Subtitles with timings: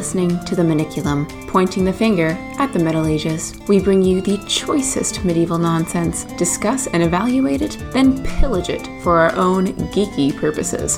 [0.00, 2.28] Listening to The Maniculum, pointing the finger
[2.58, 3.60] at the Middle Ages.
[3.68, 9.18] We bring you the choicest medieval nonsense, discuss and evaluate it, then pillage it for
[9.18, 10.96] our own geeky purposes.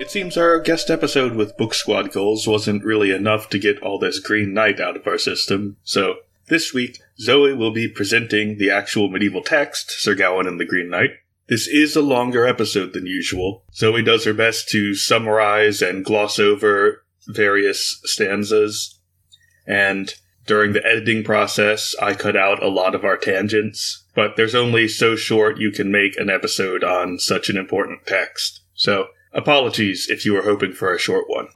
[0.00, 4.00] It seems our guest episode with Book Squad goals wasn't really enough to get all
[4.00, 6.16] this Green Knight out of our system, so
[6.48, 10.90] this week Zoe will be presenting the actual medieval text, Sir Gawain and the Green
[10.90, 11.10] Knight.
[11.48, 13.64] This is a longer episode than usual.
[13.74, 19.00] Zoe does her best to summarize and gloss over various stanzas,
[19.66, 20.12] and
[20.46, 24.88] during the editing process, I cut out a lot of our tangents, but there's only
[24.88, 28.60] so short you can make an episode on such an important text.
[28.74, 31.46] So, apologies if you were hoping for a short one.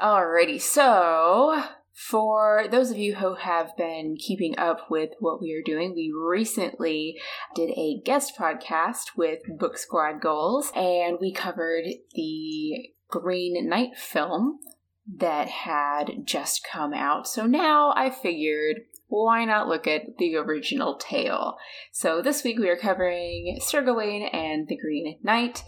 [0.00, 1.62] Alrighty, so
[1.96, 6.12] for those of you who have been keeping up with what we are doing, we
[6.14, 7.18] recently
[7.54, 14.58] did a guest podcast with Book Squad Goals, and we covered the Green Knight film
[15.16, 17.26] that had just come out.
[17.26, 21.56] So now I figured why not look at the original tale?
[21.92, 25.62] So this week we are covering Sir Gawain and the Green Knight.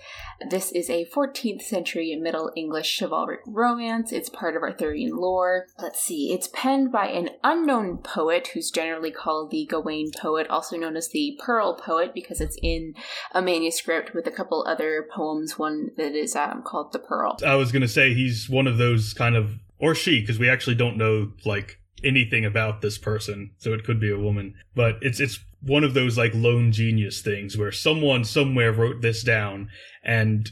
[0.51, 4.13] This is a 14th century Middle English chivalric romance.
[4.13, 5.67] It's part of Arthurian lore.
[5.79, 10.77] Let's see, it's penned by an unknown poet who's generally called the Gawain poet, also
[10.77, 12.95] known as the Pearl poet because it's in
[13.33, 17.39] a manuscript with a couple other poems, one that is um, called The Pearl.
[17.45, 20.49] I was going to say he's one of those kind of, or she, because we
[20.49, 24.55] actually don't know, like, anything about this person, so it could be a woman.
[24.75, 29.23] But it's it's one of those like lone genius things where someone somewhere wrote this
[29.25, 29.69] down
[30.05, 30.51] and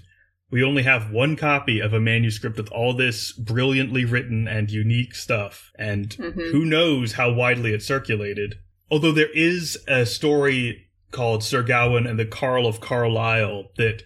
[0.51, 5.15] we only have one copy of a manuscript with all this brilliantly written and unique
[5.15, 6.51] stuff and Mhm.
[6.53, 8.57] who knows how widely it circulated.
[8.91, 14.03] Although there is a story called Sir Gawain and the Carl of Carlisle that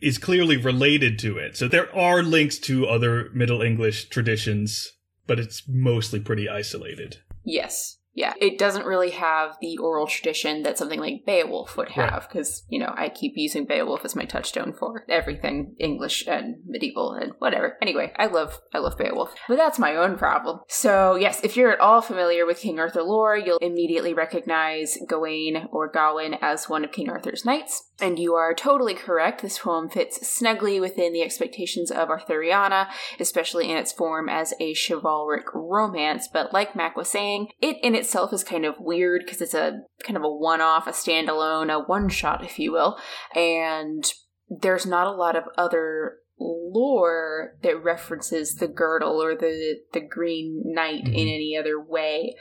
[0.00, 1.56] is clearly related to it.
[1.56, 4.92] So there are links to other Middle English traditions,
[5.32, 7.16] but it's mostly pretty isolated.
[7.42, 7.96] Yes.
[8.14, 12.62] Yeah, it doesn't really have the oral tradition that something like Beowulf would have, because,
[12.68, 17.32] you know, I keep using Beowulf as my touchstone for everything English and medieval and
[17.38, 17.78] whatever.
[17.80, 19.34] Anyway, I love I love Beowulf.
[19.48, 20.60] But that's my own problem.
[20.68, 25.68] So yes, if you're at all familiar with King Arthur lore, you'll immediately recognize Gawain
[25.72, 27.88] or Gawain as one of King Arthur's knights.
[28.00, 29.42] And you are totally correct.
[29.42, 32.88] This poem fits snugly within the expectations of Arthuriana,
[33.20, 36.28] especially in its form as a chivalric romance.
[36.30, 39.80] But like Mac was saying, it in itself is kind of weird because it's a
[40.04, 42.98] kind of a one off, a standalone, a one shot, if you will.
[43.34, 44.04] And
[44.48, 50.62] there's not a lot of other lore that references the girdle or the the green
[50.64, 51.34] knight in Mhm.
[51.34, 52.34] any other way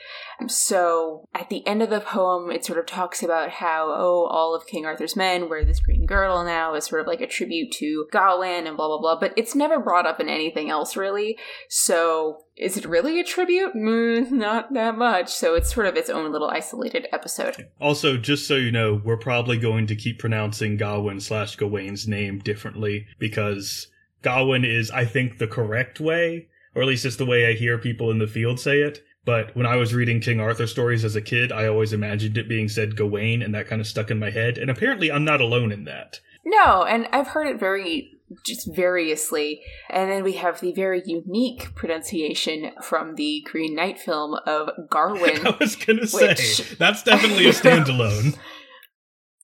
[0.47, 4.55] so at the end of the poem it sort of talks about how oh all
[4.55, 7.71] of king arthur's men wear this green girdle now as sort of like a tribute
[7.73, 11.37] to gawain and blah blah blah but it's never brought up in anything else really
[11.69, 16.09] so is it really a tribute mm, not that much so it's sort of its
[16.09, 20.77] own little isolated episode Also, just so you know, we're probably going to keep pronouncing
[20.77, 23.87] Gawain slash Gawain's name differently because
[24.21, 27.77] Gawain is, I think, the correct way, or at least it's the way I hear
[27.77, 29.03] people in the field say it.
[29.25, 32.49] But when I was reading King Arthur stories as a kid, I always imagined it
[32.49, 34.57] being said Gawain, and that kind of stuck in my head.
[34.57, 36.19] And apparently, I'm not alone in that.
[36.43, 39.61] No, and I've heard it very just variously.
[39.89, 45.45] And then we have the very unique pronunciation from the Green Knight film of Garwin.
[45.53, 46.35] I was gonna say
[46.77, 48.37] that's definitely a standalone.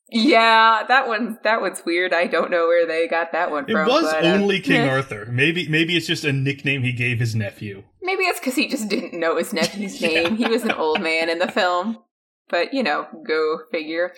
[0.09, 2.13] yeah, that one that one's weird.
[2.13, 3.87] I don't know where they got that one It from.
[3.87, 4.89] It was but, uh, only King eh.
[4.89, 5.25] Arthur.
[5.29, 7.83] Maybe maybe it's just a nickname he gave his nephew.
[8.01, 10.07] Maybe it's because he just didn't know his nephew's Yeah.
[10.23, 10.37] name.
[10.37, 11.97] He was an old man in the film.
[12.49, 14.13] But, you know, go figure.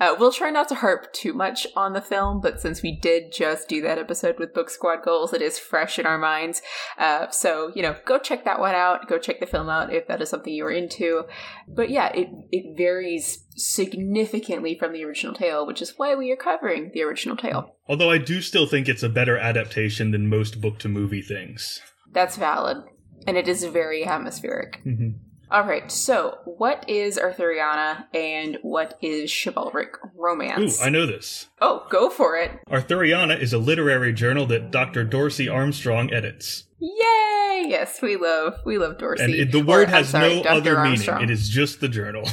[0.00, 3.32] Uh, we'll try not to harp too much on the film, but since we did
[3.32, 6.60] just do that episode with Book Squad Goals, it is fresh in our minds.
[6.98, 9.08] Uh, so, you know, go check that one out.
[9.08, 11.24] Go check the film out if that is something you are into.
[11.68, 16.36] But yeah, it, it varies significantly from the original tale, which is why we are
[16.36, 17.76] covering the original tale.
[17.88, 21.80] Although I do still think it's a better adaptation than most book to movie things.
[22.12, 22.78] That's valid.
[23.26, 24.80] And it is very atmospheric.
[24.86, 25.14] Mhm.
[25.50, 30.80] All right, so what is Arthuriana and what is chivalric romance?
[30.80, 30.84] Ooh?
[30.84, 31.48] I know this.
[31.62, 32.52] oh, go for it.
[32.68, 35.04] Arthuriana is a literary journal that Dr.
[35.04, 36.64] Dorsey Armstrong edits.
[36.80, 37.66] Yay!
[37.66, 39.24] Yes, we love we love Dorsey.
[39.24, 40.48] And it, the word I'm has sorry, no Dr.
[40.54, 41.20] other Armstrong.
[41.20, 41.30] meaning.
[41.30, 42.24] It is just the journal.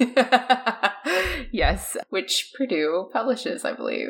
[1.52, 4.08] yes, which Purdue publishes, I believe,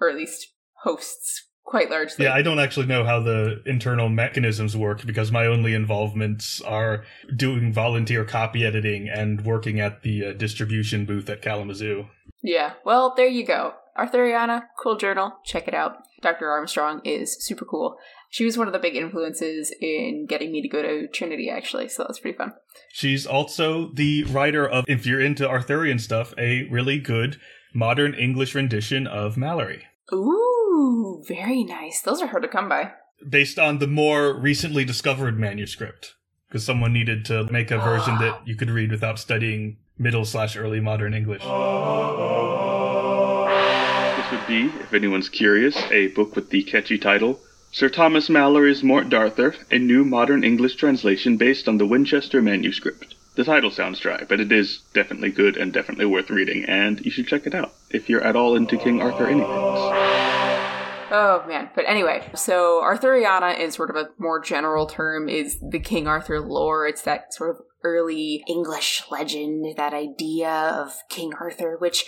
[0.00, 0.52] or at least
[0.82, 2.26] hosts quite largely.
[2.26, 7.04] yeah, I don't actually know how the internal mechanisms work because my only involvements are
[7.34, 12.06] doing volunteer copy editing and working at the uh, distribution booth at Kalamazoo.
[12.42, 13.74] Yeah, well, there you go.
[13.98, 15.98] Arthuriana, cool journal, check it out.
[16.20, 16.50] Dr.
[16.50, 17.96] Armstrong is super cool.
[18.30, 21.88] She was one of the big influences in getting me to go to Trinity, actually,
[21.88, 22.52] so that was pretty fun.
[22.92, 27.38] She's also the writer of, if you're into Arthurian stuff, a really good
[27.72, 29.82] modern English rendition of Malory.
[30.12, 30.53] Ooh,
[31.26, 32.00] very nice.
[32.00, 32.92] Those are hard to come by.
[33.28, 36.14] Based on the more recently discovered manuscript,
[36.48, 40.56] because someone needed to make a version that you could read without studying middle slash
[40.56, 41.42] early modern English.
[41.42, 41.50] This
[44.32, 47.40] would be, if anyone's curious, a book with the catchy title
[47.72, 53.14] Sir Thomas Malory's Mort d'Arthur, a new modern English translation based on the Winchester manuscript.
[53.34, 57.10] The title sounds dry, but it is definitely good and definitely worth reading, and you
[57.10, 60.33] should check it out if you're at all into King Arthur anything.
[61.10, 61.70] Oh man.
[61.74, 66.40] But anyway, so Arthuriana is sort of a more general term, is the King Arthur
[66.40, 66.86] lore.
[66.86, 72.06] It's that sort of early English legend, that idea of King Arthur, which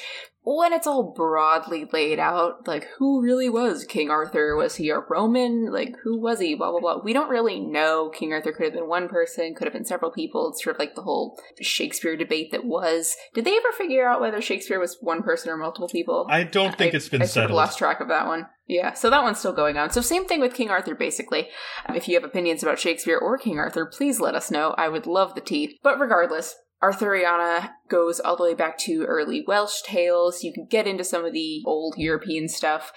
[0.55, 4.55] when it's all broadly laid out, like who really was King Arthur?
[4.55, 5.73] Was he a Roman?
[5.73, 6.55] Like who was he?
[6.55, 7.03] Blah blah blah.
[7.03, 8.11] We don't really know.
[8.11, 10.51] King Arthur could have been one person, could have been several people.
[10.51, 13.17] It's sort of like the whole Shakespeare debate that was.
[13.35, 16.29] Did they ever figure out whether Shakespeare was one person or multiple people?
[16.31, 18.47] I don't think I, it's been I sort of lost track of that one.
[18.69, 19.91] Yeah, so that one's still going on.
[19.91, 21.49] So same thing with King Arthur, basically.
[21.89, 24.75] If you have opinions about Shakespeare or King Arthur, please let us know.
[24.79, 25.79] I would love the tea.
[25.85, 30.43] But regardless, Arthuriana goes all the way back to early Welsh tales.
[30.43, 32.93] You can get into some of the old European stuff.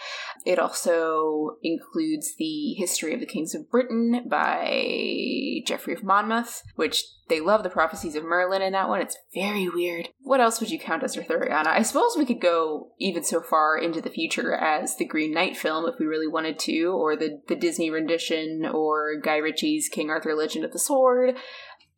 [0.45, 7.03] It also includes the history of the kings of Britain by Geoffrey of Monmouth, which
[7.29, 9.01] they love the prophecies of Merlin in that one.
[9.01, 10.09] It's very weird.
[10.21, 11.67] What else would you count as Arthuriana?
[11.67, 15.55] I suppose we could go even so far into the future as the Green Knight
[15.55, 20.09] film if we really wanted to, or the, the Disney rendition, or Guy Ritchie's King
[20.09, 21.35] Arthur Legend of the Sword.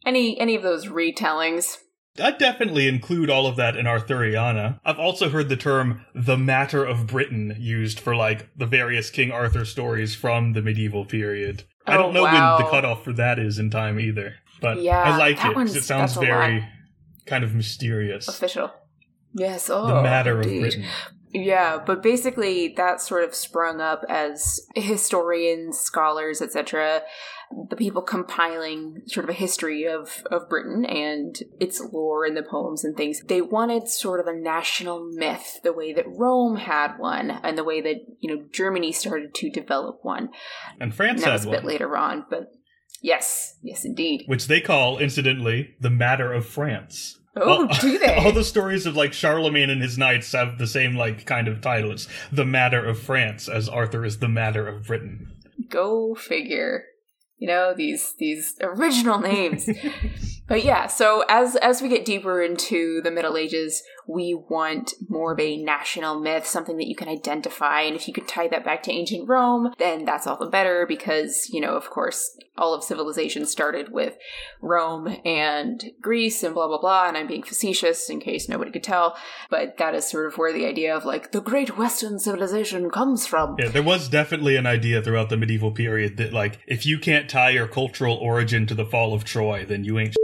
[0.05, 1.77] Any any of those retellings.
[2.21, 4.79] I'd definitely include all of that in Arthuriana.
[4.83, 9.31] I've also heard the term the matter of Britain used for like the various King
[9.31, 11.63] Arthur stories from the medieval period.
[11.87, 12.57] I Oh, don't know wow.
[12.57, 15.41] when the cutoff for that is in time either, but Yeah, I like it it
[15.43, 16.67] 'cause one's- it sounds very
[17.25, 18.27] kind of mysterious.
[18.27, 18.71] Official.
[19.33, 20.43] Yes, oh the matter of.
[20.47, 20.83] Britain.
[21.33, 27.03] Yeah, but basically that sort of sprung up as historians, scholars, etc.,
[27.69, 32.43] the people compiling sort of a history of, of Britain and its lore and the
[32.43, 33.21] poems and things.
[33.27, 37.63] They wanted sort of a national myth, the way that Rome had one, and the
[37.63, 40.29] way that, you know, Germany started to develop one.
[40.79, 42.51] And France And that was a bit one, later on, but
[43.01, 44.23] yes, yes indeed.
[44.27, 47.19] which they call, incidentally, the matter of France.
[47.35, 48.15] Oh, all, do they?
[48.15, 51.61] all the stories of like Charlemagne and his knights have the same like kind of
[51.61, 51.91] title.
[51.91, 55.31] It's the matter of France, as Arthur is the matter of Britain.
[55.69, 56.85] Go figure.
[57.37, 59.67] You know these these original names.
[60.47, 65.33] but yeah, so as as we get deeper into the Middle Ages, we want more
[65.33, 67.81] of a national myth, something that you can identify.
[67.81, 70.85] And if you could tie that back to ancient Rome, then that's all the better
[70.85, 74.17] because, you know, of course, all of civilization started with
[74.61, 77.07] Rome and Greece and blah blah blah.
[77.07, 79.17] And I'm being facetious in case nobody could tell,
[79.49, 83.25] but that is sort of where the idea of like the great Western civilization comes
[83.25, 83.55] from.
[83.57, 87.29] Yeah, there was definitely an idea throughout the medieval period that like if you can't
[87.29, 90.15] tie your cultural origin to the fall of Troy, then you ain't.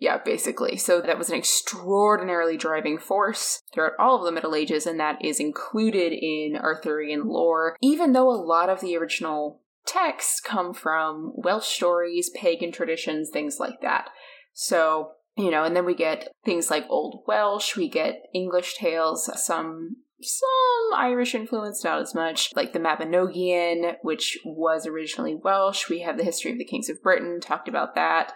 [0.00, 0.78] Yeah, basically.
[0.78, 5.22] So that was an extraordinarily driving force throughout all of the Middle Ages, and that
[5.22, 11.32] is included in Arthurian lore, even though a lot of the original texts come from
[11.34, 14.08] Welsh stories, pagan traditions, things like that.
[14.54, 19.30] So, you know, and then we get things like Old Welsh, we get English tales,
[19.44, 25.88] some some Irish influence, not as much, like the Mabinogion, which was originally Welsh.
[25.88, 28.34] We have the history of the kings of Britain, talked about that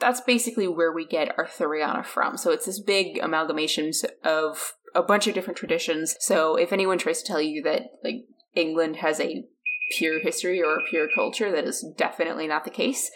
[0.00, 2.36] that's basically where we get Arthuriana from.
[2.36, 6.16] So it's this big amalgamation of a bunch of different traditions.
[6.20, 9.44] So if anyone tries to tell you that like England has a
[9.96, 13.10] pure history or a pure culture, that is definitely not the case.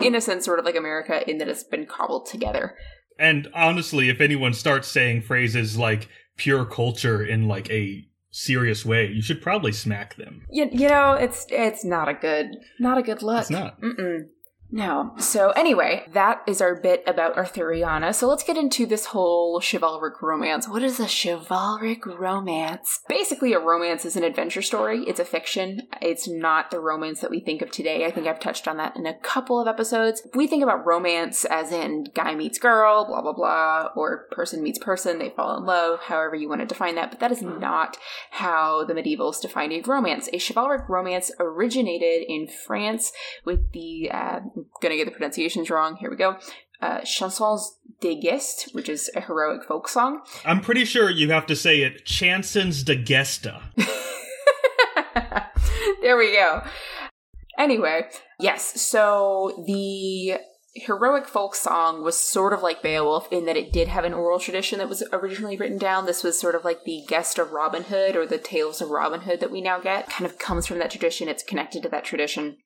[0.00, 2.76] In a sense, sort of like America, in that it's been cobbled together.
[3.18, 9.06] And honestly, if anyone starts saying phrases like pure culture in like a serious way,
[9.06, 10.44] you should probably smack them.
[10.50, 13.42] You, you know, it's it's not a good not a good look.
[13.42, 13.80] It's not.
[13.80, 14.26] Mm-mm.
[14.74, 15.14] No.
[15.18, 18.12] So anyway, that is our bit about Arthuriana.
[18.12, 20.68] So let's get into this whole chivalric romance.
[20.68, 22.98] What is a chivalric romance?
[23.08, 25.04] Basically, a romance is an adventure story.
[25.06, 25.82] It's a fiction.
[26.02, 28.04] It's not the romance that we think of today.
[28.04, 30.26] I think I've touched on that in a couple of episodes.
[30.34, 34.80] We think about romance as in guy meets girl, blah blah blah, or person meets
[34.80, 37.96] person, they fall in love, however you want to define that, but that is not
[38.32, 40.28] how the medievals defined a romance.
[40.32, 43.12] A chivalric romance originated in France
[43.44, 45.96] with the uh, I'm gonna get the pronunciations wrong.
[45.96, 46.38] Here we go.
[46.80, 50.20] uh, chansons de geste, which is a heroic folk song.
[50.44, 53.62] I'm pretty sure you have to say it chansons de gesta.
[56.02, 56.62] there we go.
[57.58, 58.08] Anyway,
[58.40, 60.38] yes, so the
[60.74, 64.40] heroic folk song was sort of like Beowulf in that it did have an oral
[64.40, 66.04] tradition that was originally written down.
[66.04, 69.20] This was sort of like the Gest of Robin Hood or the Tales of Robin
[69.20, 70.10] Hood that we now get.
[70.10, 71.28] Kind of comes from that tradition.
[71.28, 72.56] It's connected to that tradition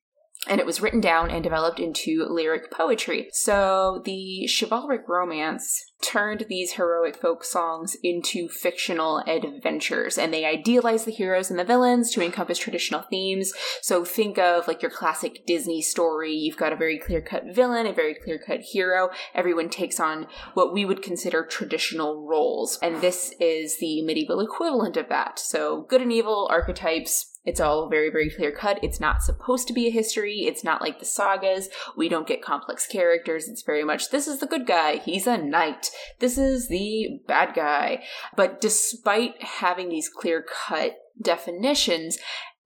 [0.47, 3.29] and it was written down and developed into lyric poetry.
[3.33, 11.07] So the chivalric romance turned these heroic folk songs into fictional adventures and they idealized
[11.07, 13.53] the heroes and the villains to encompass traditional themes.
[13.83, 16.33] So think of like your classic Disney story.
[16.33, 19.11] You've got a very clear cut villain, a very clear cut hero.
[19.35, 22.79] Everyone takes on what we would consider traditional roles.
[22.81, 25.41] And this is the medieval equivalent of that.
[25.41, 28.79] So good and evil archetypes it's all very, very clear cut.
[28.83, 30.41] It's not supposed to be a history.
[30.41, 31.71] It's not like the sagas.
[31.97, 33.49] We don't get complex characters.
[33.49, 34.99] It's very much, this is the good guy.
[34.99, 35.91] He's a knight.
[36.19, 38.05] This is the bad guy.
[38.37, 42.19] But despite having these clear cut definitions,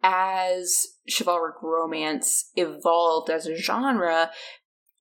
[0.02, 4.32] as chivalric romance evolved as a genre,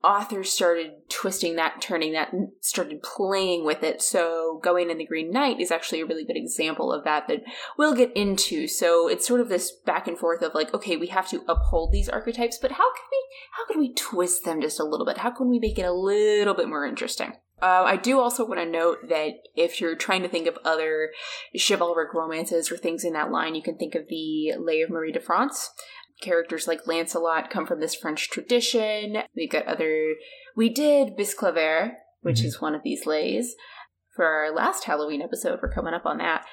[0.04, 4.02] authors started twisting that, turning that, and started playing with it.
[4.02, 7.44] So, Gawain and the Green Knight is actually a really good example of that that
[7.78, 8.68] we'll get into.
[8.68, 11.92] So, it's sort of this back and forth of like, okay, we have to uphold
[11.92, 13.18] these archetypes, but how can we
[13.52, 15.20] how can we twist them just a little bit?
[15.20, 17.34] How can we make it a little bit more interesting?
[17.62, 21.12] Uh, I do also want to note that if you're trying to think of other
[21.56, 25.12] chivalric romances or things in that line, you can think of the Lay of Marie
[25.12, 25.70] de France,
[26.22, 29.18] characters like Lancelot come from this French tradition.
[29.36, 30.14] We've got other.
[30.56, 32.48] We did Bisclavret, which mm-hmm.
[32.48, 33.56] is one of these lays.
[34.16, 36.46] For our last Halloween episode, we're coming up on that.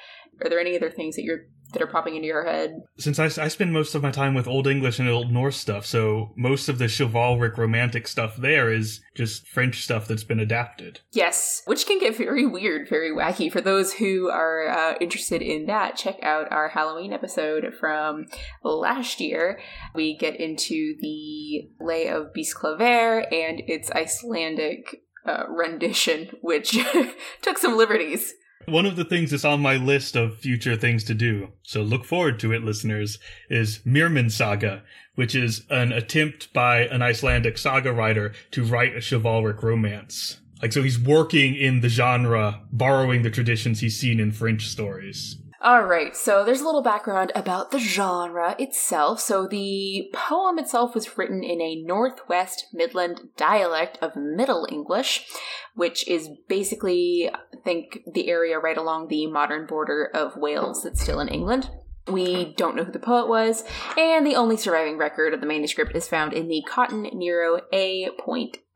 [0.42, 2.82] Are there any other things that you're that are popping into your head?
[2.98, 5.84] Since I, I spend most of my time with Old English and Old Norse stuff,
[5.84, 11.00] so most of the chivalric romantic stuff there is just French stuff that's been adapted.
[11.12, 13.50] Yes, which can get very weird, very wacky.
[13.50, 18.26] For those who are uh, interested in that, check out our Halloween episode from
[18.62, 19.60] last year.
[19.94, 26.78] We get into the Lay of Bisclavret and its Icelandic uh, rendition, which
[27.42, 28.34] took some liberties
[28.66, 32.04] one of the things that's on my list of future things to do, so look
[32.04, 34.82] forward to it, listeners, is Mirman Saga,
[35.14, 40.40] which is an attempt by an Icelandic saga writer to write a chivalric romance.
[40.60, 45.37] Like, so he's working in the genre, borrowing the traditions he's seen in French stories.
[45.60, 49.18] All right, so there's a little background about the genre itself.
[49.18, 55.26] So the poem itself was written in a Northwest Midland dialect of Middle English,
[55.74, 61.02] which is basically, I think, the area right along the modern border of Wales that's
[61.02, 61.70] still in England.
[62.10, 63.64] We don't know who the poet was,
[63.96, 68.08] and the only surviving record of the manuscript is found in the Cotton Nero A.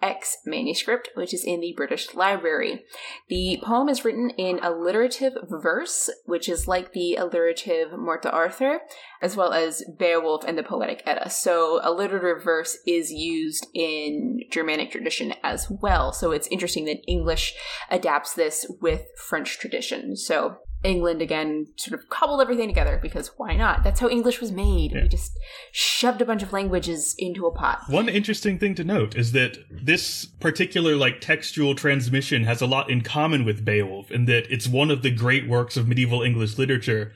[0.03, 2.85] X manuscript, which is in the British Library.
[3.29, 8.81] The poem is written in alliterative verse, which is like the alliterative Morte Arthur,
[9.23, 11.31] as well as Beowulf and the Poetic Edda.
[11.31, 16.13] So alliterative verse is used in Germanic tradition as well.
[16.13, 17.55] So it's interesting that English
[17.89, 20.17] adapts this with French tradition.
[20.17, 23.85] So England again sort of cobbled everything together because why not?
[23.85, 24.93] That's how English was made.
[24.93, 25.03] Yeah.
[25.03, 25.39] We just
[25.71, 27.83] shoved a bunch of languages into a pot.
[27.89, 32.91] One interesting thing to note is that this particular like textual transmission has a lot
[32.91, 36.59] in common with Beowulf in that it's one of the great works of medieval English
[36.59, 37.13] literature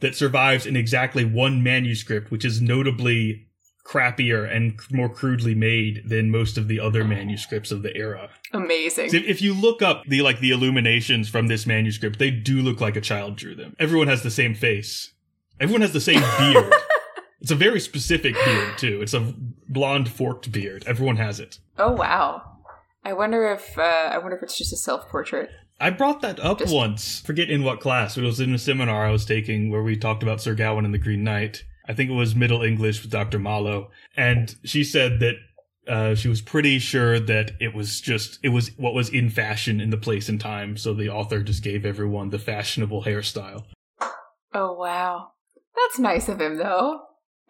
[0.00, 3.46] that survives in exactly one manuscript, which is notably
[3.86, 8.28] crappier and more crudely made than most of the other manuscripts of the era.
[8.52, 9.10] Amazing.
[9.12, 12.96] If you look up the like the illuminations from this manuscript, they do look like
[12.96, 13.74] a child drew them.
[13.78, 15.12] Everyone has the same face.
[15.58, 16.72] Everyone has the same beard.
[17.40, 19.00] it's a very specific beard too.
[19.02, 19.34] It's a
[19.68, 20.84] blonde forked beard.
[20.86, 21.58] Everyone has it.
[21.78, 22.42] Oh wow.
[23.04, 23.82] I wonder if uh,
[24.12, 25.50] I wonder if it's just a self portrait.
[25.82, 27.20] I brought that up just- once.
[27.20, 28.18] Forget in what class.
[28.18, 30.92] It was in a seminar I was taking where we talked about Sir Gawain and
[30.92, 33.40] the Green Knight I think it was Middle English with Dr.
[33.40, 33.90] Malo.
[34.16, 35.34] And she said that
[35.88, 39.80] uh, she was pretty sure that it was just it was what was in fashion
[39.80, 40.76] in the place and time.
[40.76, 43.64] So the author just gave everyone the fashionable hairstyle.
[44.54, 45.32] Oh wow.
[45.74, 47.00] That's nice of him though.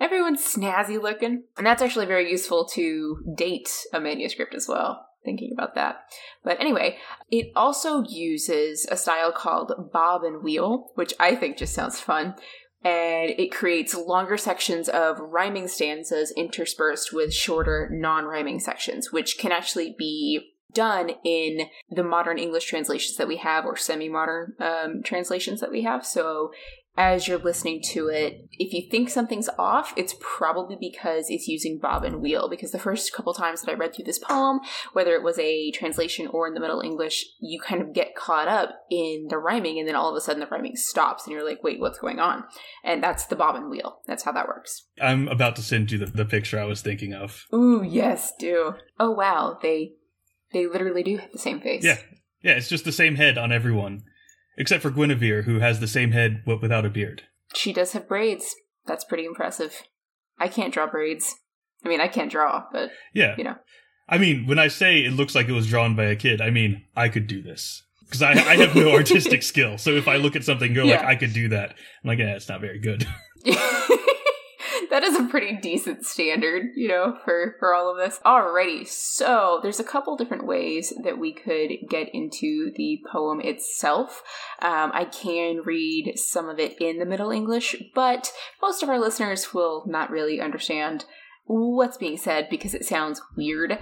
[0.01, 1.45] Everyone's snazzy looking.
[1.59, 5.97] And that's actually very useful to date a manuscript as well thinking about that.
[6.43, 6.97] But anyway
[7.31, 12.35] it also uses a style called bob and wheel which i think just sounds fun
[12.83, 19.39] and it creates longer sections of rhyming stanzas interspersed with shorter non rhyming sections, which
[19.39, 24.55] can actually be done in the modern English translations that we have or semi modern
[24.61, 26.07] um, translations that we have.
[26.07, 26.53] So
[26.97, 31.79] as you're listening to it, if you think something's off, it's probably because it's using
[31.79, 32.49] bob and wheel.
[32.49, 34.61] Because the first couple times that I read through this poem,
[34.93, 38.49] whether it was a translation or in the Middle English, you kind of get caught
[38.49, 41.49] up in the rhyming, and then all of a sudden the rhyming stops, and you're
[41.49, 42.45] like, wait, what's going on?
[42.85, 44.01] And that's the bob and wheel.
[44.07, 44.87] That's how that works.
[45.01, 47.47] I'm about to send you the, the picture I was thinking of.
[47.55, 48.75] Ooh, yes, do.
[48.99, 49.59] Oh, wow.
[49.63, 49.93] They
[50.53, 51.85] they literally do have the same face.
[51.85, 51.99] Yeah.
[52.43, 54.03] Yeah, it's just the same head on everyone.
[54.57, 57.23] Except for Guinevere, who has the same head but without a beard.
[57.55, 58.55] She does have braids.
[58.87, 59.83] That's pretty impressive.
[60.39, 61.35] I can't draw braids.
[61.85, 63.35] I mean, I can't draw, but Yeah.
[63.39, 63.57] you know.
[64.09, 66.51] I mean, when I say it looks like it was drawn by a kid, I
[66.51, 67.85] mean, I could do this.
[68.05, 69.79] Because I, I have no artistic skill.
[69.79, 72.19] So if I look at something and go like, I could do that, I'm like,
[72.19, 73.07] yeah, it's not very good.
[74.91, 78.21] that is a pretty decent standard, you know, for for all of this.
[78.25, 84.23] Alrighty, so there's a couple different ways that we could get into the poem itself.
[84.61, 88.99] Um, I can read some of it in the Middle English, but most of our
[88.99, 91.05] listeners will not really understand
[91.47, 93.79] what's being said because it sounds weird.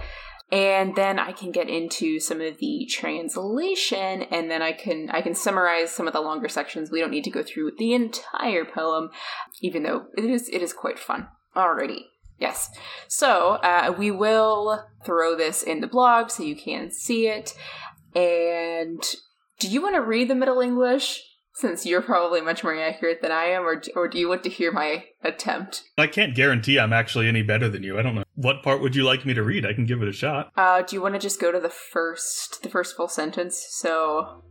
[0.51, 5.21] And then I can get into some of the translation, and then I can I
[5.21, 6.89] can summarize some of the longer sections.
[6.89, 9.11] We don't need to go through the entire poem,
[9.61, 11.27] even though it is it is quite fun.
[11.55, 12.05] Alrighty.
[12.39, 12.69] Yes.
[13.07, 17.53] So uh, we will throw this in the blog so you can see it.
[18.15, 19.03] And
[19.59, 21.21] do you want to read the Middle English
[21.59, 24.49] since you're probably much more accurate than I am, or or do you want to
[24.49, 25.83] hear my attempt?
[25.97, 27.99] I can't guarantee I'm actually any better than you.
[27.99, 28.23] I don't know.
[28.35, 29.65] What part would you like me to read?
[29.65, 30.51] I can give it a shot.
[30.55, 33.65] Uh, do you want to just go to the first the first full sentence?
[33.69, 34.43] So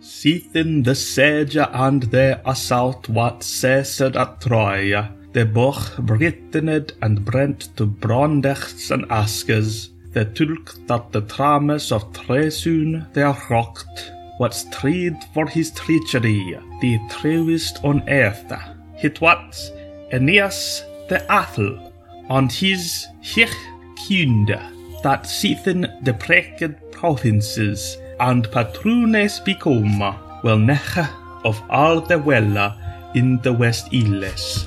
[0.00, 7.74] Seethin the sage and the assault what cessed at Troia, the boch Britanid and brent
[7.76, 14.64] to Brondechts and Askes, the tulk that the trames of Tresun they are rocked, what's
[14.64, 18.52] treed for his treachery, the truest on earth.
[18.96, 19.56] Hit what
[20.12, 21.92] Aeneas the Athel,
[22.30, 23.54] and his hich
[23.96, 24.58] kinde,
[25.02, 29.98] that seethin the preked provinces, and patrones become,
[30.42, 31.08] well neche
[31.44, 32.76] of all the wella
[33.14, 34.66] in the West Illes.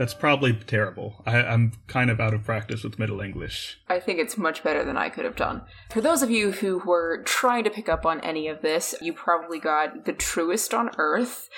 [0.00, 1.22] That's probably terrible.
[1.26, 3.82] I, I'm kind of out of practice with Middle English.
[3.86, 5.60] I think it's much better than I could have done.
[5.90, 9.12] For those of you who were trying to pick up on any of this, you
[9.12, 11.50] probably got the truest on earth.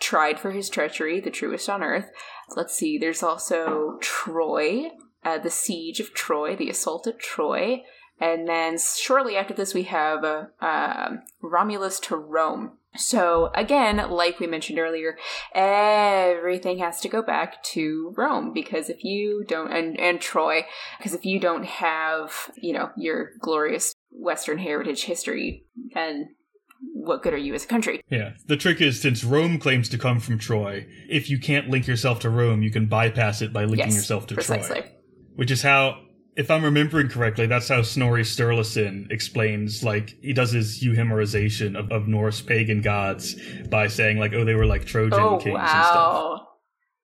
[0.00, 2.10] Tried for his treachery, the truest on earth.
[2.56, 4.88] Let's see, there's also Troy,
[5.22, 7.82] uh, the siege of Troy, the assault at Troy.
[8.20, 12.72] And then shortly after this, we have uh, um Romulus to Rome.
[12.96, 15.16] So, again, like we mentioned earlier,
[15.54, 20.64] everything has to go back to Rome because if you don't, and, and Troy,
[20.98, 26.36] because if you don't have, you know, your glorious Western heritage history, then
[26.92, 28.00] what good are you as a country?
[28.10, 28.34] Yeah.
[28.46, 32.20] The trick is since Rome claims to come from Troy, if you can't link yourself
[32.20, 34.82] to Rome, you can bypass it by linking Yes, yourself to precisely.
[34.82, 34.90] Troy.
[35.34, 36.00] Which is how,
[36.36, 41.90] if I'm remembering correctly, that's how Snorri Sturluson explains, like, he does his euhemerization of,
[41.92, 43.36] of Norse pagan gods
[43.68, 45.94] by saying, like, oh, they were like Trojan Oh, kings and stuff.
[45.94, 46.48] wow.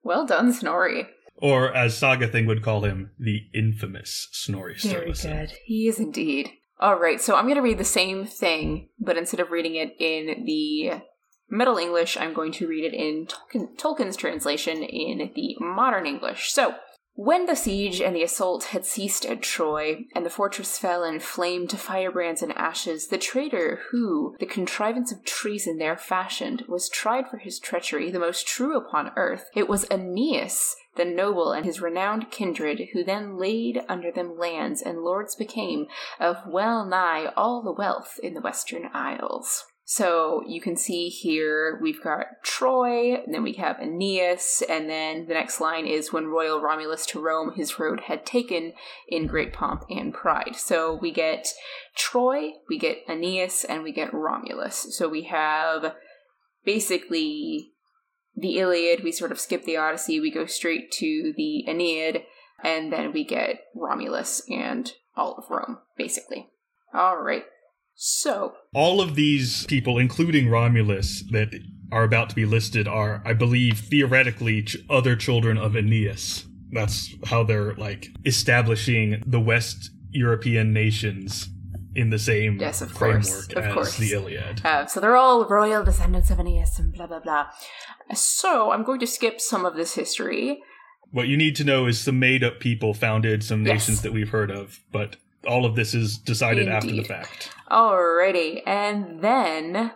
[0.03, 1.07] Well done, Snorri.
[1.37, 5.23] Or, as Saga Thing would call him, the infamous Snorri Sturluson.
[5.23, 5.53] Very good.
[5.65, 6.51] He is indeed.
[6.79, 9.95] All right, so I'm going to read the same thing, but instead of reading it
[9.99, 11.01] in the
[11.49, 16.51] Middle English, I'm going to read it in Tolkien, Tolkien's translation in the Modern English.
[16.51, 16.75] So,
[17.15, 21.19] when the siege and the assault had ceased at Troy, and the fortress fell in
[21.19, 26.89] flame to firebrands and ashes, the traitor who the contrivance of treason there fashioned was
[26.89, 29.49] tried for his treachery, the most true upon earth.
[29.55, 34.81] It was Aeneas, the noble and his renowned kindred, who then laid under them lands
[34.81, 35.87] and lords became
[36.19, 39.65] of well nigh all the wealth in the Western Isles.
[39.93, 45.27] So you can see here we've got Troy, and then we have Aeneas, and then
[45.27, 48.71] the next line is when royal Romulus to Rome his road had taken
[49.09, 50.55] in great pomp and pride.
[50.55, 51.49] So we get
[51.93, 54.95] Troy, we get Aeneas, and we get Romulus.
[54.95, 55.93] So we have
[56.63, 57.73] basically
[58.33, 62.23] the Iliad, we sort of skip the Odyssey, we go straight to the Aeneid,
[62.63, 66.47] and then we get Romulus and all of Rome, basically.
[66.93, 67.43] All right.
[68.03, 71.53] So, All of these people, including Romulus, that
[71.91, 76.47] are about to be listed, are, I believe, theoretically ch- other children of Aeneas.
[76.71, 81.47] That's how they're like establishing the West European nations
[81.93, 83.97] in the same Yes, of course, framework of as course.
[83.97, 84.65] the Iliad.
[84.65, 87.49] uh, so they're all royal descendants of Aeneas and blah blah blah.
[88.15, 90.63] So I'm going to skip some of this history.
[91.11, 93.73] What you need to know is some made up people founded some Yes.
[93.75, 97.51] nations that we've heard of, but all of this is decided after the fact.
[97.69, 99.91] Alrighty, and then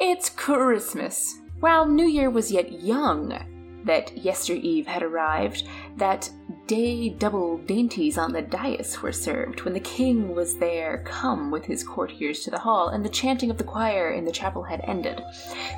[0.00, 1.38] it's Christmas.
[1.60, 6.30] While New Year was yet young, that yester eve had arrived, that
[6.66, 11.64] day double dainties on the dais were served when the king was there come with
[11.64, 14.80] his courtiers to the hall, and the chanting of the choir in the chapel had
[14.84, 15.20] ended.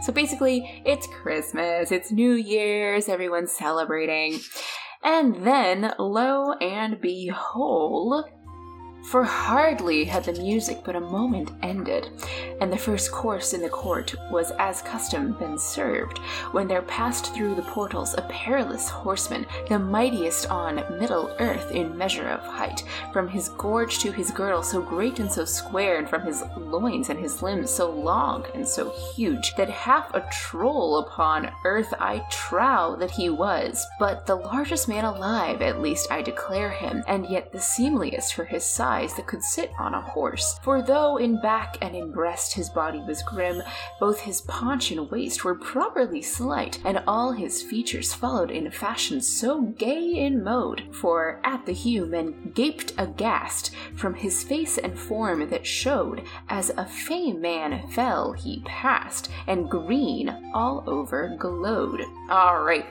[0.03, 4.40] So basically, it's Christmas, it's New Year's, everyone's celebrating.
[5.05, 8.25] And then, lo and behold,
[9.10, 12.08] for hardly had the music but a moment ended,
[12.60, 16.18] and the first course in the court was as custom been served,
[16.52, 21.96] when there passed through the portals a perilous horseman, the mightiest on middle earth in
[21.96, 26.08] measure of height, from his gorge to his girdle so great and so square, and
[26.08, 30.98] from his loins and his limbs so long and so huge, that half a troll
[30.98, 36.22] upon earth I trow that he was, but the largest man alive, at least I
[36.22, 40.59] declare him, and yet the seemliest for his size that could sit on a horse.
[40.62, 43.62] For though in back and in breast his body was grim,
[43.98, 48.70] both his paunch and waist were properly slight, and all his features followed in a
[48.70, 50.83] fashion so gay in mode.
[50.92, 56.70] For at the hue men gaped aghast from his face and form that showed as
[56.76, 62.02] a fey man fell he passed, and green all over glowed.
[62.28, 62.87] All right.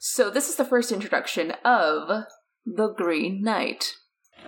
[0.00, 2.24] So this is the first introduction of
[2.66, 3.94] the Green Knight.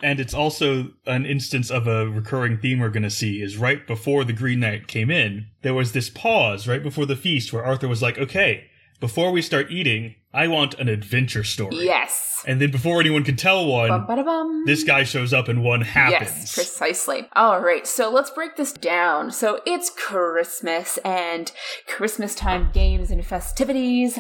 [0.05, 3.87] And it's also an instance of a recurring theme we're going to see is right
[3.87, 7.65] before the Green Knight came in, there was this pause right before the feast where
[7.65, 8.67] Arthur was like, okay,
[9.01, 11.85] before we start eating, I want an adventure story.
[11.87, 12.45] Yes.
[12.47, 16.31] And then before anyone can tell one, Bum, this guy shows up and one happens.
[16.31, 17.27] Yes, precisely.
[17.33, 19.31] All right, so let's break this down.
[19.31, 21.51] So it's Christmas, and
[21.87, 24.19] Christmas time games and festivities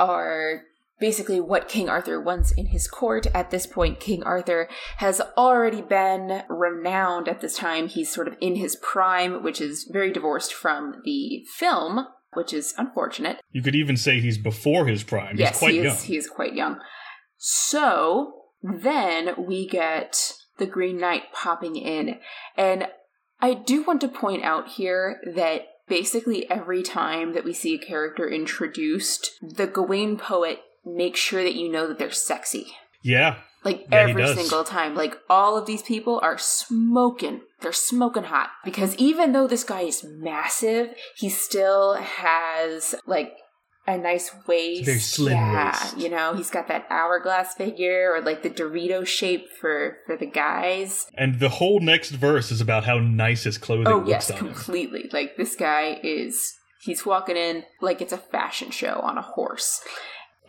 [0.00, 0.62] are
[1.00, 3.26] basically what King Arthur wants in his court.
[3.34, 7.88] At this point, King Arthur has already been renowned at this time.
[7.88, 12.06] He's sort of in his prime, which is very divorced from the film.
[12.32, 13.40] Which is unfortunate.
[13.50, 15.36] You could even say he's before his prime.
[15.36, 15.96] yes, he's quite he young.
[15.96, 16.78] He is quite young.
[17.38, 22.20] So then we get the Green Knight popping in,
[22.56, 22.86] and
[23.40, 27.84] I do want to point out here that basically every time that we see a
[27.84, 32.66] character introduced, the Gawain poet makes sure that you know that they're sexy.
[33.02, 33.38] yeah.
[33.62, 34.94] Like Yeah, every single time.
[34.94, 37.42] Like all of these people are smoking.
[37.60, 38.48] They're smoking hot.
[38.64, 43.32] Because even though this guy is massive, he still has like
[43.86, 44.86] a nice waist.
[44.86, 45.98] very slim yeah, waist.
[45.98, 50.24] You know, he's got that hourglass figure or like the Dorito shape for for the
[50.26, 51.04] guys.
[51.18, 54.38] And the whole next verse is about how nice his clothing Oh looks yes, on
[54.38, 54.46] him.
[54.54, 55.10] completely.
[55.12, 59.82] Like this guy is he's walking in like it's a fashion show on a horse.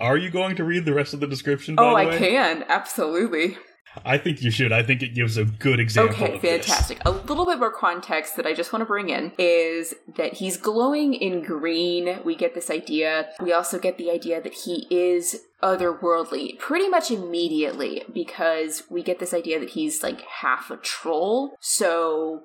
[0.02, 1.76] Are you going to read the rest of the description?
[1.76, 2.66] By oh, the I can.
[2.68, 3.58] Absolutely.
[4.06, 4.72] I think you should.
[4.72, 6.16] I think it gives a good example.
[6.16, 6.66] Okay, of this.
[6.66, 7.00] fantastic.
[7.06, 10.58] A little bit more context that I just want to bring in is that he's
[10.58, 12.20] glowing in green.
[12.24, 13.30] We get this idea.
[13.42, 19.20] We also get the idea that he is otherworldly pretty much immediately because we get
[19.20, 21.56] this idea that he's like half a troll.
[21.60, 22.44] So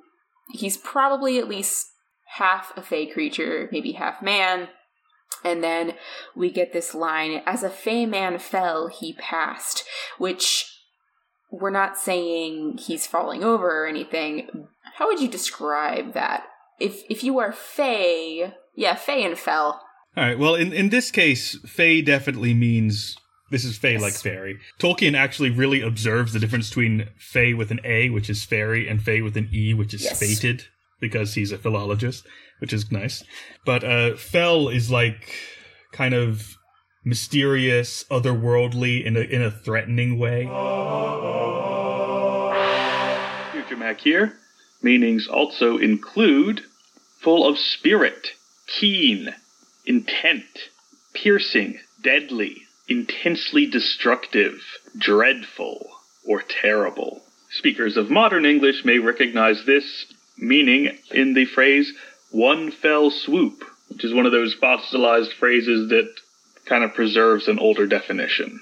[0.52, 1.86] he's probably at least
[2.34, 4.68] half a fey creature, maybe half man.
[5.44, 5.94] And then
[6.34, 9.84] we get this line as a fey man fell, he passed,
[10.18, 10.66] which
[11.50, 14.66] we're not saying he's falling over or anything.
[14.96, 16.44] How would you describe that?
[16.80, 19.82] If if you are Fey, yeah, Fey and fell.
[20.16, 20.38] All right.
[20.38, 23.16] Well, in in this case, Fey definitely means
[23.50, 24.02] this is Fey Yes.
[24.02, 24.58] like fairy.
[24.80, 29.00] Tolkien actually really observes the difference between Fey with an A, which is fairy, and
[29.02, 30.18] Fey with an E, which is Yes.
[30.18, 30.64] fated,
[31.00, 32.26] because he's a philologist,
[32.58, 33.22] which is nice.
[33.64, 35.34] But uh, Fell is like
[35.92, 36.56] kind of
[37.04, 40.46] mysterious, otherworldly in a in a threatening way.
[43.86, 44.36] Mac here.
[44.82, 46.62] Meanings also include
[47.20, 48.32] full of spirit,
[48.66, 49.32] keen,
[49.84, 50.70] intent,
[51.14, 54.60] piercing, deadly, intensely destructive,
[54.98, 55.88] dreadful,
[56.24, 57.22] or terrible.
[57.50, 61.92] Speakers of modern English may recognize this meaning in the phrase
[62.36, 66.12] one fell swoop, which is one of those fossilized phrases that
[66.66, 68.60] kind of preserves an older definition.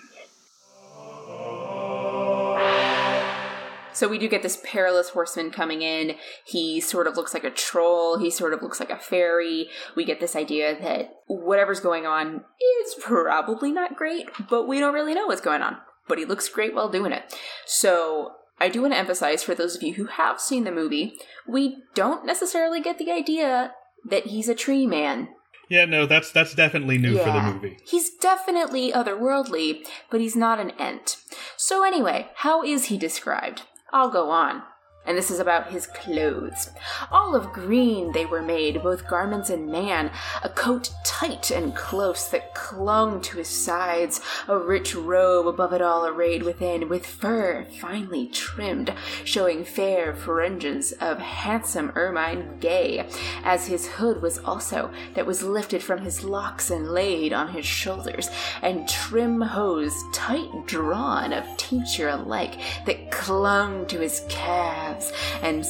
[3.92, 6.16] So we do get this perilous horseman coming in.
[6.44, 8.18] He sort of looks like a troll.
[8.18, 9.68] He sort of looks like a fairy.
[9.96, 12.44] We get this idea that whatever's going on
[12.84, 15.78] is probably not great, but we don't really know what's going on.
[16.06, 17.34] But he looks great while doing it.
[17.66, 21.18] So I do want to emphasize for those of you who have seen the movie,
[21.46, 23.74] we don't necessarily get the idea
[24.08, 25.28] that he's a tree man.
[25.68, 27.78] Yeah, no, that's that's definitely new for the movie.
[27.86, 31.16] He's definitely otherworldly, but he's not an ent.
[31.56, 33.62] So anyway, how is he described?
[33.92, 34.62] I'll go on.
[35.06, 36.70] And this is about his clothes.
[37.10, 40.10] All of green they were made, both garments and man,
[40.42, 45.82] a coat tight and close that clung to his sides, a rich robe above it
[45.82, 53.06] all arrayed within, with fur finely trimmed, showing fair fringes of handsome ermine gay,
[53.44, 57.66] as his hood was also, that was lifted from his locks and laid on his
[57.66, 58.30] shoulders,
[58.62, 62.54] and trim hose tight drawn of tincture alike
[62.86, 64.93] that clung to his calves,
[65.42, 65.64] and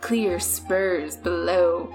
[0.00, 1.92] clear spurs below,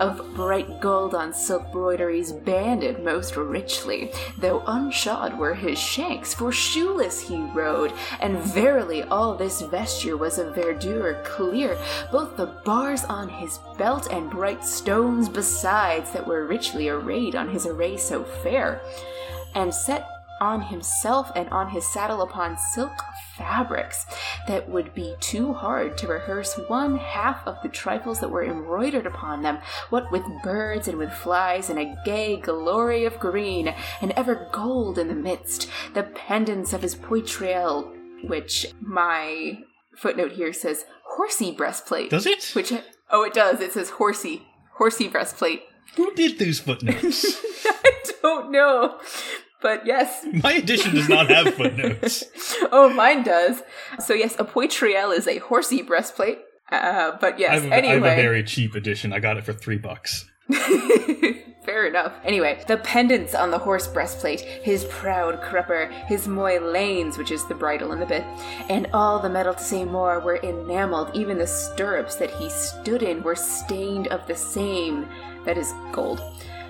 [0.00, 6.52] of bright gold on silk broideries banded most richly, though unshod were his shanks, for
[6.52, 11.76] shoeless he rode, and verily all this vesture was of verdure clear,
[12.12, 17.48] both the bars on his belt and bright stones besides that were richly arrayed on
[17.48, 18.80] his array so fair,
[19.54, 23.02] and set on himself and on his saddle upon silk
[23.36, 24.06] fabrics
[24.46, 29.06] that would be too hard to rehearse one half of the trifles that were embroidered
[29.06, 29.58] upon them,
[29.90, 34.98] what with birds and with flies, and a gay glory of green, and ever gold
[34.98, 37.94] in the midst, the pendants of his poitrail,
[38.28, 39.58] which my
[39.96, 42.10] footnote here says horsey breastplate.
[42.10, 42.50] Does it?
[42.54, 42.72] Which
[43.10, 43.60] oh, it does.
[43.60, 45.62] It says horsey, horsey breastplate.
[45.96, 47.24] Who did those footnotes?
[47.64, 48.98] I don't know.
[49.60, 50.24] But yes.
[50.42, 52.24] My edition does not have footnotes.
[52.72, 53.62] oh, mine does.
[53.98, 56.38] So yes, a poitriel is a horsey breastplate.
[56.70, 58.08] Uh, but yes, I have, anyway.
[58.08, 59.12] I have a very cheap edition.
[59.12, 60.26] I got it for three bucks.
[61.64, 62.14] Fair enough.
[62.24, 67.54] Anyway, the pendants on the horse breastplate, his proud crupper, his molains, which is the
[67.54, 68.24] bridle and the bit,
[68.70, 71.10] and all the metal to say more were enameled.
[71.14, 75.06] Even the stirrups that he stood in were stained of the same,
[75.44, 76.22] that is, gold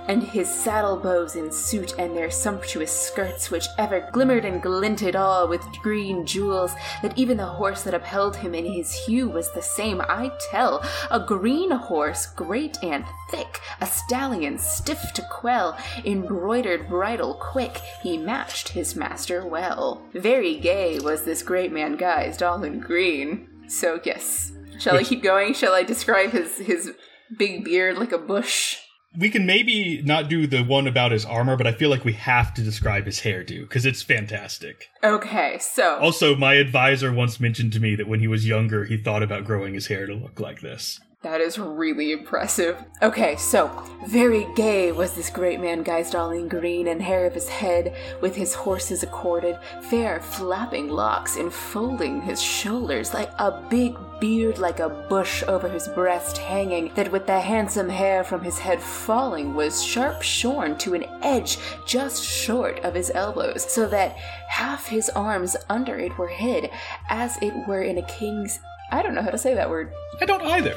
[0.08, 5.14] and his saddle bows in suit and their sumptuous skirts, which ever glimmered and glinted
[5.14, 9.52] all with green jewels, that even the horse that upheld him in his hue was
[9.52, 15.78] the same, I tell, a green horse, great and thick, a stallion stiff to quell,
[16.04, 20.02] embroidered bridle quick, he matched his master well.
[20.12, 23.48] Very gay was this great man guised all in green.
[23.68, 24.52] So yes.
[24.78, 25.54] Shall I keep going?
[25.54, 26.92] Shall I describe his his
[27.36, 28.78] big beard like a bush?
[29.16, 32.12] We can maybe not do the one about his armor, but I feel like we
[32.12, 34.88] have to describe his hairdo because it's fantastic.
[35.02, 38.96] Okay, so Also, my advisor once mentioned to me that when he was younger, he
[38.96, 41.00] thought about growing his hair to look like this.
[41.22, 42.80] That is really impressive.
[43.02, 43.66] Okay, so
[44.06, 47.96] very gay was this great man guised all in green, and hair of his head
[48.20, 49.58] with his horses accorded,
[49.90, 55.88] fair flapping locks enfolding his shoulders, like a big beard like a bush over his
[55.88, 60.94] breast hanging, that with the handsome hair from his head falling was sharp shorn to
[60.94, 64.16] an edge just short of his elbows, so that
[64.48, 66.70] half his arms under it were hid,
[67.08, 69.92] as it were in a king's I don't know how to say that word.
[70.20, 70.74] I don't either.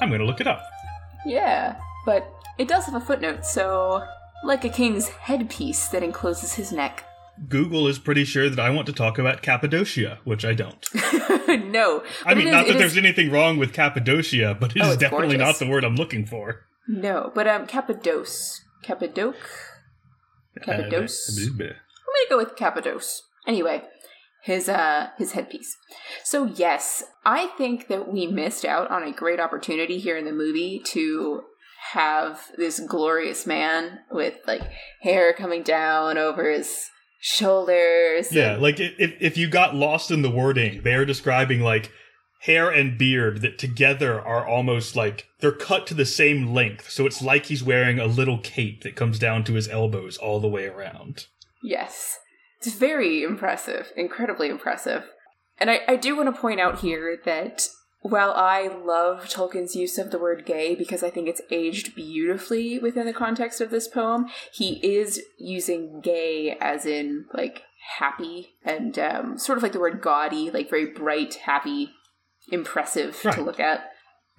[0.00, 0.62] I'm going to look it up.
[1.26, 4.04] Yeah, but it does have a footnote, so
[4.44, 7.04] like a king's headpiece that encloses his neck.
[7.48, 10.86] Google is pretty sure that I want to talk about Cappadocia, which I don't.
[11.70, 12.02] no.
[12.26, 12.98] I mean, is, not that there's is...
[12.98, 15.38] anything wrong with Cappadocia, but it oh, is definitely gorgeous.
[15.38, 16.66] not the word I'm looking for.
[16.86, 18.60] No, but um, Cappadoce.
[18.84, 19.34] Cappadoc?
[20.60, 21.38] Cappadoce?
[21.38, 23.20] Uh, I'm gonna go with Cappadoce.
[23.46, 23.82] Anyway,
[24.42, 25.76] his uh his headpiece.
[26.24, 30.32] So yes, I think that we missed out on a great opportunity here in the
[30.32, 31.44] movie to
[31.92, 34.62] have this glorious man with like
[35.00, 36.88] hair coming down over his
[37.22, 38.32] shoulders.
[38.32, 41.90] Yeah, like if if you got lost in the wording, they are describing like
[42.42, 46.90] hair and beard that together are almost like they're cut to the same length.
[46.90, 50.40] So it's like he's wearing a little cape that comes down to his elbows all
[50.40, 51.26] the way around.
[51.62, 52.18] Yes.
[52.60, 55.04] It's very impressive, incredibly impressive.
[55.58, 57.68] And I, I do want to point out here that
[58.02, 62.78] while I love Tolkien's use of the word gay because I think it's aged beautifully
[62.78, 67.62] within the context of this poem, he is using gay as in like
[67.98, 71.90] happy and um, sort of like the word gaudy, like very bright, happy,
[72.50, 73.34] impressive right.
[73.34, 73.88] to look at.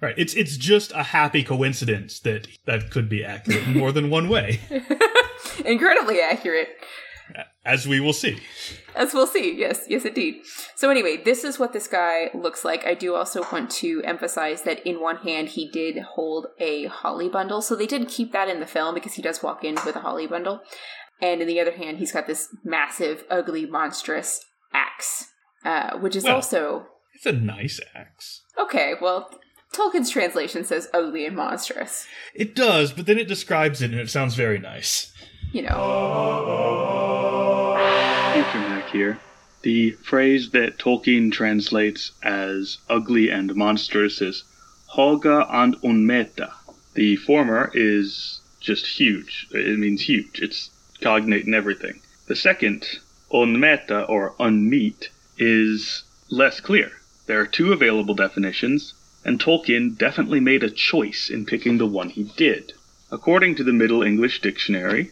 [0.00, 0.14] Right.
[0.18, 4.28] It's it's just a happy coincidence that that could be accurate in more than one
[4.28, 4.60] way.
[5.64, 6.68] Incredibly accurate.
[7.64, 8.42] As we will see.
[8.94, 10.42] As we'll see, yes, yes, indeed.
[10.74, 12.86] So, anyway, this is what this guy looks like.
[12.86, 17.28] I do also want to emphasize that in one hand, he did hold a holly
[17.28, 17.62] bundle.
[17.62, 20.00] So, they did keep that in the film because he does walk in with a
[20.00, 20.60] holly bundle.
[21.22, 25.28] And in the other hand, he's got this massive, ugly, monstrous axe,
[25.64, 26.86] uh, which is well, also.
[27.14, 28.42] It's a nice axe.
[28.58, 29.30] Okay, well,
[29.72, 32.06] Tolkien's translation says ugly and monstrous.
[32.34, 35.12] It does, but then it describes it and it sounds very nice
[35.54, 37.03] you know.
[38.94, 39.18] Here.
[39.62, 44.44] The phrase that Tolkien translates as ugly and monstrous is
[44.94, 46.52] Hoga and Unmeta.
[46.94, 49.48] The former is just huge.
[49.50, 50.40] It means huge.
[50.40, 52.02] It's cognate in everything.
[52.28, 52.86] The second,
[53.32, 56.92] Unmeta or unmeet, is less clear.
[57.26, 62.10] There are two available definitions, and Tolkien definitely made a choice in picking the one
[62.10, 62.74] he did.
[63.10, 65.10] According to the Middle English Dictionary,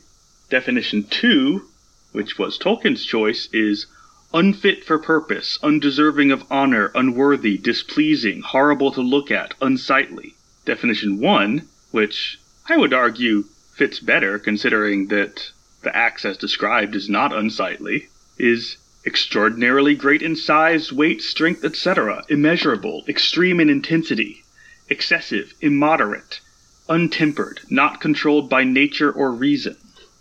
[0.51, 1.69] definition 2,
[2.13, 3.87] which was Tolkien's choice, is
[4.35, 10.35] unfit for purpose, undeserving of honor, unworthy, displeasing, horrible to look at, unsightly.
[10.65, 13.45] Definition 1, which I would argue
[13.75, 15.51] fits better considering that
[15.83, 22.25] the axe as described is not unsightly, is extraordinarily great in size, weight, strength, etc.,
[22.29, 24.45] immeasurable, extreme in intensity,
[24.89, 26.41] excessive, immoderate,
[26.89, 29.77] untempered, not controlled by nature or reason.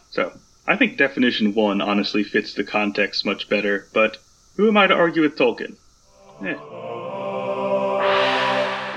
[0.09, 0.39] So,
[0.71, 4.19] I think definition one honestly fits the context much better, but
[4.55, 5.75] who am I to argue with Tolkien?
[6.45, 6.55] Eh.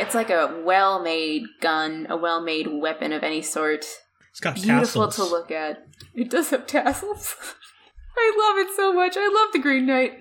[0.00, 3.84] It's like a well made gun, a well made weapon of any sort.
[4.30, 4.66] It's got tassels.
[4.66, 5.28] Beautiful tassels.
[5.28, 5.84] to look at.
[6.14, 7.34] It does have tassels.
[8.16, 9.16] I love it so much.
[9.16, 10.12] I love the Green Knight.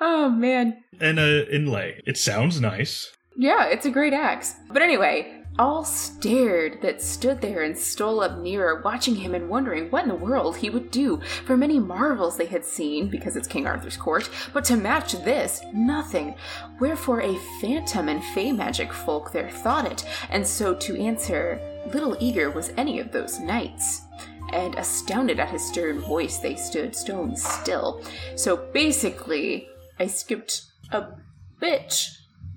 [0.00, 0.82] Oh man.
[1.00, 2.02] and a inlay.
[2.06, 3.12] It sounds nice.
[3.36, 4.54] Yeah, it's a great axe.
[4.68, 9.90] But anyway, all stared that stood there and stole up nearer, watching him and wondering
[9.90, 11.20] what in the world he would do.
[11.44, 15.62] For many marvels they had seen, because it's King Arthur's court, but to match this,
[15.72, 16.34] nothing.
[16.80, 21.60] Wherefore a phantom and fey magic folk there thought it, and so to answer,
[21.92, 24.02] little eager was any of those knights.
[24.52, 28.02] And astounded at his stern voice, they stood stone still.
[28.36, 31.06] So basically, I skipped a
[31.58, 32.10] bit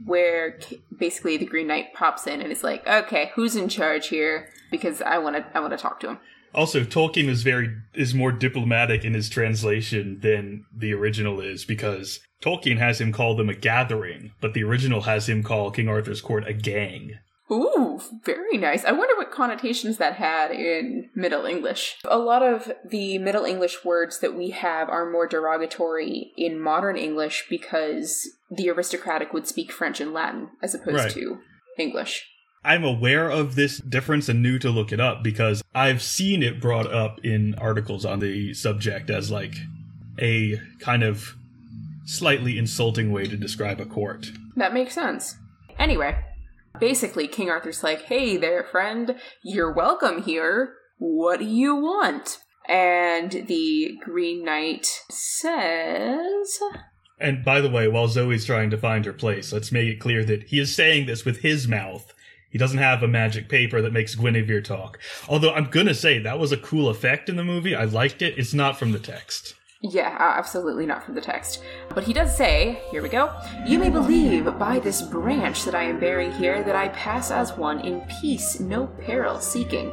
[0.05, 0.59] where
[0.97, 5.01] basically the Green Knight pops in and is like, "Okay, who's in charge here?" Because
[5.01, 6.19] I want to, I want to talk to him.
[6.53, 12.21] Also, Tolkien is very is more diplomatic in his translation than the original is because
[12.41, 16.21] Tolkien has him call them a gathering, but the original has him call King Arthur's
[16.21, 17.19] court a gang.
[17.51, 18.83] Ooh, very nice.
[18.85, 21.97] I wonder what connotations that had in Middle English.
[22.05, 26.97] A lot of the Middle English words that we have are more derogatory in modern
[26.97, 31.11] English because the aristocratic would speak French and Latin as opposed Right.
[31.11, 31.39] to
[31.77, 32.27] English.
[32.63, 36.59] I'm aware of this difference and knew to look it up because I've seen it
[36.59, 39.53] brought up in articles on the subject as like
[40.19, 41.35] a kind of
[42.05, 44.31] slightly insulting way to describe a court.
[44.55, 45.35] That makes sense.
[45.77, 46.17] Anyway,
[46.79, 50.73] basically, King Arthur's like, hey there, friend, you're welcome here.
[50.97, 52.39] What do you want?
[52.67, 56.59] And the Green Knight says,
[57.19, 60.25] And by the way, while Zoe's trying to find her place, let's make it clear
[60.25, 62.13] that he is saying this with his mouth.
[62.49, 64.99] He doesn't have a magic paper that makes Guinevere talk.
[65.27, 67.75] Although I'm gonna say that was a cool effect in the movie.
[67.75, 68.37] I liked it.
[68.37, 69.55] It's not from the text.
[69.81, 71.61] Yeah, absolutely not from the text.
[71.89, 73.31] But he does say, here we go,
[73.67, 77.55] You may believe by this branch that I am bearing here that I pass as
[77.55, 79.91] one in peace, no peril seeking.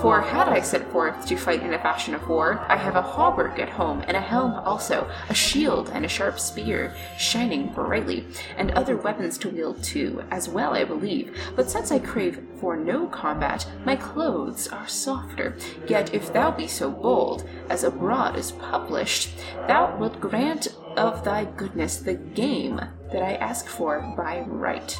[0.00, 3.02] For had I set forth to fight in a fashion of war, I have a
[3.02, 8.24] hauberk at home, and a helm also, a shield and a sharp spear, shining brightly,
[8.56, 11.36] and other weapons to wield too, as well I believe.
[11.56, 15.56] But since I crave for no combat, my clothes are softer.
[15.88, 19.30] Yet if thou be so bold, as abroad is published,
[19.66, 22.80] thou wilt grant of thy goodness the game
[23.12, 24.98] that I ask for by right.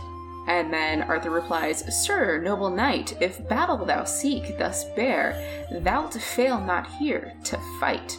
[0.49, 6.59] And then Arthur replies, Sir, noble knight, if battle thou seek thus bear, thou'lt fail
[6.59, 8.19] not here to fight.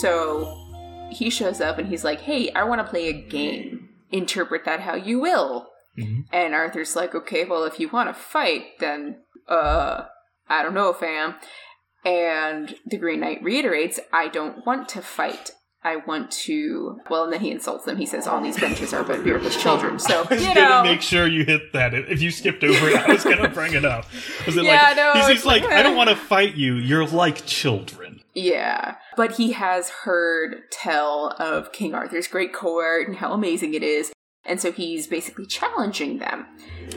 [0.00, 0.56] So
[1.10, 3.90] he shows up and he's like, Hey, I want to play a game.
[4.10, 5.68] Interpret that how you will.
[5.98, 6.24] Mhm.
[6.32, 10.06] And Arthur's like, Okay, well, if you want to fight, then, uh,
[10.48, 11.34] I don't know, fam.
[12.06, 15.50] And the Green Knight reiterates, I don't want to fight.
[15.86, 17.00] I want to.
[17.08, 17.96] Well, and then he insults them.
[17.96, 20.00] He says, All these benches are but beardless children.
[20.00, 20.82] So, I was you gonna know.
[20.82, 21.94] make sure you hit that.
[21.94, 24.04] If you skipped over it, I was gonna bring it up.
[24.46, 25.96] Was it Yeah, like, no, he's, he's like, like, I don't eh.
[25.96, 26.74] want to fight you.
[26.74, 28.20] You're like children.
[28.34, 33.82] Yeah, but he has heard tell of King Arthur's great court and how amazing it
[33.82, 34.12] is,
[34.46, 36.46] and so he's basically challenging them.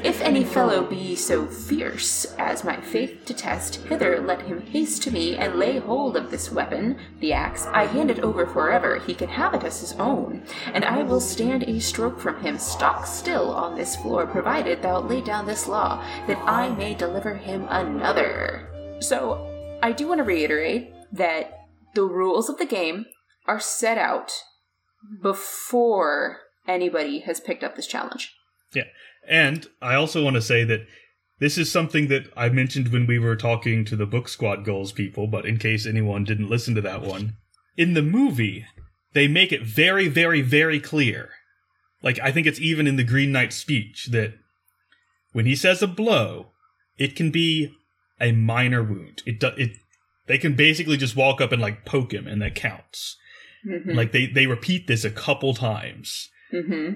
[0.03, 5.03] If any fellow be so fierce as my faith to test, hither let him haste
[5.03, 7.65] to me and lay hold of this weapon, the axe.
[7.67, 10.43] I hand it over forever, he can have it as his own,
[10.73, 15.01] and I will stand a stroke from him stock still on this floor, provided thou
[15.01, 18.97] lay down this law, that I may deliver him another.
[19.01, 19.45] So,
[19.81, 23.05] I do want to reiterate that the rules of the game
[23.47, 24.31] are set out
[25.21, 26.37] before
[26.67, 28.33] anybody has picked up this challenge.
[28.73, 28.85] Yeah.
[29.27, 30.85] And I also want to say that
[31.39, 34.91] this is something that I mentioned when we were talking to the Book Squad Goals
[34.91, 37.37] people, but in case anyone didn't listen to that one,
[37.77, 38.65] in the movie,
[39.13, 41.29] they make it very, very, very clear.
[42.03, 44.33] Like, I think it's even in the Green Knight speech that
[45.31, 46.51] when he says a blow,
[46.97, 47.73] it can be
[48.19, 49.23] a minor wound.
[49.25, 49.71] It, do, it,
[50.27, 53.15] they can basically just walk up and like poke him and that counts.
[53.65, 53.91] Mm-hmm.
[53.91, 56.29] Like, they, they repeat this a couple times.
[56.53, 56.95] Mm-hmm.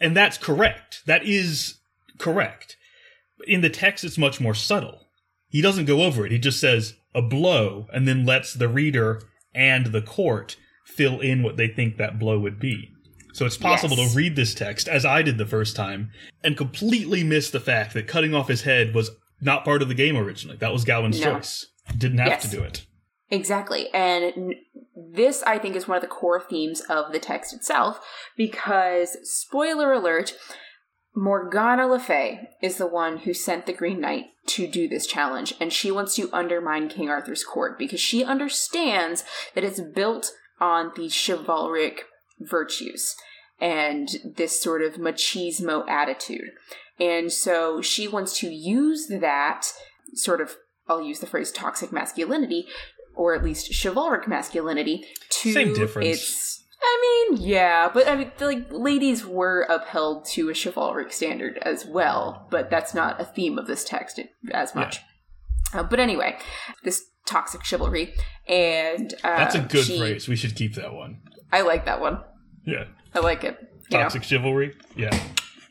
[0.00, 1.02] And that's correct.
[1.06, 1.78] That is
[2.18, 2.76] correct.
[3.38, 5.06] But in the text, it's much more subtle.
[5.48, 6.32] He doesn't go over it.
[6.32, 9.20] He just says a blow and then lets the reader
[9.54, 12.90] and the court fill in what they think that blow would be.
[13.32, 14.10] So it's possible Yes.
[14.12, 16.10] to read this text, as I did the first time,
[16.42, 19.10] and completely miss the fact that cutting off his head was
[19.40, 20.56] not part of the game originally.
[20.56, 21.34] That was Gawain's No.
[21.34, 21.66] choice.
[21.96, 22.42] Didn't have Yes.
[22.50, 22.86] to do it.
[23.30, 23.88] Exactly.
[23.94, 24.54] And
[25.12, 28.00] this, I think, is one of the core themes of the text itself,
[28.36, 30.34] because, spoiler alert,
[31.14, 35.54] Morgana Le Fay is the one who sent the Green Knight to do this challenge,
[35.60, 39.24] and she wants to undermine King Arthur's court because she understands
[39.54, 42.04] that it's built on the chivalric
[42.38, 43.16] virtues
[43.60, 46.50] and this sort of machismo attitude.
[46.98, 49.66] And so she wants to use that
[50.14, 50.56] sort of,
[50.88, 52.66] I'll use the phrase toxic masculinity,
[53.14, 56.06] or at least chivalric masculinity, to Same difference.
[56.08, 56.64] its.
[56.82, 61.84] I mean, yeah, but I mean, like, ladies were upheld to a chivalric standard as
[61.84, 64.18] well, but that's not a theme of this text
[64.52, 65.00] as much.
[65.74, 66.38] Uh, but anyway,
[66.82, 68.14] this toxic chivalry,
[68.48, 70.26] and uh, That's a good she- phrase.
[70.26, 71.20] We should keep that one.
[71.52, 72.22] I like that one.
[72.64, 72.84] Yeah.
[73.14, 73.58] I like it.
[73.90, 74.02] You know?
[74.04, 74.74] Toxic chivalry.
[74.96, 75.10] Yeah.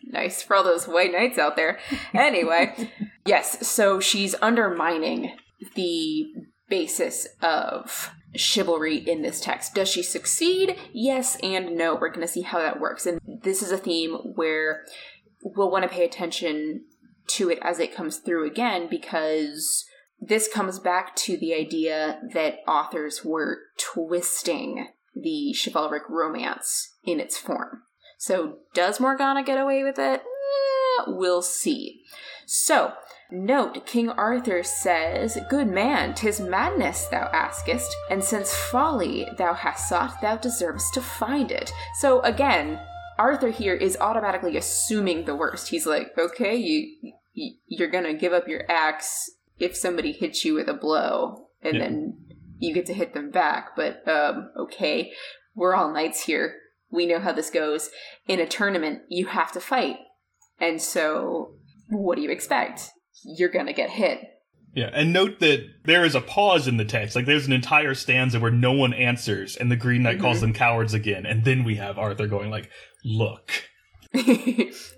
[0.04, 1.80] Nice for all those white knights out there.
[2.14, 2.92] Anyway,
[3.26, 5.36] yes, so she's undermining
[5.76, 6.26] the
[6.70, 9.74] basis of chivalry in this text.
[9.74, 10.78] Does she succeed?
[10.93, 11.95] Yes and no.
[11.95, 13.05] We're going to see how that works.
[13.05, 14.86] And this is a theme where
[15.43, 16.86] we'll want to pay attention
[17.28, 19.86] to it as it comes through again because
[20.20, 27.38] this comes back to the idea that authors were twisting the chivalric romance in its
[27.38, 27.84] form.
[28.17, 30.22] So, does Morgana get away with it?
[31.08, 32.04] We'll see.
[32.45, 32.93] So,
[33.32, 39.88] note King Arthur says, Good man, 'tis madness thou askest, and since folly thou hast
[39.88, 41.72] sought, thou deservest to find it.
[42.00, 42.80] So, again,
[43.18, 45.70] Arthur here is automatically assuming the worst.
[45.70, 49.30] He's like, Okay, you, you you're gonna give up your axe
[49.60, 51.84] if somebody hits you with a blow, and Yeah.
[51.84, 52.18] then
[52.60, 53.76] you get to hit them back.
[53.76, 55.12] But um, okay,
[55.56, 56.56] we're all knights here.
[56.91, 57.89] We know how this goes.
[58.28, 59.97] In a tournament, you have to fight,
[60.60, 61.53] and so
[61.89, 62.91] what do you expect?
[63.24, 64.20] You're gonna get hit.
[64.74, 67.16] Yeah, and note that there is a pause in the text.
[67.16, 70.47] Like there's an entire stanza where no one answers, and the Green Knight calls mm-hmm.
[70.47, 72.70] them cowards again, and then we have Arthur going like,
[73.03, 73.51] "Look."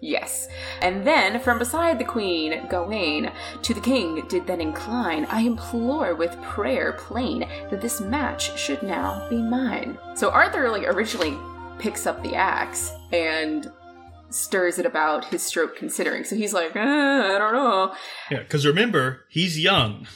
[0.02, 0.48] yes.
[0.82, 3.32] And then, from beside the queen, Gawain,
[3.62, 8.82] to the king did then incline, I implore with prayer plain that this match should
[8.84, 9.98] now be mine.
[10.16, 11.38] So Arthur, like, originally
[11.78, 13.70] picks up the axe and
[14.32, 16.24] stirs it about his stroke considering.
[16.24, 17.94] So he's like, uh, I don't know.
[18.30, 20.08] Yeah, because remember, he's young.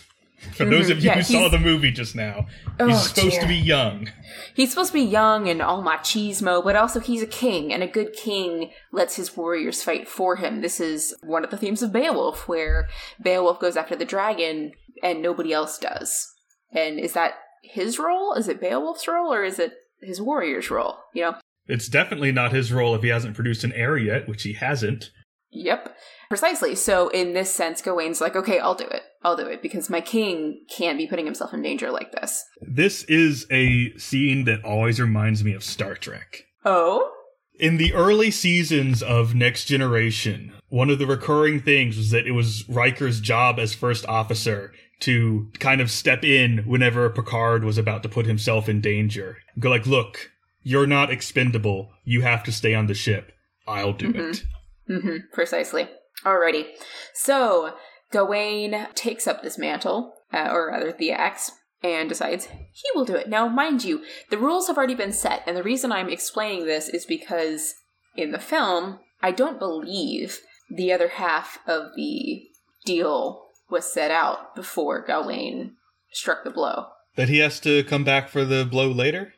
[0.54, 2.46] For those of you Yeah, who saw the movie just now,
[2.80, 3.42] Oh, he's supposed dear.
[3.42, 4.10] to be young.
[4.54, 7.88] He's supposed to be young and all machismo, but also he's a king, and a
[7.88, 10.62] good king lets his warriors fight for him.
[10.62, 12.88] This is one of the themes of Beowulf, where
[13.20, 16.32] Beowulf goes after the dragon and nobody else does.
[16.72, 18.34] And is that his role?
[18.36, 20.98] Is it Beowulf's role, or is it his warrior's role?
[21.14, 21.36] You know?
[21.68, 25.12] It's definitely not his role if he hasn't produced an heir yet, which he hasn't.
[25.52, 25.96] Yep.
[26.30, 26.76] Precisely.
[26.76, 29.04] So in this sense, Gawain's like, okay, I'll do it.
[29.24, 32.44] I'll do it because my king can't be putting himself in danger like this.
[32.62, 36.44] This is a scene that always reminds me of Star Trek.
[36.64, 37.12] Oh?
[37.58, 42.32] In the early seasons of Next Generation, one of the recurring things was that it
[42.32, 48.04] was Riker's job as first officer to kind of step in whenever Picard was about
[48.04, 49.38] to put himself in danger.
[49.60, 50.32] Go like, look,
[50.66, 51.92] you're not expendable.
[52.04, 53.32] You have to stay on the ship.
[53.68, 54.44] I'll do it.
[54.90, 55.88] Mm-hmm, precisely.
[56.26, 56.66] Alrighty.
[57.14, 57.76] So,
[58.12, 61.52] Gawain takes up this mantle, uh, or rather the axe,
[61.84, 63.30] and decides he will do it.
[63.30, 66.90] Now, mind you, the rules have already been set, and the reason I'm explaining this
[66.90, 67.76] is because
[68.16, 72.42] in the film, I don't believe the other half of the
[72.86, 75.76] deal was set out before Gawain
[76.12, 76.88] struck the blow.
[77.18, 79.35] That he has to come back for the blow later?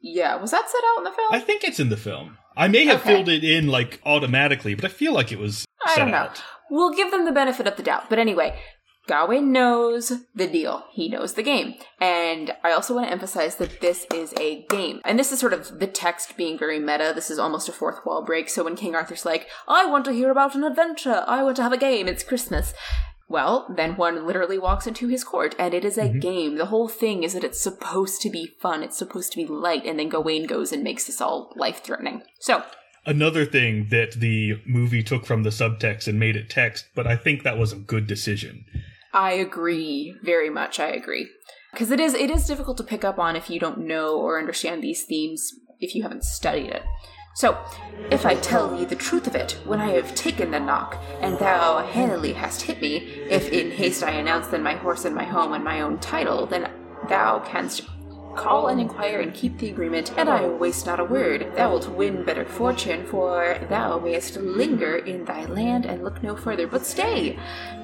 [0.00, 1.32] Yeah, was that set out in the film?
[1.32, 2.38] I think it's in the film.
[2.56, 3.14] I may have Okay.
[3.14, 6.16] filled it in like automatically, but I feel like it was I don't know.
[6.16, 6.42] out.
[6.70, 8.10] We'll give them the benefit of the doubt.
[8.10, 8.58] But anyway,
[9.06, 10.84] Gawain knows the deal.
[10.92, 11.74] He knows the game.
[12.00, 15.00] And I also want to emphasize that this is a game.
[15.04, 17.12] And this is sort of the text being very meta.
[17.14, 18.48] This is almost a fourth wall break.
[18.50, 21.62] So when King Arthur's like, I want to hear about an adventure, I want to
[21.62, 22.74] have a game, it's Christmas.
[23.28, 26.20] Well, then one literally walks into his court, and it is a Mhm.
[26.20, 26.56] game.
[26.56, 29.84] The whole thing is that it's supposed to be fun, it's supposed to be light,
[29.84, 32.22] and then Gawain goes and makes this all life threatening.
[32.40, 32.62] So,
[33.06, 37.16] Another thing that the movie took from the subtext and made it text, but I
[37.16, 38.66] think that was a good decision.
[39.14, 40.78] I agree very much.
[40.78, 41.28] I agree
[41.72, 44.38] because it is it is difficult to pick up on if you don't know or
[44.38, 46.82] understand these themes if you haven't studied it.
[47.38, 47.56] So,
[48.10, 51.38] if I tell thee the truth of it, when I have taken the knock, and
[51.38, 52.96] thou handily hast hit me,
[53.30, 56.46] if in haste I announce then my horse and my home and my own title,
[56.46, 56.68] then
[57.08, 57.86] thou canst
[58.34, 61.52] call and inquire and keep the agreement, and I waste not a word.
[61.54, 66.34] Thou wilt win better fortune, for thou mayest linger in thy land and look no
[66.34, 66.66] further.
[66.66, 67.38] But stay!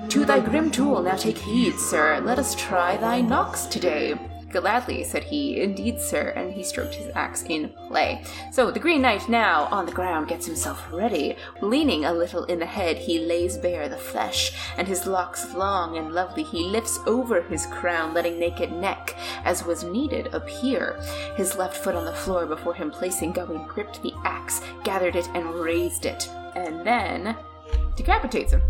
[0.08, 2.18] To thy grim tool now take heed, sir.
[2.18, 4.18] Let us try thy knocks today.
[4.54, 5.60] Gladly, said he.
[5.60, 8.22] Indeed, sir, and he stroked his axe in play.
[8.52, 11.36] So the Green Knight now on the ground gets himself ready.
[11.60, 15.96] Leaning a little in the head, he lays bare the flesh, and his locks long
[15.98, 21.00] and lovely he lifts over his crown, letting naked neck, as was needed, appear.
[21.36, 25.28] His left foot on the floor before him placing, Gawain gripped the axe, gathered it,
[25.34, 27.36] and raised it, and then
[27.96, 28.62] decapitates him.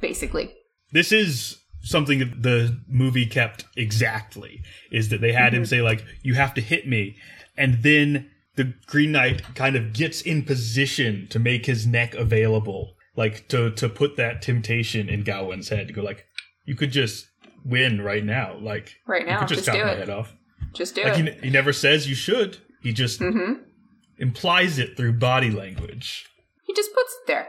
[0.00, 0.54] Basically.
[0.92, 4.60] This is something that the movie kept exactly
[4.90, 7.16] is that they had him say like you have to hit me
[7.56, 12.94] and then the green knight kind of gets in position to make his neck available
[13.16, 16.26] like to to put that temptation in Gawain's head to go like
[16.64, 17.28] you could just
[17.64, 19.98] win right now like Right now you could just, just chop do my it.
[19.98, 20.34] head off
[20.74, 21.34] Just do like it.
[21.34, 23.62] he, he never says you should he just mm-hmm.
[24.18, 26.26] implies it through body language
[26.64, 27.48] He just puts it there.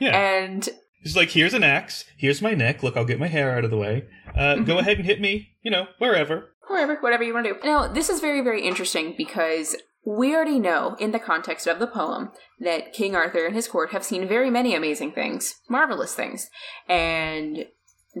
[0.00, 0.68] yeah And
[1.04, 2.06] He's like, here's an axe.
[2.16, 2.82] Here's my neck.
[2.82, 4.06] Look, I'll get my hair out of the way.
[4.36, 6.50] Uh, Go ahead and hit me, you know, wherever.
[6.66, 7.60] wherever, whatever you want to do.
[7.62, 9.76] Now, this is very, very interesting because
[10.06, 13.92] we already know, in the context of the poem, that King Arthur and his court
[13.92, 16.48] have seen very many amazing things, marvelous things.
[16.88, 17.66] And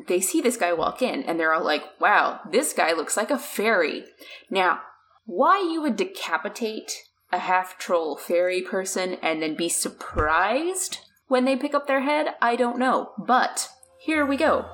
[0.06, 3.30] they see this guy walk in and they're all like, wow, this guy looks like
[3.30, 4.04] a fairy.
[4.50, 4.80] Now,
[5.24, 6.92] why you would decapitate
[7.32, 10.98] a half troll fairy person and then be surprised
[11.34, 13.10] when they pick up their head, I don't know.
[13.18, 13.68] But
[13.98, 14.66] here we go.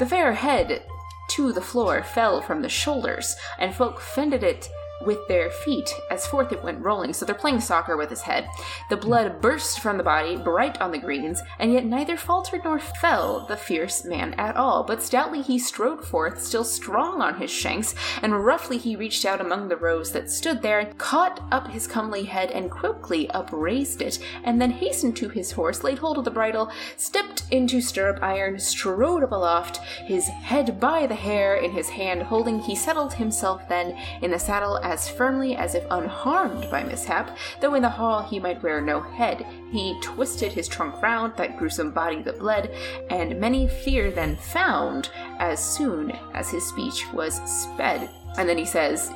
[0.00, 0.82] The fair head
[1.30, 4.68] to the floor fell from the shoulders, and folk fended it
[5.04, 8.48] with their feet as forth it went rolling, so they're playing soccer with his head.
[8.90, 12.78] The blood burst from the body, bright on the greens, and yet neither faltered nor
[12.78, 17.50] fell the fierce man at all, but stoutly he strode forth, still strong on his
[17.50, 21.86] shanks, and roughly he reached out among the rows that stood there, caught up his
[21.86, 26.24] comely head, and quickly upraised it, and then hastened to his horse, laid hold of
[26.24, 31.70] the bridle, stepped into stirrup iron, strode up aloft, his head by the hair in
[31.70, 32.22] his hand.
[32.22, 37.36] Holding, he settled himself then in the saddle as firmly as if unharmed by mishap,
[37.60, 39.44] though in the hall he might wear no head.
[39.72, 42.72] He twisted his trunk round that gruesome body that bled,
[43.10, 45.10] and many fear then found
[45.40, 48.08] as soon as his speech was sped.
[48.38, 49.12] And then he says,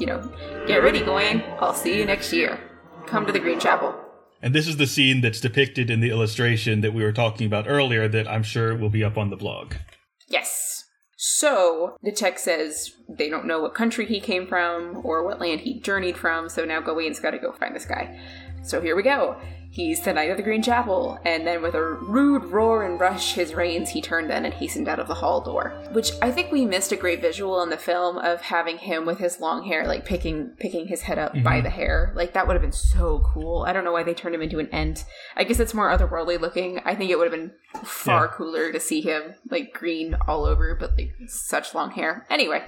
[0.00, 0.20] you know,
[0.66, 1.40] get ready, Gawain.
[1.60, 2.58] I'll see you next year.
[3.06, 3.94] Come to the Green Chapel.
[4.42, 7.68] And this is the scene that's depicted in the illustration that we were talking about
[7.68, 9.74] earlier that I'm sure will be up on the blog.
[10.26, 10.75] Yes.
[11.16, 15.62] So the text says they don't know what country he came from or what land
[15.62, 18.20] he journeyed from, so now Gawain's got to go find this guy.
[18.62, 19.36] So here we go.
[19.70, 23.34] He's the knight of the Green Chapel, and then with a rude roar and rush
[23.34, 25.74] his reins, he turned then and hastened out of the hall door.
[25.92, 29.18] Which I think we missed a great visual in the film of having him with
[29.18, 31.42] his long hair, like picking picking his head up mm-hmm.
[31.44, 32.12] by the hair.
[32.16, 33.64] Like that would have been so cool.
[33.66, 35.04] I don't know why they turned him into an ent.
[35.36, 36.80] I guess it's more otherworldly looking.
[36.84, 37.52] I think it would have been
[37.84, 38.32] far Yeah.
[38.32, 42.26] cooler to see him like green all over, but like such long hair.
[42.30, 42.64] Anyway,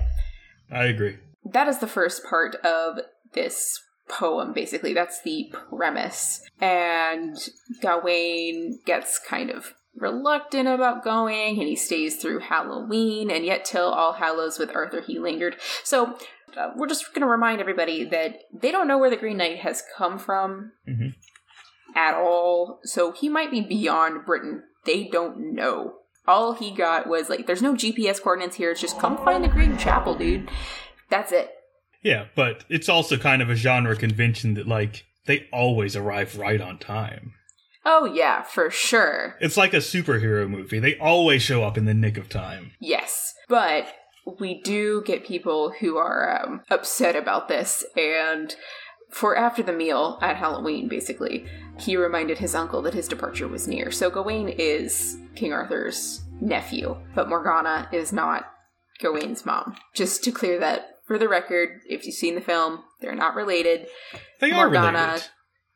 [0.70, 1.16] I agree.
[1.52, 2.98] that is the first part of
[3.32, 4.94] this poem basically.
[4.94, 6.42] That's the premise.
[6.60, 7.36] And
[7.80, 13.86] gawain gets kind of reluctant about going and he stays through halloween and yet till
[13.88, 15.56] all hallows with arthur he lingered.
[15.82, 16.16] So
[16.56, 19.58] uh, we're just going to remind everybody that they don't know where the green knight
[19.58, 21.14] has come from Mhm.
[21.96, 22.80] at all.
[22.84, 24.62] So he might be beyond britain.
[24.84, 25.94] They don't know.
[26.28, 28.70] All he got was like there's no gps coordinates here.
[28.70, 30.48] It's just come find the green chapel dude.
[31.10, 31.50] That's it
[32.08, 36.58] Yeah, but it's also kind of a genre convention that, like, they always arrive right
[36.58, 37.34] on time.
[37.84, 39.36] Oh, yeah, for sure.
[39.42, 40.78] It's like a superhero movie.
[40.78, 42.72] They always show up in the nick of time.
[42.80, 43.34] Yes.
[43.46, 43.92] But
[44.40, 47.84] we do get people who are um, upset about this.
[47.94, 48.56] And
[49.10, 51.44] for after the meal at Halloween, basically,
[51.78, 53.90] he reminded his uncle that his departure was near.
[53.90, 58.46] So Gawain is King Arthur's nephew, but Morgana is not
[58.98, 59.76] Gawain's mom.
[59.94, 63.88] Just to clear that for the record, if you've seen the film, they're not related.
[64.40, 64.98] They are Morgana.
[65.06, 65.28] related.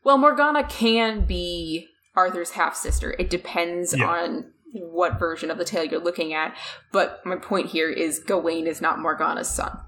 [0.05, 3.17] Well, Morgana can be Arthur's half sister.
[3.19, 4.07] It depends Yeah.
[4.07, 6.57] on what version of the tale you're looking at.
[6.93, 9.79] But my point here is Gawain is not Morgana's son.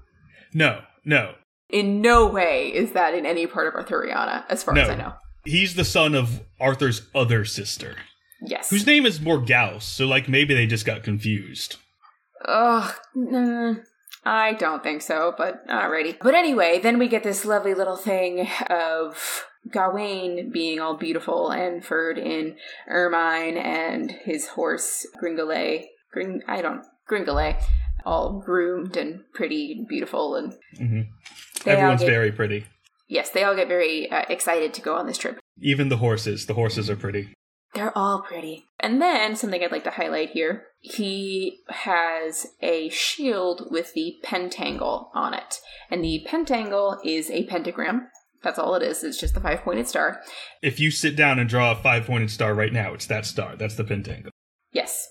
[0.53, 1.35] No, no.
[1.69, 4.81] In no way is that in any part of Arthuriana, as far No.
[4.81, 5.13] as I know.
[5.45, 7.95] He's the son of Arthur's other sister,
[8.41, 8.69] Yes.
[8.69, 11.77] whose name is Morgause, so like maybe they just got confused.
[12.45, 13.75] Ugh, nah,
[14.25, 16.17] I don't think so, but alrighty.
[16.19, 21.83] But anyway, then we get this lovely little thing of Gawain being all beautiful and
[21.85, 22.55] furred in
[22.87, 27.57] ermine and his horse Gringolet, Gring, I don't, Gringolet,
[28.05, 31.01] all groomed and pretty and beautiful and hmm
[31.65, 32.65] Everyone's get- very pretty.
[33.07, 35.39] yes, they all get very uh, excited to go on this trip.
[35.61, 36.45] Even the horses.
[36.47, 37.29] The horses are pretty.
[37.75, 38.65] They're all pretty.
[38.79, 40.63] And then something I'd like to highlight here.
[40.79, 45.59] He has a shield with the pentangle on it.
[45.91, 48.07] And the pentangle is a pentagram.
[48.43, 49.03] That's all it is.
[49.03, 50.21] It's just the five pointed star.
[50.61, 53.55] If you sit down and draw a five pointed star right now, it's that star.
[53.55, 54.29] That's the pentangle.
[54.71, 55.09] Yes.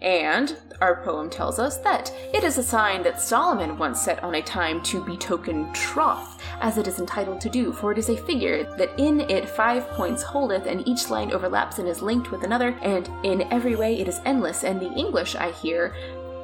[0.00, 4.34] And our poem tells us that it is a sign that Solomon once set on
[4.34, 8.16] a time to betoken troth, as it is entitled to do, for it is a
[8.16, 12.44] figure that in it five points holdeth, and each line overlaps and is linked with
[12.44, 14.64] another, and in every way it is endless.
[14.64, 15.94] And the English I hear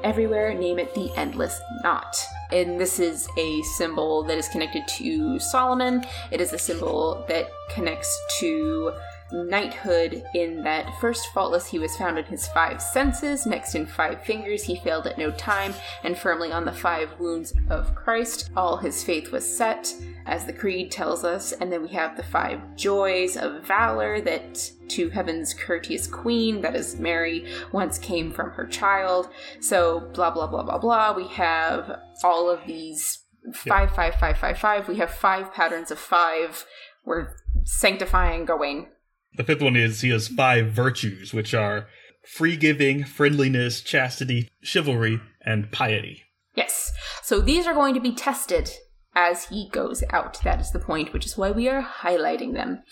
[0.04, 2.16] everywhere name it the endless knot.
[2.50, 6.04] And this is a symbol that is connected to Solomon.
[6.30, 8.92] It is a symbol that connects to
[9.32, 14.22] knighthood in that first faultless he was found in his five senses, next in five
[14.24, 15.74] fingers he failed at no time,
[16.04, 19.92] and firmly on the five wounds of Christ all his faith was set,
[20.26, 24.70] as the creed tells us, and then we have the five joys of valor that
[24.88, 29.28] to heaven's courteous queen, that is Mary, once came from her child.
[29.60, 31.16] So blah blah blah blah blah.
[31.16, 33.18] We have all of these
[33.54, 34.86] five five five five five.
[34.86, 36.64] We have five patterns of five.
[37.04, 38.88] We're sanctifying Gawain.
[39.36, 41.86] The fifth one is he has five virtues, which are
[42.26, 46.22] free giving, friendliness, chastity, chivalry, and piety.
[46.54, 46.92] Yes.
[47.22, 48.70] So these are going to be tested
[49.14, 50.40] as he goes out.
[50.42, 52.82] That is the point, which is why we are highlighting them.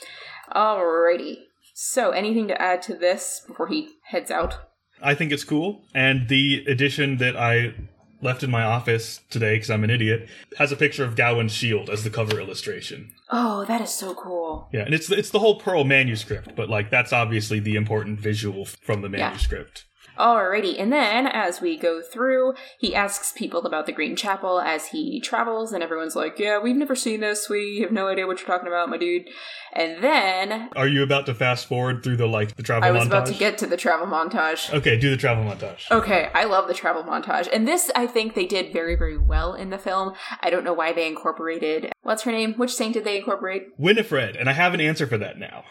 [0.54, 1.36] Alrighty.
[1.74, 4.58] So, anything to add to this before he heads out?
[5.02, 5.82] I think it's cool.
[5.94, 7.74] And the addition that I
[8.22, 11.88] left in my office today, because I'm an idiot, has a picture of Gawain's shield
[11.90, 13.12] as the cover illustration.
[13.30, 14.68] Oh, that is so cool.
[14.72, 18.20] Yeah, and it's the, it's the whole Pearl manuscript, but like that's obviously the important
[18.20, 19.84] visual from the manuscript.
[20.20, 24.88] Alrighty, and then as we go through, he asks people about the Green Chapel as
[24.88, 27.48] he travels, and everyone's like, Yeah, we've never seen this.
[27.48, 29.28] We have no idea what you're talking about, my dude.
[29.72, 33.04] And then Are you about to fast forward through the like the travel I was
[33.04, 33.06] montage?
[33.06, 34.70] about to get to the travel montage.
[34.74, 35.90] Okay, do the travel montage.
[35.90, 37.48] Okay, I love the travel montage.
[37.50, 40.12] And this, I think they did very, very well in the film.
[40.42, 41.92] I don't know why they incorporated.
[42.02, 42.54] What's her name?
[42.54, 43.68] Which saint did they incorporate?
[43.78, 45.64] Winifred, and I have an answer for that now.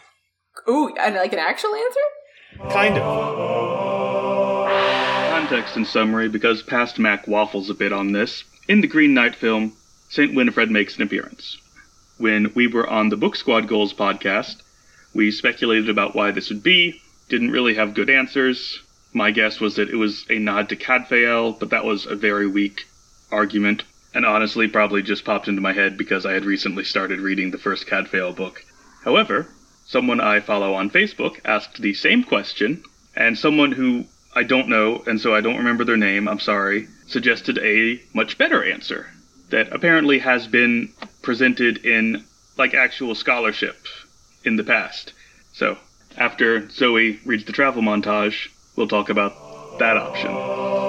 [0.67, 2.73] Ooh, and like an actual answer?
[2.73, 4.28] Kind of.
[5.39, 8.43] Context and summary because past Mac waffles a bit on this.
[8.67, 9.71] In the Green Knight film,
[10.09, 10.35] St.
[10.35, 11.57] Winifred makes an appearance.
[12.17, 14.57] When we were on the Book Squad Goals podcast,
[15.13, 18.81] we speculated about why this would be, didn't really have good answers.
[19.13, 22.45] My guess was that it was a nod to Cadfael, but that was a very
[22.45, 22.85] weak
[23.31, 23.83] argument,
[24.13, 27.57] and honestly probably just popped into my head because I had recently started reading the
[27.57, 28.61] first Cadfael book.
[29.05, 29.47] However,
[29.85, 32.83] someone I follow on Facebook asked the same question,
[33.15, 34.03] and someone who
[34.35, 38.37] I don't know, and so I don't remember their name, I'm sorry, suggested a much
[38.37, 39.07] better answer
[39.49, 42.23] that apparently has been presented in
[42.57, 43.77] like actual scholarship
[44.43, 45.13] in the past.
[45.53, 45.77] So,
[46.17, 50.88] after Zoe reads the travel montage, we'll talk about that option.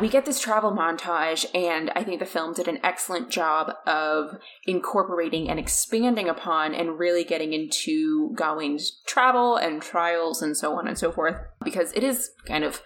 [0.00, 4.36] We get this travel montage, and I think the film did an excellent job of
[4.64, 10.86] incorporating and expanding upon and really getting into Gawain's travel and trials and so on
[10.86, 12.82] and so forth, because it is kind of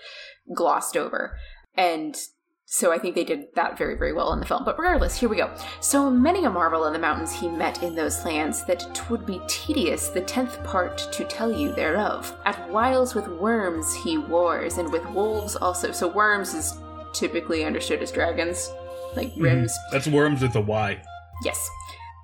[0.54, 1.36] glossed over.
[1.76, 2.16] And
[2.64, 4.64] so I think they did that very, very well in the film.
[4.64, 5.52] But regardless, here we go.
[5.80, 9.42] So many a marvel in the mountains he met in those lands that 'twould be
[9.48, 12.36] tedious the tenth part to tell you thereof.
[12.44, 15.90] At whiles with worms he wars, and with wolves also.
[15.90, 16.78] So worms is
[17.12, 18.72] typically understood as dragons,
[19.16, 19.44] like mm-hmm.
[19.44, 19.72] wyrms.
[19.92, 21.00] That's worms with a Y.
[21.44, 21.68] Yes.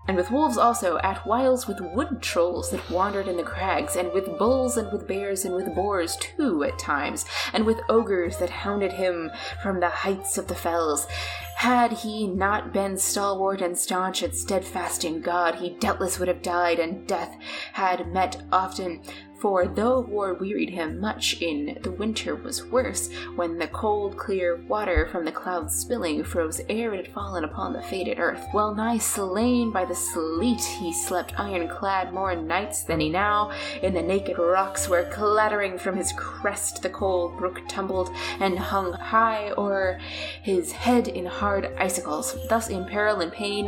[0.09, 4.13] And with wolves also, at whiles with wood trolls that wandered in the crags, and
[4.13, 8.51] with bulls and with bears and with boars too at times, and with ogres that
[8.51, 9.33] hounded him
[9.63, 11.09] from the heights of the fells.
[11.57, 16.43] Had he not been stalwart and staunch and steadfast in God, he doubtless would have
[16.43, 17.37] died, and death
[17.73, 19.01] had met often.
[19.39, 24.57] For though war wearied him much in the winter was worse, when the cold, clear
[24.67, 28.43] water from the clouds spilling froze ere it had fallen upon the faded earth.
[28.55, 33.93] Well nigh slain by the sleet, he slept ironclad more nights than he now in
[33.93, 38.11] the naked rocks, where clattering from his crest the cold brook tumbled
[38.41, 39.99] and hung high o'er
[40.43, 42.37] his head in hard icicles.
[42.49, 43.67] Thus in peril and pain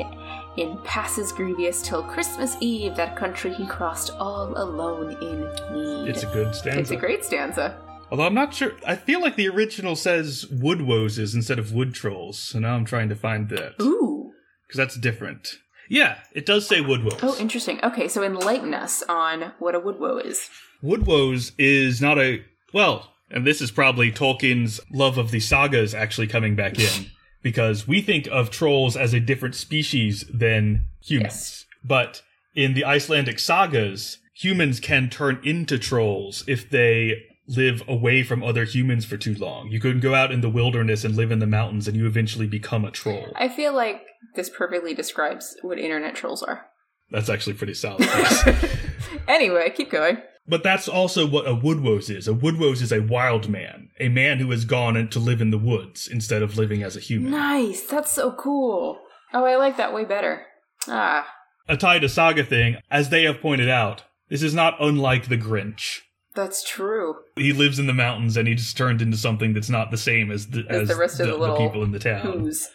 [0.61, 5.41] in passes grievous till Christmas Eve that country he crossed all alone in
[5.73, 6.09] need.
[6.09, 6.81] It's a good stanza.
[6.81, 7.77] It's a great stanza.
[8.11, 8.73] Although I'm not sure.
[8.87, 12.39] I feel like the original says wood woses instead of wood trolls.
[12.39, 13.75] So now I'm trying to find that.
[13.81, 14.33] Ooh.
[14.67, 15.57] Because that's different.
[15.89, 17.19] Yeah, it does say wood woes.
[17.23, 17.81] Oh, interesting.
[17.83, 20.51] Okay, so enlighten us on what a wood woe is.
[20.83, 22.45] Wood woes is not a.
[22.75, 27.07] Well, and this is probably Tolkien's love of the sagas actually coming back in.
[27.49, 31.33] Because we think of trolls as a different species than humans.
[31.33, 31.65] Yes.
[31.83, 32.21] But
[32.55, 38.65] in the Icelandic sagas, humans can turn into trolls if they live away from other
[38.65, 39.69] humans for too long.
[39.69, 42.47] You can go out in the wilderness and live in the mountains and you eventually
[42.47, 43.33] become a troll.
[43.35, 44.03] I feel like
[44.35, 46.67] this perfectly describes what internet trolls are.
[47.11, 48.07] That's actually pretty solid.
[49.27, 50.19] Anyway, keep going.
[50.49, 52.27] But that's also what a woodwose is.
[52.27, 55.59] A woodwose is a wild man, a man who has gone to live in the
[55.59, 57.31] woods instead of living as a human.
[57.33, 57.83] Nice.
[57.83, 58.99] That's so cool.
[59.35, 60.47] Oh, I like that way better.
[60.89, 61.29] Ah.
[61.69, 65.37] A tie to saga thing, as they have pointed out, this is not unlike the
[65.37, 66.01] Grinch.
[66.35, 67.17] That's true.
[67.37, 70.31] He lives in the mountains and he just turned into something that's not the same
[70.31, 72.21] as the, As the rest of the little people in the town.
[72.21, 72.69] Who's?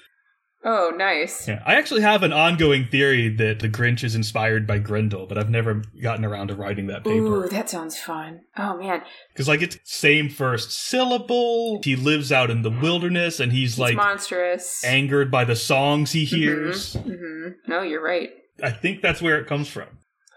[0.66, 1.48] Oh, nice.
[1.48, 5.38] Yeah, I actually have an ongoing theory that the Grinch is inspired by Grendel, but
[5.38, 7.46] I've never gotten around to writing that paper.
[7.46, 8.42] Ooh, that sounds fun.
[8.58, 9.02] Oh man,
[9.34, 11.82] Because like it's same first syllable.
[11.84, 14.84] He lives out in the wilderness and he's it's like monstrous.
[14.86, 16.94] angered by the songs he hears.
[16.94, 18.30] hmm No, you're right.
[18.64, 19.88] I think that's where it comes from.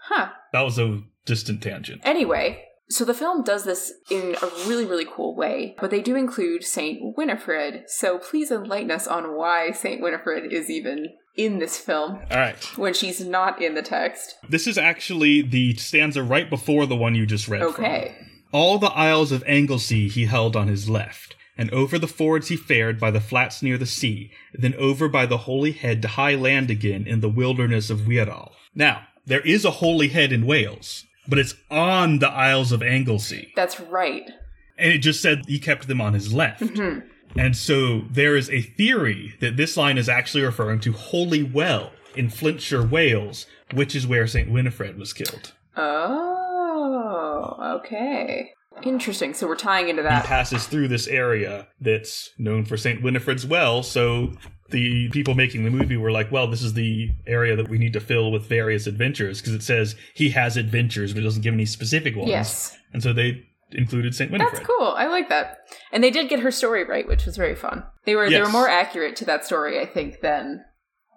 [0.03, 0.29] Huh.
[0.51, 2.01] That was a distant tangent.
[2.03, 6.15] Anyway, so the film does this in a really, really cool way, but they do
[6.15, 7.83] include Saint Winifred.
[7.87, 12.63] So please enlighten us on why Saint Winifred is even in this film All right.
[12.77, 14.35] when she's not in the text.
[14.49, 17.61] This is actually the stanza right before the one you just read.
[17.61, 17.69] from.
[17.69, 18.15] Okay.
[18.51, 22.55] All the isles of Anglesey he held on his left, and over the fords he
[22.55, 26.35] fared by the flats near the sea, then over by the holy head to high
[26.35, 28.53] land again in the wilderness of Wirral.
[28.73, 33.51] Now, there is a holy head in Wales, but it's on the Isles of Anglesey.
[33.55, 34.29] That's right.
[34.77, 36.61] And it just said he kept them on his left.
[36.61, 37.07] Mm-hmm.
[37.37, 41.91] And so there is a theory that this line is actually referring to Holy Well
[42.15, 44.49] in Flintshire, Wales, which is where St.
[44.49, 45.53] Winifred was killed.
[45.75, 48.51] Oh, okay.
[48.83, 49.33] Interesting.
[49.33, 50.23] So we're tying into that.
[50.23, 53.01] he passes through this area that's known for St.
[53.01, 53.83] Winifred's Well.
[53.83, 54.33] So
[54.69, 57.93] the people making the movie were like, well, this is the area that we need
[57.93, 61.53] to fill with various adventures because it says he has adventures, but it doesn't give
[61.53, 62.29] any specific ones.
[62.29, 62.77] Yes.
[62.93, 64.31] And so they included St.
[64.31, 64.59] Winifred.
[64.59, 64.93] That's cool.
[64.95, 65.59] I like that.
[65.91, 67.83] And they did get her story right, which was very fun.
[68.05, 70.63] They were they were more accurate to that story, I think, than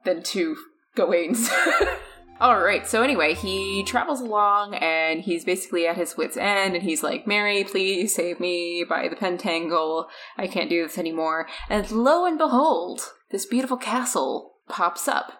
[0.04, 0.56] than to
[0.96, 1.48] Gawain's.
[2.40, 2.86] All right.
[2.86, 7.26] So anyway, he travels along and he's basically at his wits' end, and he's like,
[7.26, 10.06] "Mary, please save me by the pentangle.
[10.38, 15.32] I can't do this anymore." And lo and behold, this beautiful castle pops up.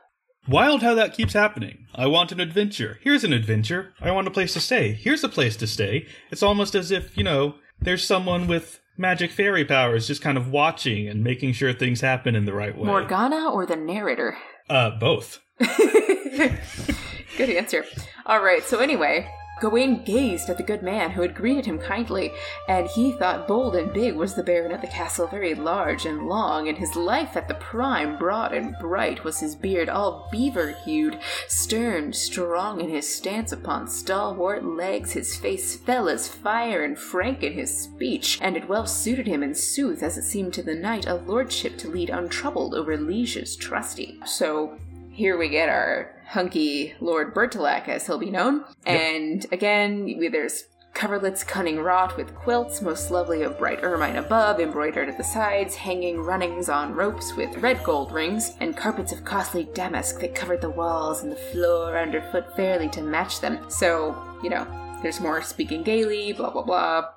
[0.49, 1.87] Wild how that keeps happening.
[1.95, 2.99] I want an adventure.
[3.03, 3.93] Here's an adventure.
[4.01, 4.93] I want a place to stay.
[4.93, 6.07] Here's a place to stay.
[6.31, 10.51] It's almost as if, you know, there's someone with magic fairy powers just kind of
[10.51, 12.87] watching and making sure things happen in the right way.
[12.87, 14.37] Morgana or the narrator?
[14.69, 15.41] Uh, both.
[15.59, 17.85] Good answer.
[18.27, 19.29] All right, so anyway,
[19.61, 22.33] Gawain gazed at the good man who had greeted him kindly,
[22.67, 26.27] and he thought bold and big was the baron at the castle, very large and
[26.27, 30.71] long, and his life at the prime, broad and bright, was his beard all beaver
[30.85, 36.99] hued, stern, strong in his stance upon stalwart legs, his face fell as fire and
[36.99, 40.63] frank in his speech, and it well suited him in sooth, as it seemed to
[40.63, 44.19] the knight, a lordship to lead untroubled over lieges trusty.
[44.25, 44.79] So
[45.11, 48.65] here we get our hunky Lord Bertilac, as he'll be known.
[48.87, 50.65] And again, there's
[50.95, 55.75] coverlets cunning wrought with quilts, most lovely of bright ermine above, embroidered at the sides,
[55.75, 60.61] hanging runnings on ropes with red gold rings, and carpets of costly damask that covered
[60.61, 63.59] the walls and the floor underfoot fairly to match them.
[63.69, 64.67] So, you know,
[65.03, 67.09] there's more speaking gaily, blah blah blah.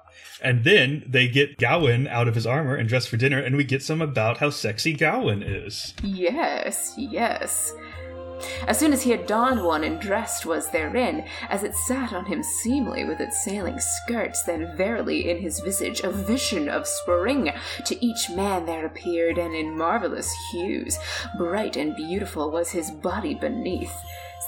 [0.41, 3.63] And then they get Gawain out of his armor and dressed for dinner, and we
[3.63, 5.93] get some about how sexy Gawain is.
[6.03, 7.73] Yes, yes.
[8.67, 12.25] As soon as he had donned one and dressed was therein, as it sat on
[12.25, 17.51] him seemly with its sailing skirts, then verily in his visage a vision of spring
[17.85, 20.97] to each man there appeared, and in marvelous hues,
[21.37, 23.95] bright and beautiful was his body beneath.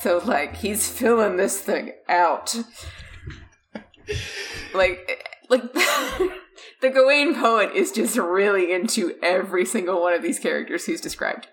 [0.02, 2.56] So, like, he's filling this thing out.
[4.74, 10.86] like, like the Gawain poet is just really into every single one of these characters
[10.86, 11.48] who's described.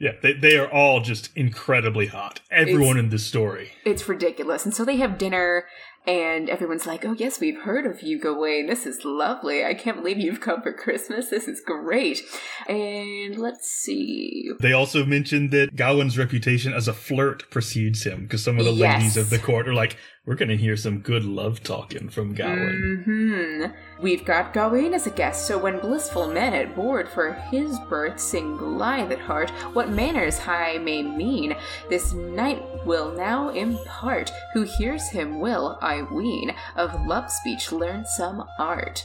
[0.00, 2.40] Yeah, they, they are all just incredibly hot.
[2.50, 3.72] Everyone It's- in this story.
[3.84, 4.64] It's ridiculous.
[4.64, 5.64] And so they have dinner,
[6.06, 8.66] and everyone's like, Oh, yes, we've heard of you, Gawain.
[8.68, 9.64] This is lovely.
[9.64, 11.30] I can't believe you've come for Christmas.
[11.30, 12.22] This is great.
[12.68, 14.50] And let's see.
[14.60, 18.72] They also mentioned that Gawain's reputation as a flirt precedes him because some of the
[18.72, 18.94] Yes.
[19.00, 19.96] ladies of the court are like,
[20.28, 23.02] we're going to hear some good love talking from Gawain.
[23.04, 23.64] hmm
[24.02, 28.20] We've got Gawain as a guest, so when blissful men at board for his birth
[28.20, 31.56] sing blithe at heart, what manners high may mean,
[31.88, 34.30] this knight will now impart.
[34.52, 39.04] Who hears him will, I ween, of love speech learn some art.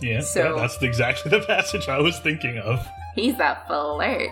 [0.00, 2.88] Yeah, So- yeah, that's exactly the passage I was thinking of.
[3.14, 4.30] He's a flirt,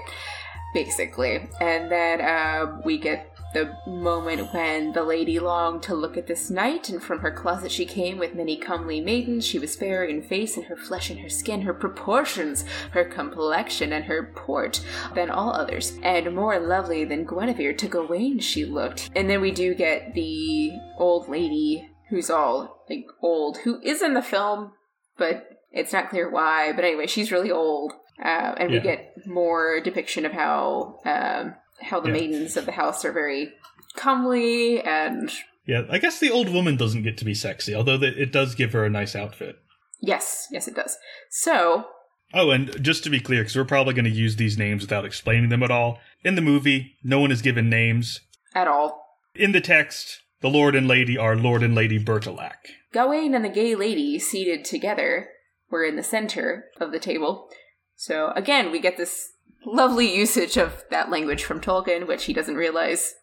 [0.74, 1.49] basically.
[1.61, 6.51] And then uh, we get the moment when the lady longed to look at this
[6.51, 9.47] knight, and from her closet she came with many comely maidens.
[9.47, 13.93] She was fair in face, and her flesh and her skin, her proportions, her complexion,
[13.93, 14.85] and her port
[15.15, 19.11] than all others, and more lovely than Guinevere to Gawain she looked.
[19.15, 24.15] And then we do get the old lady who's all like old, who is in
[24.15, 24.73] the film,
[25.17, 26.73] but it's not clear why.
[26.73, 27.93] But anyway, she's really old.
[28.23, 32.14] Uh, and we get more depiction of how um, how the Yeah.
[32.14, 33.53] maidens of the house are very
[33.97, 35.31] comely and
[35.66, 38.72] Yeah, I guess the old woman doesn't get to be sexy, although it does give
[38.72, 39.57] her a nice outfit.
[40.01, 40.97] yes, yes, it does.
[41.31, 41.85] So
[42.33, 45.05] Oh, and just to be clear, because we're probably going to use these names without
[45.05, 45.99] explaining them at all.
[46.22, 48.20] In the movie, no one is given names.
[48.55, 52.57] at all, In the text, the Lord and Lady are Lord and Lady Bertilac.
[52.93, 55.28] Gawain and the gay lady seated together
[55.70, 57.49] were in the center of the table.
[57.97, 59.33] So again, we get this
[59.65, 63.15] lovely usage of that language from Tolkien, which he doesn't realize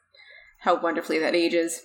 [0.60, 1.84] how wonderfully that ages.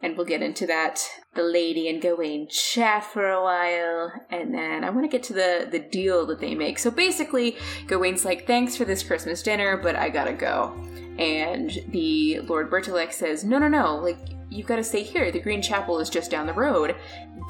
[0.00, 1.00] And we'll get into that.
[1.34, 5.32] The lady and Gawain chat for a while, and then I want to get to
[5.32, 6.80] the the deal that they make.
[6.80, 10.74] So basically, Gawain's like, "Thanks for this Christmas dinner, but I gotta go."
[11.18, 13.96] And the Lord Bertilac says, "No, no, no!
[13.96, 14.18] Like
[14.52, 15.30] you've got to stay here.
[15.30, 16.94] The Green Chapel is just down the road.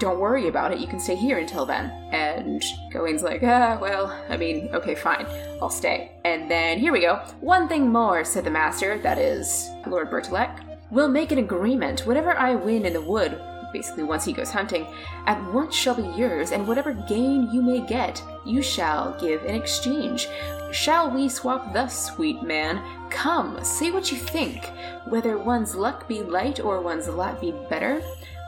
[0.00, 0.78] Don't worry about it.
[0.78, 5.26] You can stay here until then." And Gawain's like, "Ah, well, I mean, okay, fine.
[5.60, 7.16] I'll stay." And then here we go.
[7.40, 8.98] One thing more," said the Master.
[8.98, 10.60] That is Lord Bertilac.
[10.90, 12.06] We'll make an agreement.
[12.06, 13.40] Whatever I win in the wood,
[13.72, 14.86] basically once he goes hunting,
[15.26, 19.54] at once shall be yours, and whatever gain you may get, you shall give in
[19.54, 20.28] exchange.
[20.72, 22.82] Shall we swap thus, sweet man?
[23.10, 24.70] Come, say what you think.
[25.06, 28.02] Whether one's luck be light or one's lot be better?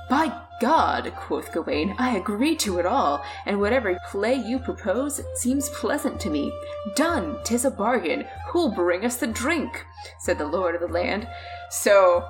[0.08, 5.68] By God, quoth Gawain, I agree to it all, and whatever play you propose seems
[5.70, 6.52] pleasant to me.
[6.96, 8.26] Done, 'tis a bargain.
[8.48, 9.84] Who'll bring us the drink?
[10.20, 11.28] said the lord of the land.
[11.70, 12.26] So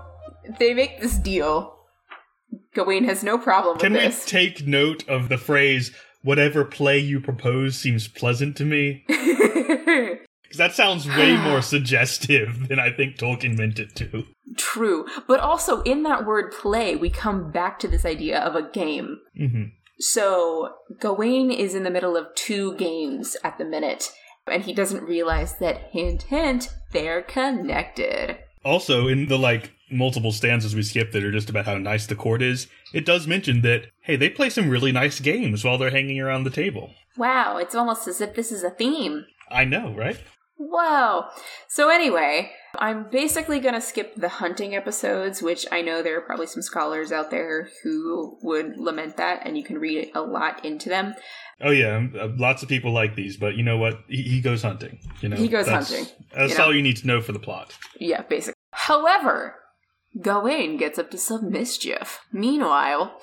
[0.59, 1.79] they make this deal.
[2.75, 4.25] Gawain has no problem Can we this.
[4.25, 5.93] take note of the phrase,
[6.25, 9.05] whatever play you propose seems pleasant to me?
[10.55, 14.25] Because that sounds way more suggestive than I think Tolkien meant it to.
[14.57, 15.05] True.
[15.27, 19.19] But also in that word play, we come back to this idea of a game.
[19.37, 19.65] hmm
[19.99, 24.13] So Gawain is in the middle of two games at the minute,
[24.47, 28.39] and he doesn't realize that hint hint, they're connected.
[28.65, 32.15] Also, in the like multiple stanzas we skipped that are just about how nice the
[32.15, 35.91] court is, it does mention that hey, they play some really nice games while they're
[35.91, 36.95] hanging around the table.
[37.17, 39.27] Wow, it's almost as if this is a theme.
[39.51, 40.19] I know, right?
[40.57, 41.31] Wow.
[41.69, 46.21] So anyway, I'm basically going to skip the hunting episodes, which I know there are
[46.21, 50.65] probably some scholars out there who would lament that, and you can read a lot
[50.65, 51.15] into them.
[51.61, 54.01] Oh yeah, uh, lots of people like these, but you know what?
[54.09, 54.99] He, he goes hunting.
[55.21, 56.65] You know, He goes that's, hunting, That's you know.
[56.65, 57.77] all you need to know for the plot.
[57.99, 58.55] Yeah, basically.
[58.73, 59.57] However,
[60.21, 62.21] Gawain gets up to some mischief.
[62.33, 63.19] Meanwhile,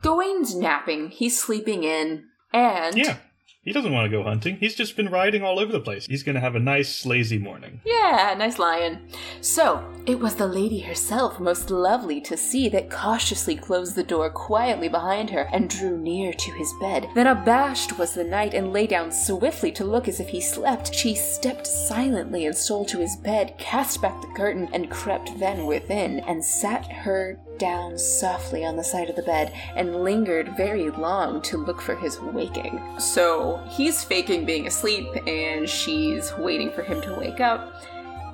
[0.00, 3.16] Gawain's napping, he's sleeping in, and Yeah,
[3.64, 4.56] he doesn't want to go hunting.
[4.58, 6.06] He's just been riding all over the place.
[6.06, 7.80] He's going to have a nice lazy morning.
[7.84, 8.98] Yeah, nice lion.
[9.40, 14.28] So, it was the lady herself, most lovely to see, that cautiously closed the door
[14.28, 17.08] quietly behind her and drew near to his bed.
[17.14, 20.94] Then abashed was the knight and lay down swiftly to look as if he slept.
[20.94, 25.66] She stepped silently and stole to his bed, cast back the curtain, and crept then
[25.66, 30.90] within, and sat her down softly on the side of the bed, and lingered very
[30.90, 32.80] long to look for his waking.
[32.98, 37.82] So, he's faking being asleep, and she's waiting for him to wake up.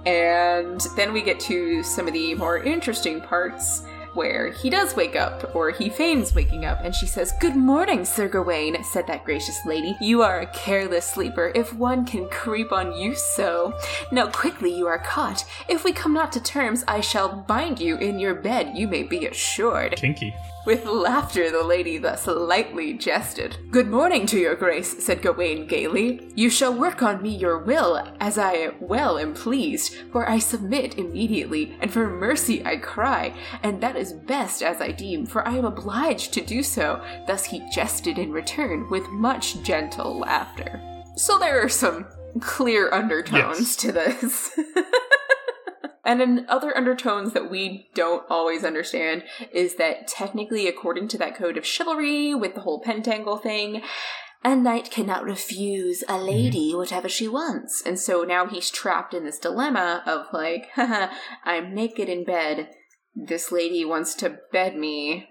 [0.06, 3.82] And then we get to some of the more interesting parts
[4.14, 8.04] where he does wake up, or he feigns waking up, and she says, Good morning,
[8.04, 9.96] Sir Gawain, said that gracious lady.
[10.00, 13.74] You are a careless sleeper, if one can creep on you so.
[14.10, 15.44] Now quickly you are caught.
[15.68, 19.02] If we come not to terms, I shall bind you in your bed, you may
[19.02, 19.96] be assured.
[19.96, 20.34] Kinky.
[20.66, 23.56] With laughter, the lady thus lightly jested.
[23.70, 26.30] Good morning to your grace, said Gawain gaily.
[26.34, 30.98] You shall work on me your will, as I well am pleased, for I submit
[30.98, 33.32] immediately, and for mercy I cry,
[33.62, 37.02] and that is best as I deem, for I am obliged to do so.
[37.26, 40.80] Thus he jested in return, with much gentle laughter.
[41.16, 42.06] So there are some
[42.40, 43.76] clear undertones Yes.
[43.76, 44.50] to this.
[46.10, 51.36] And in other undertones that we don't always understand is that technically, according to that
[51.36, 53.82] code of chivalry with the whole pentangle thing,
[54.42, 56.26] a knight cannot refuse a mm-hmm.
[56.26, 57.80] lady whatever she wants.
[57.86, 62.70] And so now he's trapped in this dilemma of like, haha, I'm naked in bed.
[63.14, 65.28] This lady wants to bed me.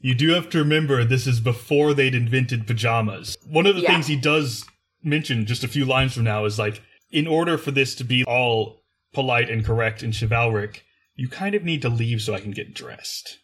[0.00, 3.36] You do have to remember this is before they'd invented pajamas.
[3.48, 3.94] One of the Yeah.
[3.94, 4.64] things he does
[5.02, 8.22] mention just a few lines from now is like, in order for this to be
[8.22, 8.79] all
[9.12, 10.84] polite and correct and chivalric,
[11.14, 13.38] you kind of need to leave so I can get dressed.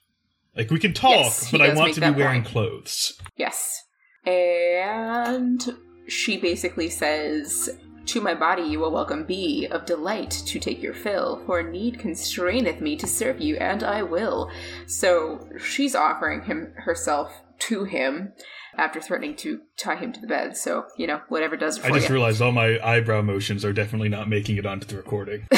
[0.57, 2.53] Like we can talk, Yes, but I want to be wearing point.
[2.53, 3.21] clothes.
[3.37, 3.83] Yes.
[4.25, 5.63] And
[6.09, 7.69] she basically says,
[8.07, 11.99] To my body you will welcome be, of delight to take your fill, for need
[11.99, 14.51] constraineth me to serve you, and I will.
[14.87, 18.33] So she's offering him herself to him
[18.77, 20.57] after threatening to tie him to the bed.
[20.57, 22.15] So, you know, whatever does it for I just you.
[22.15, 25.47] realized all my eyebrow motions are definitely not making it onto the recording.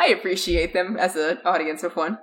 [0.00, 2.18] I appreciate them as an audience of one.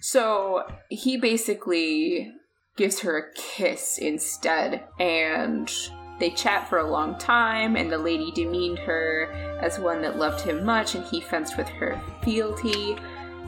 [0.00, 2.32] So he basically
[2.76, 5.72] gives her a kiss instead, and
[6.18, 9.30] they chat for a long time, and the lady demeaned her
[9.60, 12.96] as one that loved him much, and he fenced with her fealty,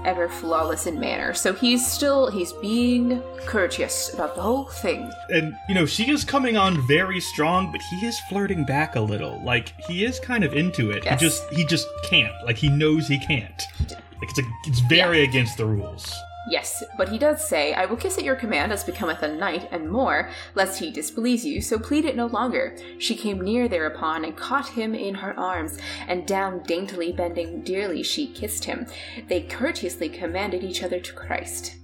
[0.05, 1.35] ever flawless in manner.
[1.35, 5.11] So he's still he's being courteous about the whole thing.
[5.31, 9.01] And, you know, she is coming on very strong, but he is flirting back a
[9.01, 9.43] little.
[9.43, 11.05] Like, he is kind of into it.
[11.05, 11.21] Yes.
[11.21, 12.35] He just he just can't.
[12.45, 13.63] Like he knows he can't.
[13.91, 16.15] Like it's a, it's very against the rules.
[16.51, 19.69] Yes, but he does say, I will kiss at your command as becometh a knight,
[19.71, 22.77] and more, lest he displease you, so plead it no longer.
[22.99, 28.03] She came near thereupon, and caught him in her arms, and down daintily bending dearly
[28.03, 28.87] she kissed him.
[29.29, 31.77] They courteously commanded each other to Christ.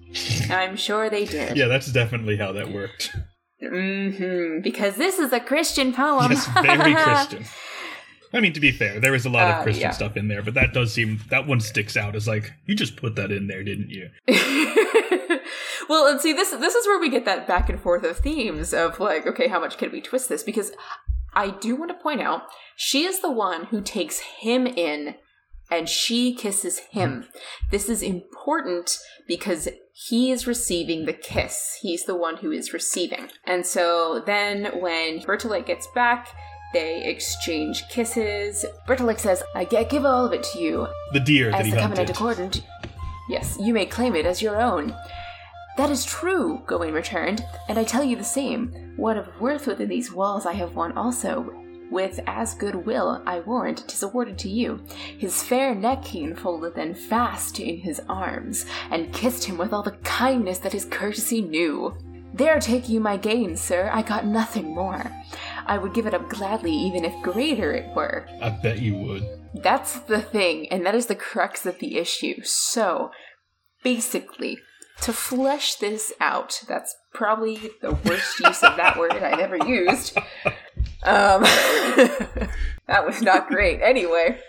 [0.51, 1.57] I'm sure they did.
[1.57, 3.17] Yeah, that's definitely how that worked.
[3.63, 6.33] Mm-hmm, because this is a Christian poem.
[6.33, 7.45] Yes, very Christian.
[8.35, 9.91] I mean, to be fair, there is a lot Uh, of Christian yeah.
[9.93, 12.97] stuff in there, but that does seem that one sticks out as like you just
[12.97, 14.11] put that in there, didn't you?
[15.89, 18.75] well, and see this this is where we get that back and forth of themes
[18.75, 20.43] of like, okay, how much can we twist this?
[20.43, 20.73] Because
[21.33, 22.43] I do want to point out
[22.77, 25.15] she is the one who takes him in
[25.71, 27.27] and she kisses him.
[27.71, 31.79] This is important because he is receiving the kiss.
[31.81, 33.31] He's the one who is receiving.
[33.45, 36.29] And so then when Bertilak gets back,
[36.75, 38.67] they exchange kisses.
[38.87, 41.79] Bertilak says, I give all of it to you, The deer that as he the
[41.79, 42.17] covenant hunted.
[42.17, 42.63] accordant.
[43.31, 44.95] Yes, you may claim it as your own.
[45.79, 48.93] That is true, Gawain returned, and I tell you the same.
[48.97, 51.51] What of worth within these walls I have won also.
[51.91, 54.85] With as good will, I warrant, tis awarded to you.
[55.19, 59.83] His fair neck he enfolded then fast in his arms, and kissed him with all
[59.83, 61.95] the kindness that his courtesy knew.
[62.33, 63.91] There take you my gain, sir.
[63.93, 65.11] I got nothing more.
[65.67, 68.27] I would give it up gladly, even if greater it were.
[68.41, 69.27] I bet you would.
[69.55, 72.43] That's the thing, and that is the crux of the issue.
[72.43, 73.11] So,
[73.83, 74.59] basically,
[75.03, 80.17] to flesh this out, that's probably the worst use of that word I've ever used.
[81.05, 81.43] Um,
[82.87, 83.81] that was not great.
[83.83, 84.41] Anyway,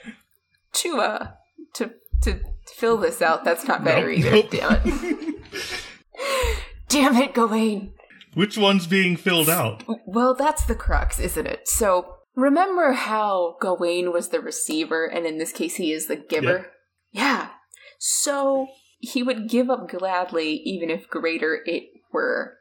[0.74, 1.28] to uh,
[1.74, 1.91] to
[2.22, 2.39] to
[2.76, 4.32] fill this out, that's not better Nope, either.
[4.32, 4.49] nope.
[4.51, 5.36] Damn it!
[6.89, 7.93] Damn it, Gawain.
[8.36, 9.83] Which one's being filled out?
[10.05, 11.67] Well, that's the crux, isn't it?
[11.67, 16.71] So, remember how Gawain was the receiver, and in this case, he is the giver?
[17.11, 17.49] Yeah.
[17.97, 18.67] So,
[18.99, 22.57] he would give up gladly, even if greater it were.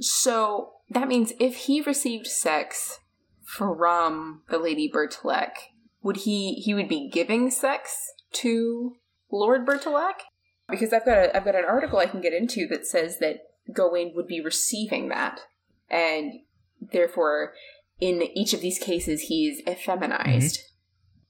[0.00, 2.98] So, that means if he received sex
[3.44, 5.52] from the Lady Bertilak,
[6.02, 7.96] would he he would be giving sex
[8.32, 8.96] to
[9.30, 10.22] Lord Bertilak?
[10.68, 13.38] Because I've got a, I've got an article I can get into that says that
[13.72, 15.40] Gawain would be receiving that,
[15.90, 16.40] and
[16.80, 17.52] therefore,
[18.00, 20.58] in each of these cases, he's effeminized.
[20.58, 20.62] Mm-hmm.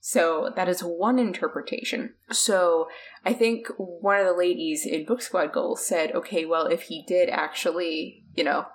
[0.00, 2.14] So that is one interpretation.
[2.30, 2.86] So
[3.24, 7.02] I think one of the ladies in Book Squad Goals said, okay, well, if he
[7.08, 8.66] did actually, you know,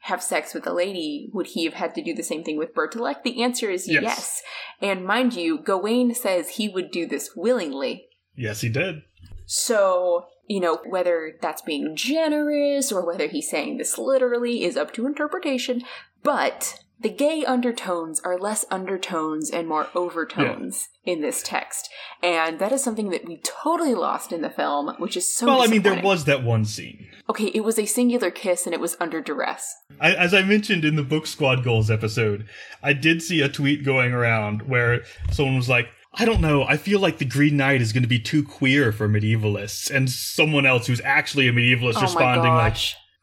[0.00, 2.74] have sex with a lady, would he have had to do the same thing with
[2.74, 3.22] Bertilak?
[3.22, 4.02] The answer is Yes.
[4.02, 4.42] yes.
[4.80, 8.08] And mind you, Gawain says he would do this willingly.
[8.34, 9.02] Yes, he did.
[9.44, 14.92] So, you know, whether that's being generous or whether he's saying this literally is up
[14.94, 15.82] to interpretation.
[16.22, 21.90] But the gay undertones are less undertones and more overtones in this text.
[22.22, 25.62] And that is something that we totally lost in the film, which is so well,
[25.62, 27.06] I mean, there was that one scene.
[27.28, 29.74] Okay, it was a singular kiss and it was under duress.
[30.00, 32.46] I, as I mentioned in the Book Squad Goals episode,
[32.82, 35.88] I did see a tweet going around where someone was like,
[36.18, 38.90] I don't know, I feel like the Green Knight is going to be too queer
[38.90, 39.94] for medievalists.
[39.94, 42.78] And someone else who's actually a medievalist oh responding like,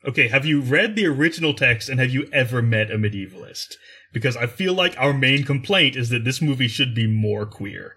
[0.06, 3.76] okay, have you read the original text and have you ever met a medievalist?
[4.12, 7.96] Because I feel like our main complaint is that this movie should be more queer.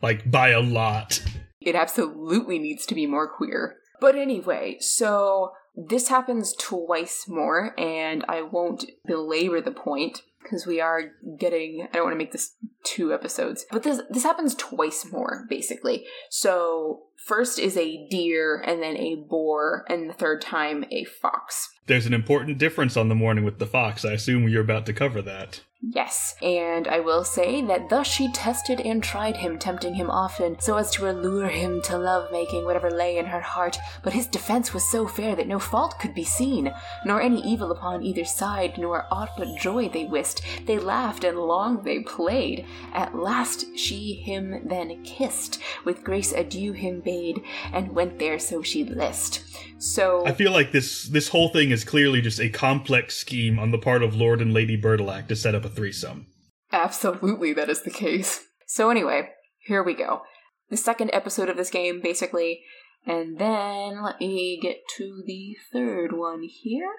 [0.00, 1.22] Like, by a lot.
[1.60, 3.76] It absolutely needs to be more queer.
[4.00, 5.52] But anyway, so
[5.86, 11.96] this happens twice more, and I won't belabor the point because we are getting I
[11.96, 13.64] don't want to make this two episodes.
[13.70, 16.04] But this this happens twice more basically.
[16.30, 21.68] So first is a deer and then a boar and the third time a fox.
[21.86, 24.04] There's an important difference on the morning with the fox.
[24.04, 25.62] I assume you're about to cover that.
[25.80, 30.58] Yes, and I will say that thus she tested and tried him, tempting him often,
[30.58, 33.78] so as to allure him to love making whatever lay in her heart.
[34.02, 36.74] But his defense was so fair that no fault could be seen,
[37.04, 40.42] nor any evil upon either side, nor aught but joy they wist.
[40.66, 42.66] They laughed and long they played.
[42.92, 47.40] At last she him then kissed, with grace adieu him bade,
[47.72, 49.44] and went there so she list.
[49.78, 53.70] So I feel like this this whole thing is clearly just a complex scheme on
[53.70, 56.26] the part of Lord and Lady Bertilac to set up a threesome.
[56.72, 58.44] Absolutely, that is the case.
[58.66, 59.30] So, anyway,
[59.66, 60.22] here we go.
[60.70, 62.62] The second episode of this game, basically.
[63.06, 66.90] And then let me get to the third one here.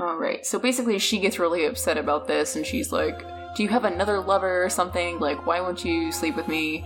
[0.00, 3.20] Alright, so basically, she gets really upset about this and she's like,
[3.54, 5.18] Do you have another lover or something?
[5.20, 6.84] Like, why won't you sleep with me?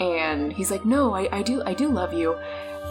[0.00, 2.34] And he's like, No, I, I do, I do love you.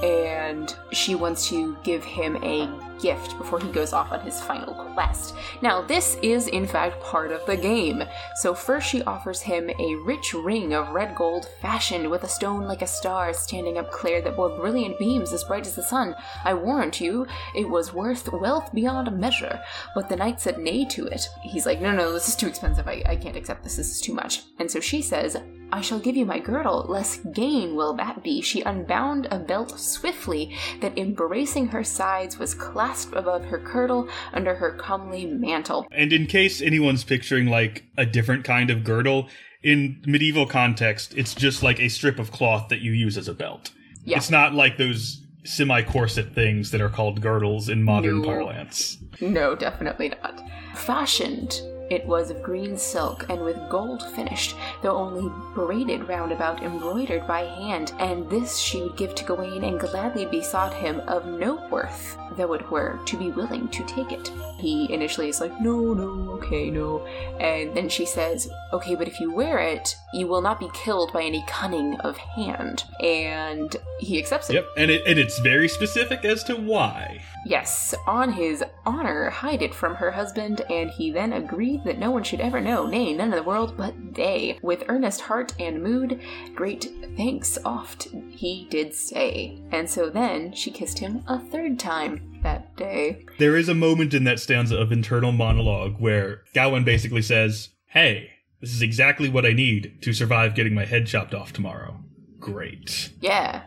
[0.04, 2.68] And she wants to give him a
[3.06, 5.36] gift before he goes off on his final quest.
[5.62, 8.04] Now, this is in fact part of the game.
[8.42, 12.64] So, first she offers him a rich ring of red gold fashioned with a stone
[12.64, 16.16] like a star standing up clear that bore brilliant beams as bright as the sun.
[16.44, 19.62] I warrant you, it was worth wealth beyond measure.
[19.94, 21.30] But the knight said nay to it.
[21.44, 22.88] He's like, No, no, this is too expensive.
[22.88, 23.76] I, I can't accept this.
[23.76, 24.42] This is too much.
[24.58, 25.38] And so she says,
[25.72, 28.42] I shall give you my girdle, less gain will that be.
[28.42, 34.56] She unbound a belt swiftly, that embracing her sides was clasped above her kirtle under
[34.56, 35.88] her comely mantle.
[35.92, 39.28] And in case anyone's picturing like a different kind of girdle,
[39.64, 43.34] in medieval context, it's just like a strip of cloth that you use as a
[43.34, 43.72] belt.
[44.04, 44.18] Yeah.
[44.18, 48.28] It's not like those semi corset things that are called girdles in modern No.
[48.28, 48.98] parlance.
[49.22, 50.42] No, definitely not.
[50.76, 56.64] Fashioned, it was of green silk and with gold finished, though only braided round about,
[56.64, 57.94] embroidered by hand.
[58.00, 62.54] And this she would give to Gawain, and gladly besought him of no worth, though
[62.54, 64.32] it were, to be willing to take it.
[64.58, 67.06] He initially is like, no, no, okay, no.
[67.40, 71.14] And then she says, okay, but if you wear it, you will not be killed
[71.14, 72.84] by any cunning of hand.
[73.00, 74.54] And he accepts it.
[74.54, 77.22] Yep, and it and it's very specific as to why.
[77.46, 82.10] Yes, on his honor, hide it from her husband, and he then agreed that no
[82.10, 84.58] one should ever know, nay, none in the world but they.
[84.64, 86.20] With earnest heart and mood,
[86.56, 89.62] great thanks oft he did say.
[89.72, 93.26] And so then she kissed him a third time that day.
[93.38, 98.32] There is a moment in that stanza of internal monologue where Gawain basically says, Hey,
[98.60, 102.00] this is exactly what I need to survive getting my head chopped off tomorrow.
[102.40, 103.12] Great.
[103.22, 103.64] Yeah.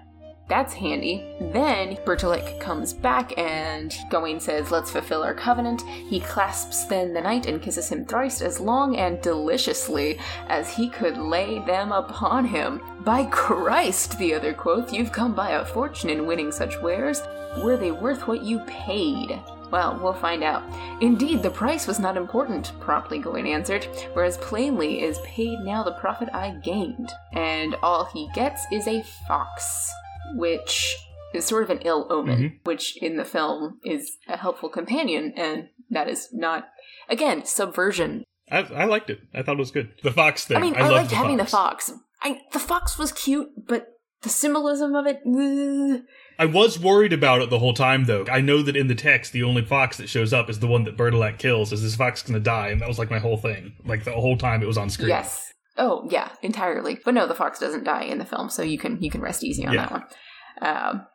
[0.49, 1.24] That's handy.
[1.53, 5.82] Then Bertilak comes back and Gawain says, Let's fulfill our covenant.
[5.82, 10.18] He clasps then the knight and kisses him thrice as long and deliciously
[10.49, 12.80] as he could lay them upon him.
[13.00, 17.22] By Christ, the other quoth, you've come by a fortune in winning such wares.
[17.58, 19.38] Were they worth what you paid?
[19.70, 20.62] Well, we'll find out.
[21.03, 25.92] Indeed, the price was not important, promptly Gawain answered, whereas plainly is paid now the
[25.92, 27.12] profit I gained.
[27.33, 29.92] And all he gets is a fox,
[30.37, 30.96] which
[31.34, 32.53] is sort of an ill omen, Mhm.
[32.64, 36.68] which in the film is a helpful companion, and that is not,
[37.09, 38.25] again, subversion.
[38.50, 39.21] I, I liked it.
[39.34, 39.91] I thought it was good.
[40.03, 40.57] The fox thing.
[40.57, 41.87] I mean, I, loved liked the having fox.
[41.87, 41.92] the fox.
[42.22, 43.88] I, the fox was cute, but
[44.22, 45.21] the symbolism of it.
[45.26, 46.00] ugh.
[46.38, 48.25] I was worried about it the whole time, though.
[48.30, 50.84] I know that in the text, the only fox that shows up is the one
[50.84, 51.72] that Bertilac kills.
[51.72, 52.68] Is this fox going to die?
[52.68, 53.75] And that was like my whole thing.
[53.84, 55.09] Like the whole time it was on screen.
[55.11, 55.53] Yes.
[55.79, 56.99] Oh, yeah, entirely.
[57.05, 59.45] But no, the fox doesn't die in the film, so you can you can rest
[59.45, 59.80] easy on Yeah.
[59.87, 60.05] that one.
[60.61, 61.07] Um,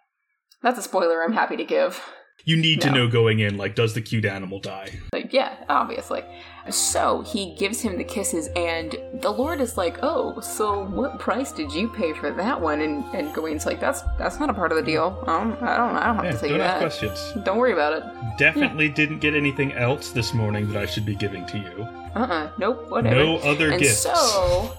[0.61, 2.01] that's a spoiler I'm happy to give.
[2.45, 3.05] You need to No.
[3.05, 4.89] know going in, like, does the cute animal die?
[5.13, 6.23] Like, yeah, obviously.
[6.69, 11.51] So he gives him the kisses, and the Lord is like, "Oh, so what price
[11.51, 14.71] did you pay for that one?" And and Gawain's like, "That's that's not a part
[14.71, 15.23] of the deal.
[15.27, 16.79] Um, I don't I don't have Yeah, to tell don't you ask that.
[16.79, 17.43] questions.
[17.45, 18.03] Don't worry about it."
[18.37, 21.87] Definitely didn't get anything else this morning that I should be giving to you.
[22.15, 23.15] Uh-uh, nope, whatever.
[23.15, 23.99] No other and gifts.
[23.99, 24.75] so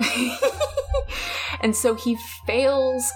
[1.60, 3.10] and so he fails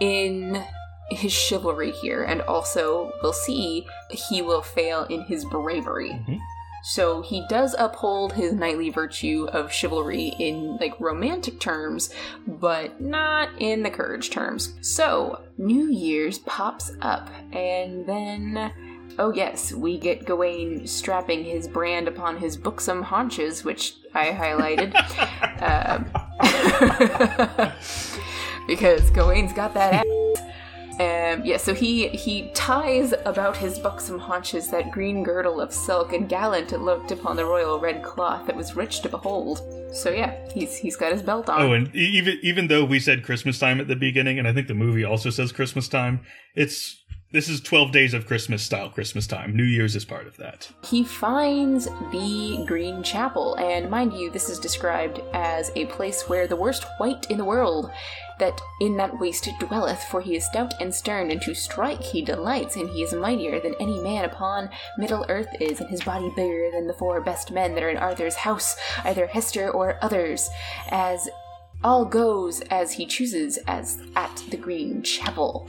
[0.00, 0.62] in
[1.10, 6.38] his chivalry here and also we'll see he will fail in his bravery Mhm.
[6.84, 12.10] so he does uphold his knightly virtue of chivalry in like romantic terms
[12.46, 18.70] but not in the courage terms so new year's pops up and then
[19.18, 24.94] Oh yes, we get Gawain strapping his brand upon his buxom haunches, which I highlighted.
[25.60, 26.06] um,
[28.68, 30.04] because Gawain's got that ass.
[31.00, 36.12] Um, yeah, so he he ties about his buxom haunches that green girdle of silk,
[36.12, 39.62] and gallant it looked upon the royal red cloth that was rich to behold.
[39.92, 41.60] So yeah, he's he's got his belt on.
[41.62, 44.66] Oh, and even even though we said Christmas time at the beginning, and I think
[44.66, 46.20] the movie also says Christmas time,
[46.56, 46.97] it's
[47.30, 49.54] this is twelve days of Christmas style Christmas time.
[49.54, 50.70] New Year's is part of that.
[50.84, 56.46] He finds the Green Chapel, and mind you, this is described as a place where
[56.46, 57.90] the worst wight in the world,
[58.38, 62.22] that in that waste dwelleth, for he is stout and stern, and to strike he
[62.22, 66.30] delights, and he is mightier than any man upon Middle Earth is, and his body
[66.34, 70.48] bigger than the four best men that are in Arthur's house, either Hector or others,
[70.90, 71.28] as
[71.84, 75.68] all goes as he chooses as at the Green Chapel.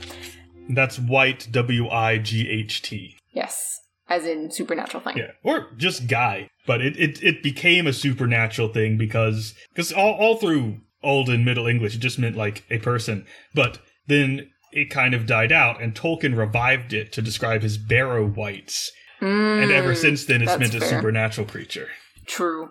[0.74, 3.16] That's white W I G H T.
[3.32, 3.78] Yes,
[4.08, 5.16] as in supernatural thing.
[5.18, 6.48] Yeah, or just guy.
[6.66, 11.44] But it, it, it became a supernatural thing because because all, all through Old and
[11.44, 13.26] Middle English it just meant like a person.
[13.54, 18.24] But then it kind of died out, and Tolkien revived it to describe his barrow
[18.26, 18.92] wights.
[19.20, 21.88] and ever Mm, since then, it's meant a supernatural creature.
[22.26, 22.70] True.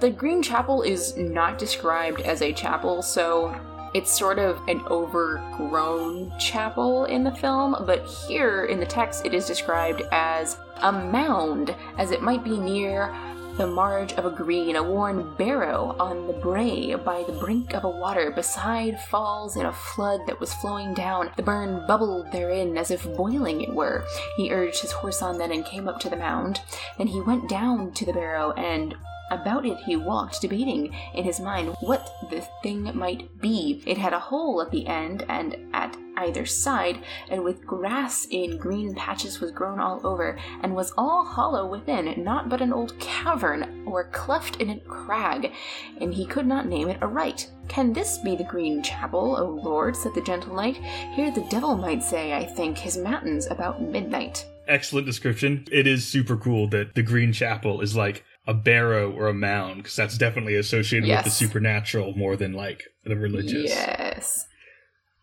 [0.00, 3.54] The Green Chapel is not described as a chapel, so
[3.94, 9.34] it's sort of an overgrown chapel in the film, but here in the text it
[9.34, 13.14] is described as a mound, as it might be near
[13.56, 17.84] the marge of a green, a worn barrow on the brae by the brink of
[17.84, 21.30] a water beside falls in a flood that was flowing down.
[21.36, 24.04] The burn bubbled therein as if boiling it were.
[24.36, 26.62] He urged his horse on then and came up to the mound.
[26.96, 28.94] Then he went down to the barrow and
[29.30, 33.82] about it he walked, debating in his mind what the thing might be.
[33.86, 38.58] It had a hole at the end and at either side, and with grass in
[38.58, 42.98] green patches was grown all over, and was all hollow within, not but an old
[42.98, 45.52] cavern or cleft in a crag,
[46.00, 47.50] and he could not name it aright.
[47.68, 49.96] Can this be the Green Chapel, O Lord?
[49.96, 50.76] said the gentle knight.
[51.14, 54.44] Here the devil might say, I think, his matins about midnight.
[54.66, 55.66] Excellent description.
[55.70, 59.76] It is super cool that the Green Chapel is like a barrow or a mound
[59.76, 63.70] because that's definitely associated with the supernatural more than like the religious.
[63.70, 64.44] Yes.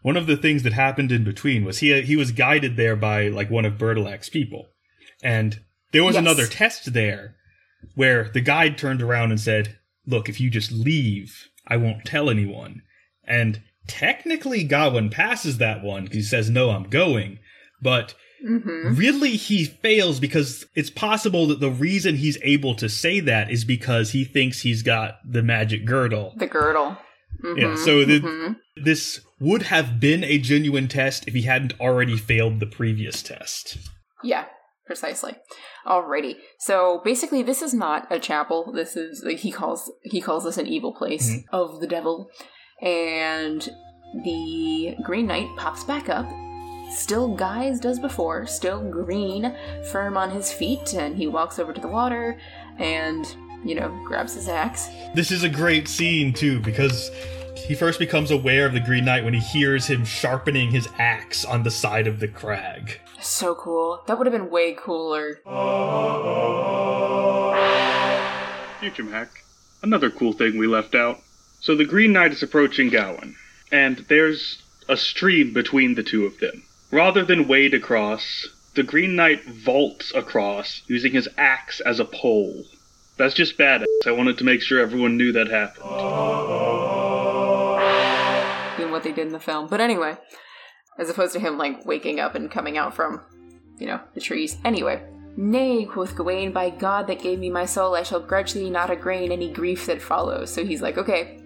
[0.01, 3.27] One of the things that happened in between was he he was guided there by
[3.27, 4.67] like one of Bertilac's people,
[5.21, 5.59] and
[5.91, 6.21] there was Yes.
[6.21, 7.35] another test there
[7.95, 9.75] where the guide turned around and said,
[10.05, 12.81] "Look, if you just leave, I won't tell anyone."
[13.25, 17.39] And technically, Gawain passes that one because he says, "No, I'm going,"
[17.81, 18.15] but
[18.45, 18.95] Mm-hmm.
[18.95, 23.65] really he fails because it's possible that the reason he's able to say that is
[23.65, 26.33] because he thinks he's got the magic girdle.
[26.37, 26.97] The girdle.
[27.43, 28.55] Mhm, Yeah, so the- mhm.
[28.83, 33.77] This would have been a genuine test if he hadn't already failed the previous test.
[34.23, 34.45] Yeah,
[34.85, 35.35] precisely.
[35.85, 36.35] Alrighty.
[36.59, 38.71] So basically, this is not a chapel.
[38.71, 41.43] This is like he calls he calls this an evil place Mhm.
[41.51, 42.29] of the devil,
[42.83, 43.67] and
[44.23, 46.27] the Green Knight pops back up.
[46.89, 49.55] Still guised as before, still green,
[49.91, 52.39] firm on his feet, and he walks over to the water
[52.79, 54.87] and, you know, grabs his axe.
[55.13, 57.11] This is a great scene too because
[57.55, 61.43] he first becomes aware of the Green Knight when he hears him sharpening his axe
[61.43, 62.99] on the side of the crag.
[63.19, 64.01] So cool.
[64.07, 65.39] That would have been way cooler.
[68.79, 69.43] Future Mac,
[69.83, 71.19] another cool thing we left out.
[71.59, 73.35] So the Green Knight is approaching Gawain,
[73.71, 76.63] and there's a stream between the two of them.
[76.91, 82.63] Rather than wade across, the Green Knight vaults across using his axe as a pole.
[83.17, 83.85] That's just badass.
[84.05, 85.83] I wanted to make sure everyone knew that happened.
[88.77, 89.67] than what they did in the film.
[89.67, 90.17] But anyway,
[90.97, 93.21] as opposed to him like waking up and coming out from,
[93.79, 94.57] you know, the trees.
[94.63, 95.03] Anyway.
[95.39, 98.89] Nay, quoth Gawain, by God that gave me my soul, I shall grudge thee not
[98.89, 100.51] a grain any grief that follows.
[100.51, 101.43] So he's like, okay,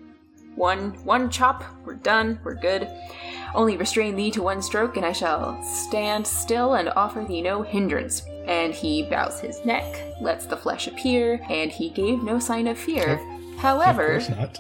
[0.56, 2.88] one one chop, we're done, we're good.
[3.54, 7.62] Only restrain thee to one stroke, and I shall stand still and offer thee no
[7.62, 8.24] hindrance.
[8.48, 9.86] And he bows his neck,
[10.22, 13.18] lets the flesh appear, and he gave no sign of fear.
[13.60, 14.60] However, Of not.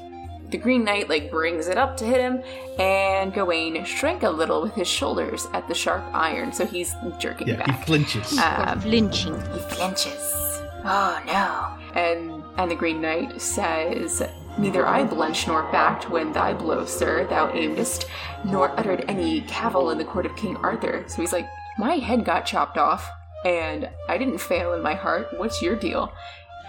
[0.52, 2.44] the Green Knight like brings it up to hit him,
[2.78, 7.48] and Gawain shrank a little with his shoulders at the sharp iron, so he's jerking
[7.48, 8.38] Yeah, he flinches.
[8.38, 9.34] Um, Flinching.
[9.54, 10.38] he flinches.
[10.84, 11.78] Oh no.
[12.00, 14.22] And and the Green Knight says,
[14.58, 18.06] Neither I blenched nor backed when thy blow, sir, thou aimedst,
[18.44, 21.04] nor uttered any cavil in the court of King Arthur.
[21.08, 21.48] So he's like,
[21.78, 23.10] My head got chopped off,
[23.46, 25.28] and I didn't fail in my heart.
[25.38, 26.12] What's your deal?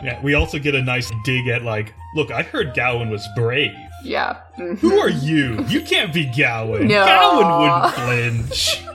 [0.02, 3.72] Yeah, we also get a nice dig at like, look, I heard Gawain was brave.
[4.02, 4.38] Yeah.
[4.58, 4.78] mhm.
[4.78, 5.62] Who are you?
[5.68, 6.88] You can't be Gawain.
[6.88, 7.04] No.
[7.04, 7.94] Gawain wouldn't
[8.48, 8.84] flinch.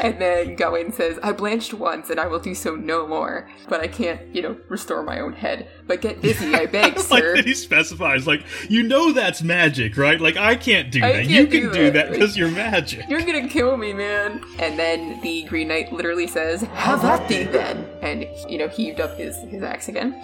[0.00, 3.80] And then Gawain says, I blanched once and I will do so no more, but
[3.80, 5.68] I can't, you know, restore my own head.
[5.86, 7.36] But get busy, I beg, like sir.
[7.36, 10.20] that he specifies, like, you know that's magic, right?
[10.20, 11.26] Like, I can't do I that.
[11.26, 11.92] can't you can do that.
[11.94, 13.04] that because you're magic.
[13.08, 14.44] You're gonna kill me, man.
[14.58, 17.86] And then the Green Knight literally says, Have at thee then.
[18.02, 20.14] And, you know, heaved up his, his axe again.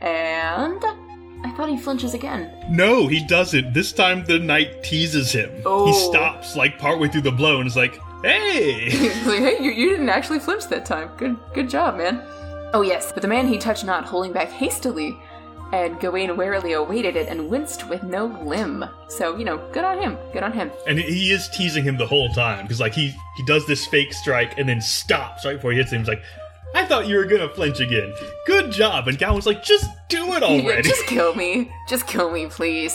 [0.00, 0.82] And
[1.44, 2.52] I thought he flinches again.
[2.70, 3.72] No, he doesn't.
[3.72, 5.50] This time the knight teases him.
[5.64, 5.86] Oh.
[5.86, 8.90] He stops, like, partway through the blow and is like, hey!
[9.26, 11.10] Like, hey, you, you didn't actually flinch that time.
[11.16, 12.22] Good good job, man.
[12.72, 15.16] Oh yes, but the man he touched not, holding back hastily,
[15.72, 18.84] and Gawain warily awaited it and winced with no limb.
[19.08, 20.18] So, you know, good on him.
[20.32, 20.70] Good on him.
[20.86, 24.12] And he is teasing him the whole time because, like, he he does this fake
[24.12, 26.00] strike and then stops right before he hits him.
[26.00, 26.22] He's like,
[26.74, 28.12] "I thought you were gonna flinch again.
[28.46, 31.70] Good job." And Gawain's like, "Just do it already." Just kill me.
[31.88, 32.94] Just kill me, please.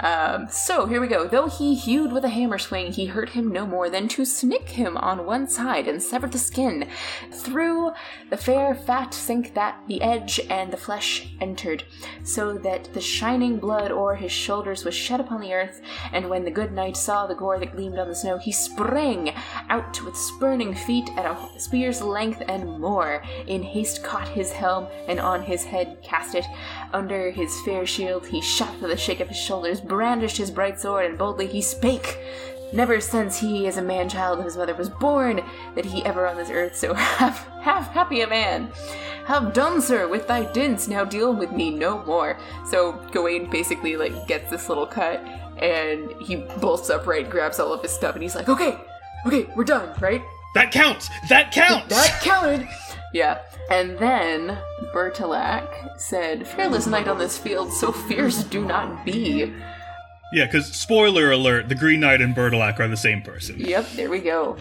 [0.00, 1.26] Um, so here we go.
[1.26, 4.70] Though he hewed with a hammer swing, he hurt him no more than to snick
[4.70, 6.88] him on one side and sever the skin.
[7.32, 7.92] Through
[8.30, 11.84] the fair fat sink that the edge and the flesh entered,
[12.24, 15.80] so that the shining blood o'er his shoulders was shed upon the earth.
[16.12, 19.34] And when the good knight saw the gore that gleamed on the snow, he sprang
[19.68, 23.22] out with spurning feet at a spear's length and more.
[23.46, 26.44] In haste caught his helm, and on his head cast it.
[26.92, 30.80] Under his fair shield he shot with a shake of his shoulders, brandished his bright
[30.80, 32.18] sword, and boldly he spake.
[32.72, 35.42] Never since he, as a man child of his mother, was born,
[35.74, 38.70] that he ever on this earth so half half happy a man.
[39.26, 40.88] Have done, sir, with thy dints.
[40.88, 42.38] Now deal with me no more.
[42.68, 45.20] So Gawain basically like gets this little cut,
[45.58, 48.76] and he bolts upright, grabs all of his stuff, and he's like, "Okay,
[49.26, 50.22] okay, we're done, right?
[50.54, 51.08] that counts.
[51.28, 51.88] That counts.
[51.88, 52.68] That counted.
[53.12, 53.38] Yeah.
[53.70, 54.58] And then
[54.92, 59.52] Bertilac said, Fearless knight on this field, so fierce do not be.
[60.32, 63.58] yeah, because spoiler alert: the Green Knight and Bertilac are the same person.
[63.58, 64.56] Yep, there we go.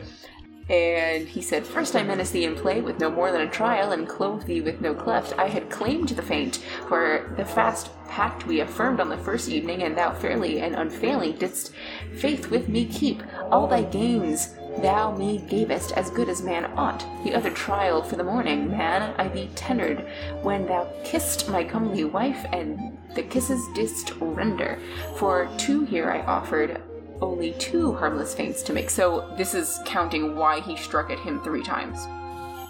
[0.70, 3.92] And he said, First I menaced thee in play with no more than a trial,
[3.92, 5.34] and clove thee with no cleft.
[5.40, 6.58] I had claimed the feint,
[6.88, 11.38] for the fast pact we affirmed on the first evening, and thou fairly and unfailing
[11.38, 11.74] didst
[12.14, 13.24] faith with me keep.
[13.50, 17.06] All thy gains thou me gavest as good as man ought.
[17.24, 20.08] The other trial for the morning, man, I thee tendered,
[20.42, 24.80] when thou kissed my comely wife, and the kisses didst render.
[25.16, 26.82] For two here I offered,
[27.22, 28.90] only two harmless feints to make.
[28.90, 32.00] So this is counting why he struck at him three times,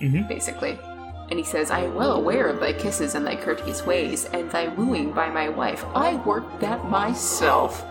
[0.01, 0.27] mm-hmm.
[0.27, 0.79] basically.
[1.29, 4.49] And he says, I am well aware of thy kisses and thy courteous ways, and
[4.49, 5.85] thy wooing by my wife.
[5.93, 7.85] I worked that myself.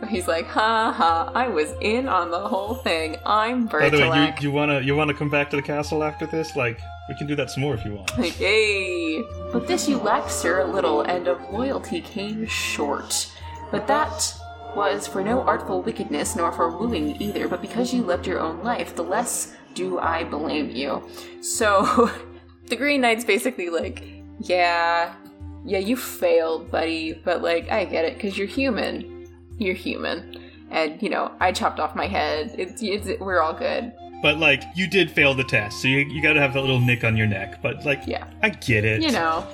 [0.00, 3.16] So he's like, ha ha, I was in on the whole thing.
[3.24, 6.26] I'm By the way, you, you wanna you wanna come back to the castle after
[6.26, 6.54] this?
[6.54, 6.78] Like,
[7.08, 8.10] we can do that some more if you want.
[8.38, 9.22] Yay!
[9.52, 13.32] But this you lacked, sir, a little, and of loyalty came short.
[13.70, 14.34] But that
[14.76, 18.62] was for no artful wickedness, nor for wooing either, but because you loved your own
[18.62, 21.08] life, the less do I blame you.
[21.40, 22.10] So,
[22.66, 24.04] the Green Knight's basically like,
[24.40, 25.14] yeah,
[25.64, 29.15] yeah, you failed, buddy, but like, I get it, because you're human.
[29.58, 30.42] You're human.
[30.70, 32.54] And, you know, I chopped off my head.
[32.58, 33.92] It's, it's, we're all good.
[34.22, 37.04] But like, you did fail the test, so you, you gotta have that little nick
[37.04, 37.60] on your neck.
[37.62, 38.26] But like, Yeah.
[38.42, 39.02] I get it.
[39.02, 39.46] You know.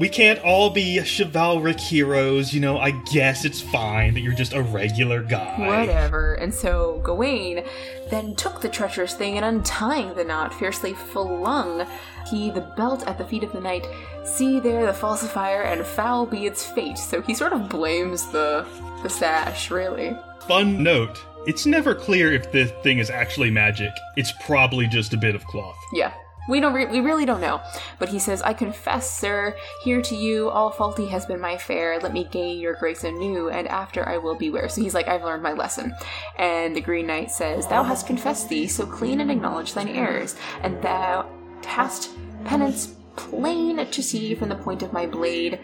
[0.00, 2.52] we can't all be chivalric heroes.
[2.52, 5.58] You know, I guess it's fine that you're just a regular guy.
[5.58, 6.34] Whatever.
[6.34, 7.64] And so Gawain
[8.10, 11.86] then took the treacherous thing and untying the knot, fiercely flung
[12.28, 13.86] he the belt at the feet of the knight.
[14.24, 16.98] See there the falsifier, and foul be its fate.
[16.98, 18.66] So he sort of blames the
[19.02, 20.16] the sash, really.
[20.46, 23.92] Fun note: it's never clear if this thing is actually magic.
[24.16, 25.78] It's probably just a bit of cloth.
[25.92, 26.12] Yeah.
[26.48, 26.72] We don't.
[26.72, 27.60] Re- we really don't know.
[27.98, 29.54] But he says, "I confess, sir,
[29.84, 32.00] here to you, all faulty has been my fare.
[32.00, 35.24] Let me gain your grace anew, and after I will beware." So he's like, "I've
[35.24, 35.94] learned my lesson."
[36.38, 40.36] And the Green Knight says, "Thou hast confessed thee, so clean and acknowledge thine errors,
[40.62, 41.28] and thou
[41.66, 42.10] hast
[42.46, 45.60] penance plain to see from the point of my blade.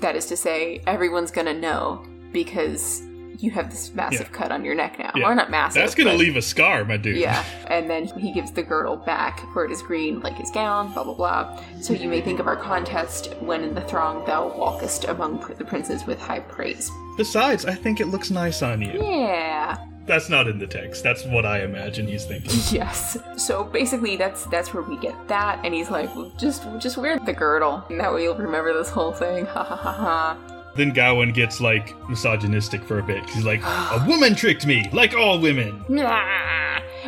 [0.00, 3.02] That is to say, everyone's gonna know because."
[3.38, 4.38] You have this massive Yeah.
[4.38, 5.26] cut on your neck now, Yeah.
[5.26, 5.82] or not massive.
[5.82, 7.16] That's gonna but- leave a scar, my dude.
[7.16, 10.92] yeah, and then he gives the girdle back, for it is green like his gown,
[10.92, 11.58] blah blah blah.
[11.80, 15.54] So you may think of our contest when in the throng thou walkest among pr-
[15.54, 16.88] the princes with high praise.
[17.16, 18.92] Besides, I think it looks nice on you.
[19.02, 19.76] Yeah,
[20.06, 21.02] that's not in the text.
[21.02, 22.60] That's what I imagine he's thinking.
[22.70, 23.18] Yes.
[23.38, 27.18] So basically, that's that's where we get that, and he's like, well, just just wear
[27.18, 29.46] the girdle, and that way you'll remember this whole thing.
[29.52, 30.36] Ha ha ha ha.
[30.74, 33.28] Then Gawain gets like misogynistic for a bit.
[33.30, 35.84] He's like, "A woman tricked me, like all women."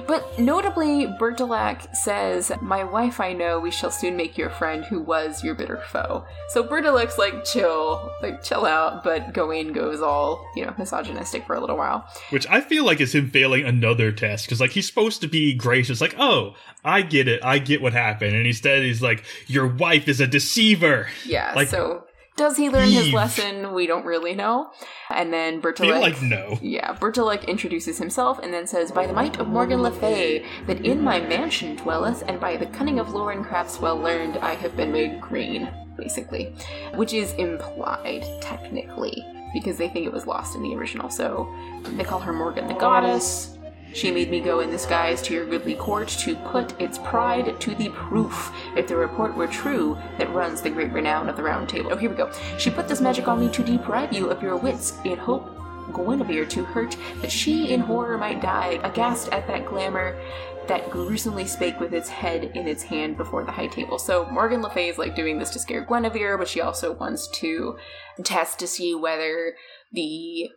[0.06, 5.00] But notably, Bertilac says, My wife I know, we shall soon make your friend who
[5.00, 6.24] was your bitter foe.
[6.48, 11.54] So Bertilac's like, chill, like, chill out, but Gawain goes all, you know, misogynistic for
[11.54, 12.06] a little while.
[12.30, 15.54] Which I feel like is him failing another test because like he's supposed to be
[15.54, 16.54] gracious, like, "Oh,
[16.84, 20.26] I get it, I get what happened," and instead he's like, "Your wife is a
[20.26, 22.03] deceiver." Yeah, Like, so
[22.36, 23.72] does he learn his lesson?
[23.74, 24.70] We don't really know.
[25.08, 26.58] And then I like no.
[26.60, 30.84] Yeah, Bertilac introduces himself and then says, By the might of Morgan Le Fay, that
[30.84, 34.54] in my mansion dwelleth, and by the cunning of lore and crafts well learned, I
[34.54, 36.54] have been made green, basically.
[36.94, 41.10] Which is implied, technically, because they think it was lost in the original.
[41.10, 41.48] So
[41.84, 43.53] they call her Morgan the Goddess.
[43.94, 47.74] She made me go in disguise to your goodly court to put its pride to
[47.76, 51.68] the proof, if the report were true that runs the great renown of the Round
[51.68, 51.92] Table.
[51.92, 52.32] Oh, here we go.
[52.58, 55.48] She put this magic on me to deprive you of your wits, in hope
[55.92, 60.20] Guinevere to hurt, that she in horror might die, aghast at that glamour
[60.66, 63.98] that gruesomely spake with its head in its hand before the high table.
[63.98, 67.28] So Morgan Le Fay is like doing this to scare Guinevere, but she also wants
[67.28, 67.76] to
[68.24, 69.54] test to see whether
[69.92, 70.50] the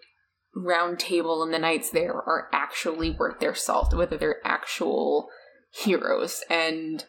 [0.64, 5.30] round table and the knights there are actually worth their salt, whether they're actual
[5.72, 6.44] heroes.
[6.50, 7.06] And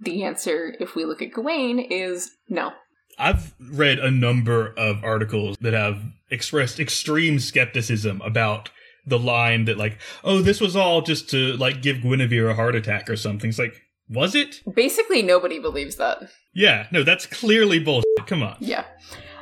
[0.00, 2.72] the answer, if we look at Gawain, is no.
[3.18, 8.70] I've read a number of articles that have expressed extreme skepticism about
[9.06, 12.76] the line that like, oh, this was all just to like give Guinevere a heart
[12.76, 13.50] attack or something.
[13.50, 14.62] It's like, was it?
[14.74, 16.30] Basically, nobody believes that.
[16.54, 18.26] Yeah, no, that's clearly bullshit.
[18.26, 18.56] Come on.
[18.60, 18.84] Yeah.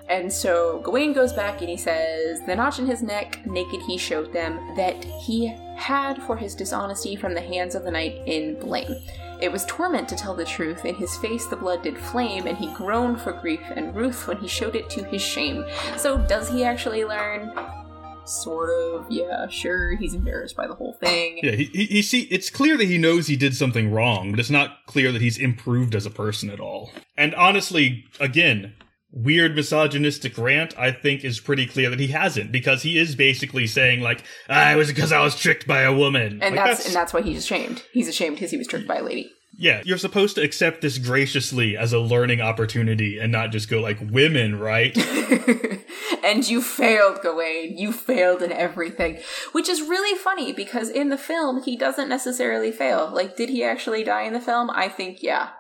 [0.08, 3.98] And so Gawain goes back and he says, The notch in his neck, naked he
[3.98, 8.58] showed them, that he had for his dishonesty from the hands of the knight in
[8.58, 8.94] blame.
[9.40, 10.84] It was torment to tell the truth.
[10.84, 14.38] In his face the blood did flame, and he groaned for grief and ruth when
[14.38, 15.64] he showed it to his shame.
[15.96, 17.52] So does he actually learn?
[18.24, 19.94] Sort of, yeah, sure.
[19.96, 21.38] He's embarrassed by the whole thing.
[21.42, 22.22] Yeah, he, he, he see.
[22.22, 25.38] It's clear that he knows he did something wrong, but it's not clear that he's
[25.38, 26.90] improved as a person at all.
[27.16, 28.74] And honestly, again,
[29.16, 30.78] weird misogynistic rant.
[30.78, 34.72] I think is pretty clear that he hasn't because he is basically saying like, "Ah,
[34.72, 37.22] it was because I was tricked by a woman," And Like, that's, and that's why
[37.22, 37.82] he's ashamed.
[37.92, 39.32] He's ashamed because he was tricked by a lady.
[39.58, 39.80] yeah.
[39.86, 43.98] You're supposed to accept this graciously as a learning opportunity and not just go like,
[44.10, 44.94] "Women, right?"
[46.24, 47.76] and you failed, Gawain.
[47.78, 49.18] You failed in everything.
[49.52, 53.10] Which is really funny because in the film, he doesn't necessarily fail.
[53.14, 54.68] Like, did he actually die in the film?
[54.70, 55.50] I think, yeah.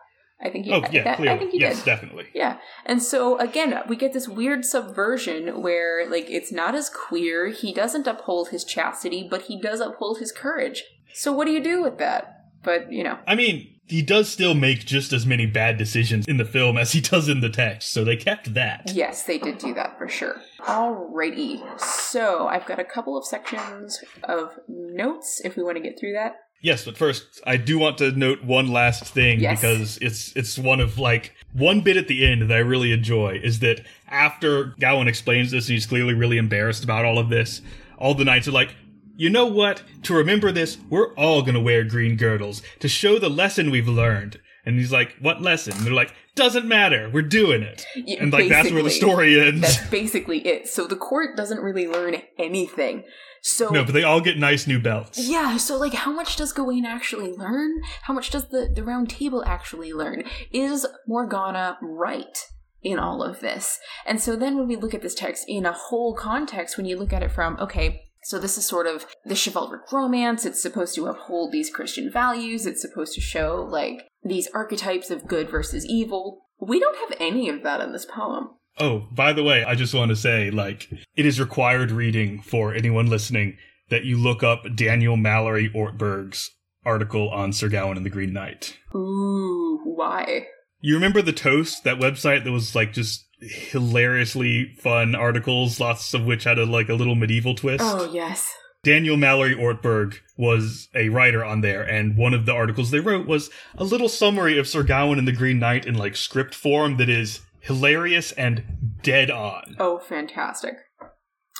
[0.40, 1.84] I think he, oh yeah, that- I clearly, think he yes, did.
[1.86, 2.26] definitely.
[2.34, 2.58] Yeah.
[2.84, 7.48] And so again, we get this weird subversion where like it's not as queer.
[7.48, 10.84] He doesn't uphold his chastity, but he does uphold his courage.
[11.14, 12.32] So what do you do with that?
[12.62, 16.36] But, you know, I mean, he does still make just as many bad decisions in
[16.36, 18.90] the film as he does in the text, so they kept that.
[18.92, 20.40] Yes, they did do that for sure.
[20.60, 21.62] Alrighty.
[21.80, 26.14] So I've got a couple of sections of notes if we want to get through
[26.14, 26.34] that.
[26.62, 29.60] Yes, but first, I do want to note one last thing Yes.
[29.60, 33.40] because it's it's one of like one bit at the end that I really enjoy
[33.42, 37.60] is that after Gawain explains this and he's clearly really embarrassed about all of this,
[37.98, 38.74] all the knights are like,
[39.16, 39.82] you know what?
[40.04, 44.40] To remember this, we're all gonna wear green girdles to show the lesson we've learned.
[44.64, 45.74] And he's like, what lesson?
[45.74, 47.84] And they're like, doesn't matter, we're doing it.
[47.96, 49.62] Yeah, And like that's where the story ends.
[49.62, 50.68] That's basically it.
[50.68, 53.04] So the court doesn't really learn anything.
[53.42, 55.18] So no, but they all get nice new belts.
[55.18, 57.80] Yeah, so like how much does Gawain actually learn?
[58.02, 60.24] How much does the, the round table actually learn?
[60.52, 62.38] Is Morgana right
[62.82, 63.78] in all of this?
[64.04, 66.98] And so then when we look at this text in a whole context, when you
[66.98, 70.96] look at it from, okay, so this is sort of the chivalric romance, it's supposed
[70.96, 75.86] to uphold these Christian values, it's supposed to show like these archetypes of good versus
[75.86, 76.46] evil.
[76.60, 78.50] We don't have any of that in this poem.
[78.78, 82.74] Oh, by the way, I just want to say, like, it is required reading for
[82.74, 83.56] anyone listening
[83.88, 86.50] that you look up Daniel Mallory Ortberg's
[86.84, 88.76] article on Sir Gawain and the Green Knight.
[88.94, 90.46] Ooh, why?
[90.80, 96.24] You remember the Toast, that website that was like just hilariously fun articles, lots of
[96.24, 97.82] which had a like a little medieval twist?
[97.84, 98.52] Oh, yes.
[98.86, 103.26] Daniel Mallory Ortberg was a writer on there, and one of the articles they wrote
[103.26, 106.96] was a little summary of Sir Gawain and the Green Knight in like script form
[106.98, 108.62] that is hilarious and
[109.02, 109.74] dead on.
[109.80, 110.74] Oh, fantastic.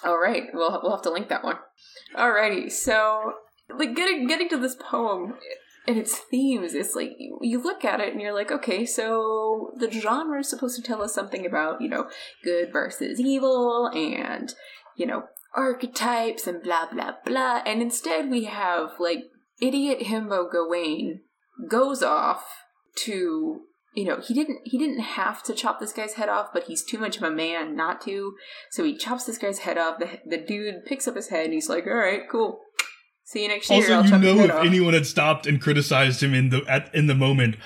[0.04, 1.56] All right, we'll we'll have to link that one.
[2.14, 3.32] Alrighty, so
[3.76, 5.34] like getting getting to this poem
[5.88, 9.72] and its themes, it's like you, you look at it and you're like, okay, so
[9.80, 12.08] the genre is supposed to tell us something about you know
[12.44, 14.54] good versus evil and
[14.96, 15.24] you know
[15.56, 17.62] archetypes and blah blah blah.
[17.64, 19.24] And instead we have like
[19.60, 21.20] idiot himbo Gawain
[21.68, 22.44] goes off
[22.96, 23.62] to
[23.94, 26.84] you know he didn't he didn't have to chop this guy's head off but he's
[26.84, 28.34] too much of a man not to
[28.70, 31.54] so he chops this guy's head off the, the dude picks up his head and
[31.54, 32.60] he's like all right cool
[33.24, 36.32] see you next year Also, you know, if off." anyone had stopped and criticized him
[36.32, 37.56] in the at in the moment,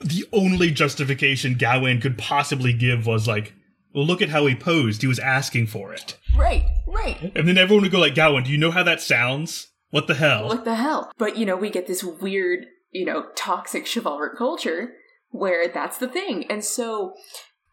[0.00, 3.54] the only justification Gawain could possibly give was like,
[3.94, 5.02] "Well, look at how he posed.
[5.02, 8.50] He was asking for it." right right And then everyone would go like, "Gawain, do
[8.50, 9.68] you know how that sounds?
[9.90, 13.26] What the hell?" what the hell but you know we get this weird you know
[13.36, 14.92] toxic chivalric culture
[15.30, 17.14] where that's the thing and so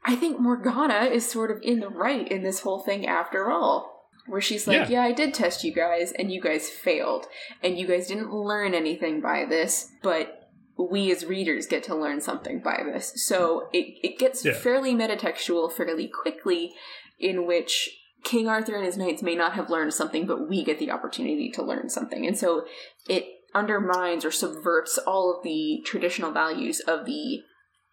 [0.05, 4.05] i think morgana is sort of in the right in this whole thing after all
[4.27, 5.01] where she's like Yeah.
[5.01, 5.03] yeah.
[5.03, 7.25] i did test you guys and you guys failed
[7.63, 10.36] and you guys didn't learn anything by this but
[10.77, 14.53] we as readers get to learn something by this so it, it gets Yeah.
[14.53, 16.73] fairly metatextual fairly quickly
[17.19, 17.89] in which
[18.23, 21.49] King Arthur and his knights may not have learned something, but we get the opportunity
[21.51, 22.25] to learn something.
[22.25, 22.65] And so
[23.07, 27.41] it undermines or subverts all of the traditional values of the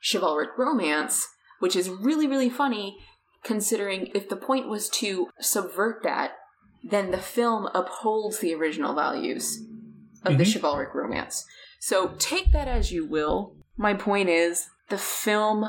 [0.02, 1.28] chivalric romance,
[1.60, 2.96] which is really, really funny
[3.44, 6.32] considering if the point was to subvert that,
[6.82, 9.62] then the film upholds the original values
[10.24, 10.52] of the Mhm.
[10.54, 11.44] chivalric romance.
[11.86, 13.56] So take that as you will.
[13.76, 15.68] My point is the film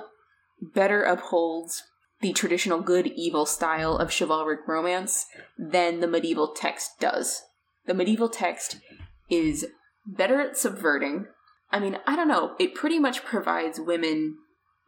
[0.62, 1.84] better upholds
[2.22, 5.26] the traditional good evil style of chivalric romance
[5.58, 7.42] than the medieval text does.
[7.86, 8.78] The medieval text
[9.30, 9.68] is
[10.08, 11.26] better at subverting.
[11.70, 14.38] I mean, I don't know, it pretty much provides women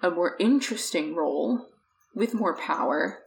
[0.02, 1.68] a more interesting role
[2.16, 3.24] with more power,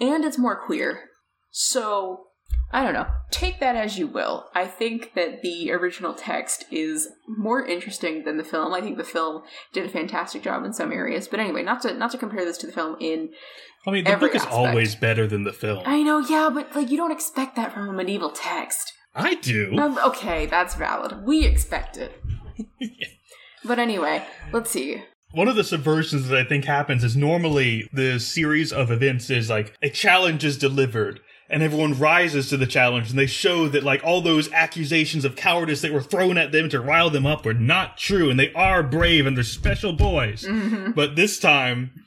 [0.00, 1.10] and it's more queer.
[1.50, 2.25] So,
[2.72, 3.06] I don't know.
[3.30, 4.46] Take that as you will.
[4.54, 8.74] I think that the original text is more interesting than the film.
[8.74, 9.42] I think the film
[9.72, 11.28] did a fantastic job in some areas.
[11.28, 13.30] But anyway, not to not to compare this to the film in
[13.86, 14.52] I mean, the book is aspect.
[14.54, 15.82] always better than the film.
[15.86, 18.92] I, know, yeah, but like you don't expect that from a medieval text.
[19.14, 19.76] I do.
[19.78, 21.24] Um, okay, that's valid.
[21.24, 22.20] We expect it.
[23.66, 25.02] But anyway, let's see.
[25.32, 29.50] One of the subversions that I think happens is normally the series of events is
[29.50, 33.84] like a challenge is delivered and everyone rises to the challenge and they show that
[33.84, 37.44] like all those accusations of cowardice that were thrown at them to rile them up
[37.44, 40.42] were not true and they are brave and they're special boys.
[40.42, 40.92] Mm-hmm.
[40.92, 42.04] But this time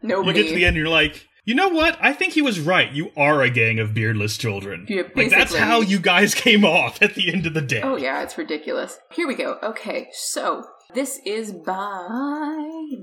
[0.00, 1.98] you get to the end and you're like, you know what?
[2.00, 2.90] I think he was right.
[2.92, 4.86] You are a gang of beardless children.
[4.88, 7.82] Yeah, like that's how you guys came off at the end of the day.
[7.82, 8.98] Oh yeah, it's ridiculous.
[9.10, 9.58] Here we go.
[9.60, 12.58] Okay, so this is by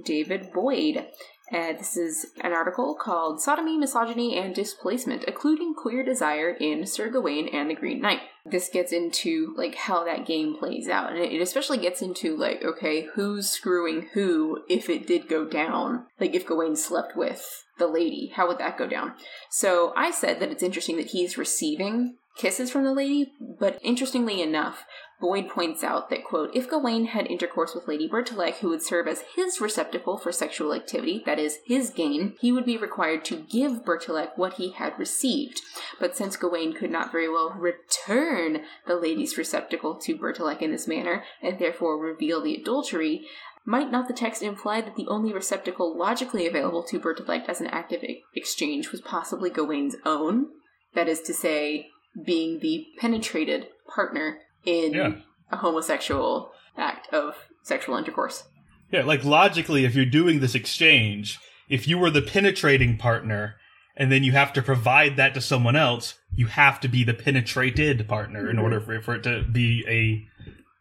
[0.05, 1.05] David Boyd.
[1.51, 7.09] Uh, this is an article called Sodomy, Misogyny, and Displacement, Occluding Queer Desire in Sir
[7.09, 8.21] Gawain and the Green Knight.
[8.45, 12.63] This gets into, like, how that game plays out, and it especially gets into, like,
[12.63, 16.05] okay, who's screwing who if it did go down?
[16.19, 19.13] Like, if Gawain slept with the lady, how would that go down?
[19.49, 24.41] So I said that it's interesting that he's receiving kisses from the lady, but interestingly
[24.41, 24.85] enough,
[25.19, 29.07] Boyd points out that, quote, if Gawain had intercourse with Lady Bertilak, who would serve
[29.07, 33.35] as his receptacle for sexual activity, that is, his gain, he would be required to
[33.35, 35.61] give Bertilak what he had received.
[35.99, 40.87] But since Gawain could not very well return the lady's receptacle to Bertilak in this
[40.87, 43.27] manner, and therefore reveal the adultery,
[43.65, 47.67] might not the text imply that the only receptacle logically available to Bertilak as an
[47.67, 50.47] active exchange was possibly Gawain's own?
[50.95, 51.89] That is to say,
[52.25, 55.11] being the penetrated partner in Yeah.
[55.51, 58.43] a homosexual act of sexual intercourse.
[58.91, 63.55] Yeah, like logically, if you're doing this exchange, if you were the penetrating partner
[63.95, 67.13] and then you have to provide that to someone else, you have to be the
[67.13, 68.63] penetrated partner in mm-hmm.
[68.63, 70.25] order for, for it to be a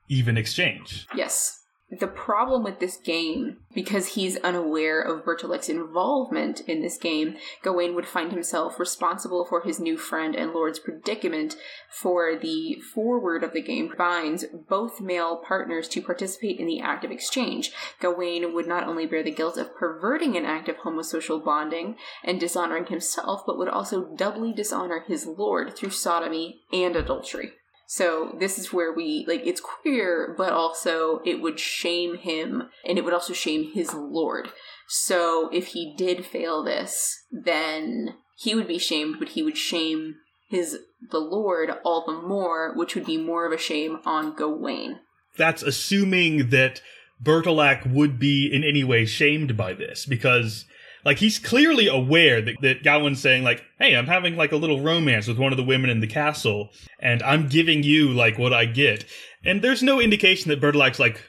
[0.08, 1.06] even exchange.
[1.14, 1.57] Yes.
[1.90, 7.94] The problem with this game, because he's unaware of Bertilak's involvement in this game, Gawain
[7.94, 11.56] would find himself responsible for his new friend and lord's predicament
[11.90, 17.06] for the forward of the game binds both male partners to participate in the act
[17.06, 17.72] of exchange.
[18.00, 22.38] Gawain would not only bear the guilt of perverting an act of homosocial bonding and
[22.38, 27.52] dishonoring himself, but would also doubly dishonor his lord through sodomy and adultery.
[27.90, 32.98] So this is where we like it's queer, but also it would shame him and
[32.98, 34.50] it would also shame his lord.
[34.86, 40.16] So if he did fail this, then he would be shamed, but he would shame
[40.50, 44.98] his the lord all the more, which would be more of a shame on Gawain.
[45.38, 46.82] That's assuming that
[47.22, 50.66] Bertilak would be in any way shamed by this because
[51.04, 54.80] like he's clearly aware that, that Gawain's saying like, "Hey, I'm having like a little
[54.80, 58.52] romance with one of the women in the castle, and I'm giving you like what
[58.52, 59.04] I get."
[59.44, 61.22] And there's no indication that Bertilak's like,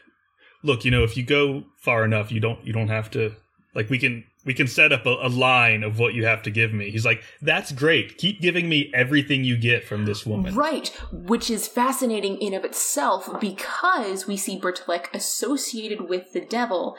[0.64, 3.36] "Look, you know, if you go far enough, you don't you don't have to
[3.76, 6.50] like we can we can set up a, a, line of what you have to
[6.50, 6.90] give me.
[6.90, 8.18] He's like, that's great.
[8.18, 10.56] Keep giving me everything you get from this woman.
[10.56, 16.96] Right, which is fascinating in of itself because we see Bertilak associated with the devil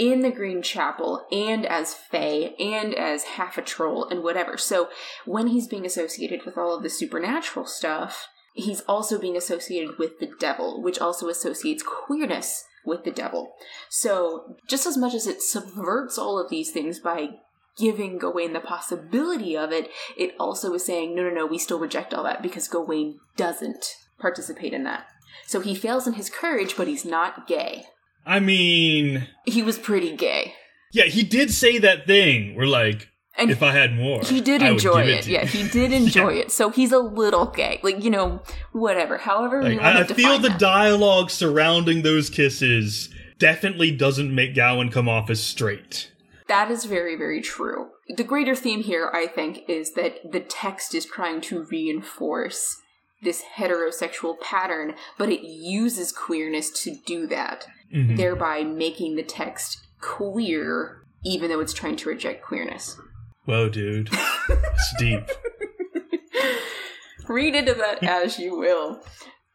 [0.00, 4.56] in the Green Chapel and as Fae and as half a troll and whatever.
[4.56, 4.88] So
[5.26, 10.18] when he's being associated with all of the supernatural stuff, he's also being associated with
[10.18, 13.52] the devil, which also associates queerness with the devil.
[13.90, 17.28] So, just as much as it subverts all of these things by
[17.76, 21.78] giving Gawain the possibility of it, it also is saying, no, no, no, we still
[21.78, 25.06] reject all that because Gawain doesn't participate in that.
[25.46, 27.84] So he fails in his courage, but he's not gay.
[28.26, 30.54] I mean, he was pretty gay.
[30.92, 32.54] Yeah, he did say that thing.
[32.54, 35.08] We're like, and if I had more, he did enjoy it.
[35.08, 36.42] it yeah, he did enjoy yeah.
[36.42, 36.50] it.
[36.50, 38.42] So he's a little gay, like you know,
[38.72, 39.18] whatever.
[39.18, 40.58] However, like, I, I feel the that.
[40.58, 46.12] dialogue surrounding those kisses definitely doesn't make Gawain come off as straight.
[46.46, 47.90] That is very, very true.
[48.08, 52.76] The greater theme here, I think, is that the text is trying to reinforce
[53.22, 58.16] this heterosexual pattern, but it uses queerness to do that, mm-hmm.
[58.16, 62.98] thereby making the text queer, even though it's trying to reject queerness.
[63.44, 64.10] Whoa, dude.
[64.48, 65.28] it's deep.
[67.28, 69.02] Read into that as you will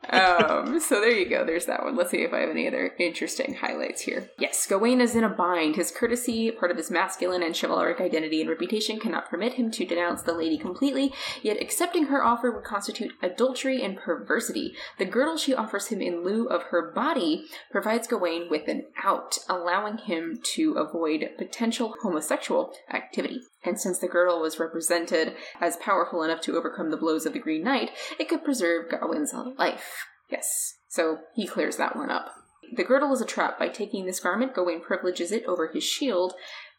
[0.09, 1.45] um, so there you go.
[1.45, 1.95] There's that one.
[1.95, 4.29] Let's see if I have any other interesting highlights here.
[4.39, 5.75] Yes, Gawain is in a bind.
[5.75, 9.85] His courtesy, part of his masculine and chivalric identity and reputation, cannot permit him to
[9.85, 14.73] denounce the lady completely, yet accepting her offer would constitute adultery and perversity.
[14.97, 19.37] The girdle she offers him in lieu of her body provides Gawain with an out,
[19.49, 23.41] allowing him to avoid potential homosexual activity.
[23.65, 27.39] And since the girdle was represented as powerful enough to overcome the blows of the
[27.39, 30.05] Green Knight, it could preserve Gawain's life.
[30.29, 32.31] Yes, so he clears that one up.
[32.75, 33.59] The girdle is a trap.
[33.59, 36.33] By taking this garment, Gawain privileges it over his shield.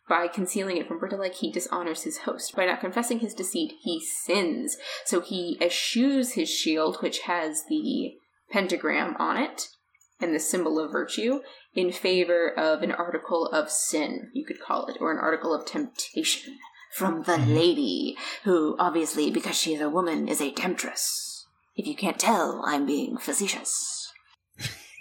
[0.08, 2.54] By concealing it from Bertilak, he dishonors his host.
[2.54, 4.76] By not confessing his deceit, he sins.
[5.04, 8.14] So he eschews his shield, which has the
[8.50, 9.68] pentagram on it
[10.20, 11.40] and the symbol of virtue,
[11.74, 15.66] in favor of an article of sin, you could call it, or an article of
[15.66, 16.58] temptation
[16.96, 17.54] from the mm-hmm.
[17.54, 21.44] lady, who obviously, because she is a woman, is a temptress.
[21.76, 24.10] If you can't tell, I'm being facetious.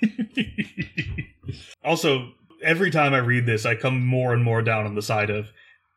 [1.85, 5.29] also, every time I read this, I come more and more down on the side
[5.29, 5.53] of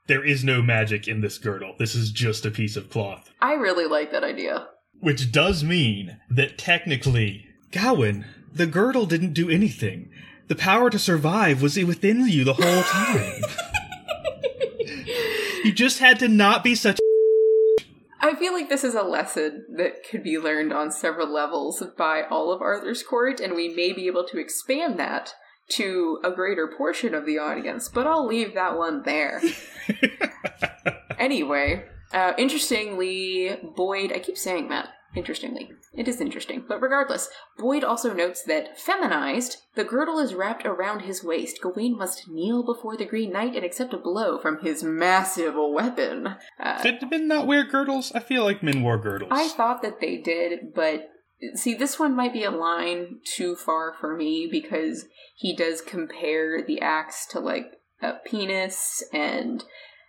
[0.06, 1.74] there is no magic in this girdle.
[1.80, 3.32] This is just a piece of cloth.
[3.40, 4.68] I really like that idea.
[5.00, 10.10] Which does mean that technically, Gawain, the girdle didn't do anything.
[10.46, 13.42] The power to survive was within you the whole time.
[15.64, 16.98] You just had to not be such.
[18.20, 22.22] I feel like this is a lesson that could be learned on several levels by
[22.22, 25.34] all of Arthur's court, and we may be able to expand that
[25.70, 29.40] to a greater portion of the audience, but I'll leave that one there.
[31.18, 34.88] anyway, uh, interestingly, Boyd, I keep saying that
[35.18, 35.70] interestingly.
[35.92, 36.64] It is interesting.
[36.66, 37.28] But regardless,
[37.58, 41.60] Boyd also notes that, feminized, the girdle is wrapped around his waist.
[41.60, 46.36] Gawain must kneel before the Green Knight and accept a blow from his massive weapon.
[46.58, 48.12] Uh, did men not wear girdles?
[48.14, 49.30] I feel like men wore girdles.
[49.32, 51.10] I thought that they did, but
[51.54, 56.64] see, this one might be a line too far for me because he does compare
[56.64, 59.64] the axe to like a penis and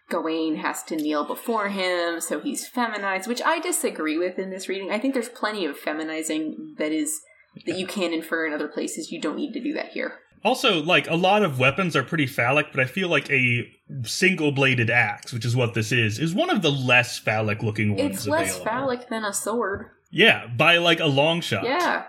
[0.09, 4.67] Gawain has to kneel before him, so he's feminized, which I disagree with in this
[4.67, 4.91] reading.
[4.91, 7.21] I think there's plenty of feminizing that is
[7.65, 9.11] that you can infer in other places.
[9.11, 10.19] You don't need to do that here.
[10.43, 13.69] Also, like a lot of weapons are pretty phallic, but I feel like a
[14.03, 18.15] single-bladed axe, which is what this is, is one of the less phallic-looking ones.
[18.15, 18.65] It's less available.
[18.65, 19.87] phallic than a sword.
[20.11, 21.65] Yeah, by like a long shot.
[21.65, 22.05] Yeah.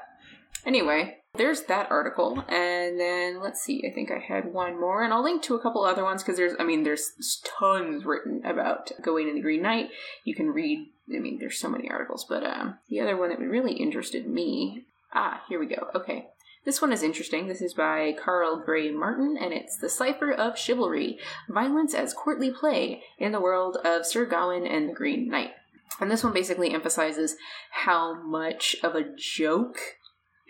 [0.64, 5.12] Anyway, there's that article and then let's see i think i had one more and
[5.12, 7.12] i'll link to a couple other ones because there's i mean there's
[7.44, 9.90] tons written about Gawain and the green knight
[10.24, 13.38] you can read i mean there's so many articles but um, the other one that
[13.38, 14.84] really interested me
[15.14, 16.26] ah here we go okay
[16.64, 17.48] this one is interesting.
[17.48, 22.50] This is by Carl Grey Martin, and it's The Cipher of Chivalry Violence as Courtly
[22.50, 25.52] Play in the World of Sir Gawain and the Green Knight.
[26.00, 27.36] And this one basically emphasizes
[27.70, 29.78] how much of a joke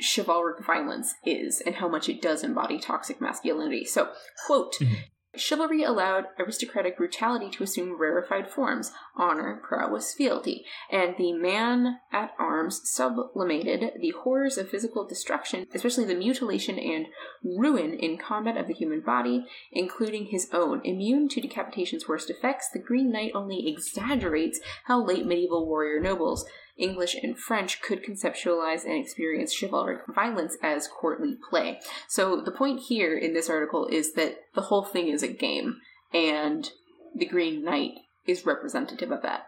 [0.00, 3.84] chivalric violence is and how much it does embody toxic masculinity.
[3.84, 4.10] So,
[4.46, 4.94] quote, mm-hmm.
[5.36, 12.32] Chivalry allowed aristocratic brutality to assume rarefied forms honor, prowess, fealty, and the man at
[12.36, 17.06] arms sublimated the horrors of physical destruction, especially the mutilation and
[17.44, 20.80] ruin in combat of the human body, including his own.
[20.84, 26.44] Immune to decapitation's worst effects, the Green Knight only exaggerates how late medieval warrior nobles
[26.80, 31.78] English and French could conceptualize and experience chivalric violence as courtly play.
[32.08, 35.76] So the point here in this article is that the whole thing is a game.
[36.12, 36.68] and
[37.14, 37.92] the Green Knight
[38.26, 39.42] is representative of that,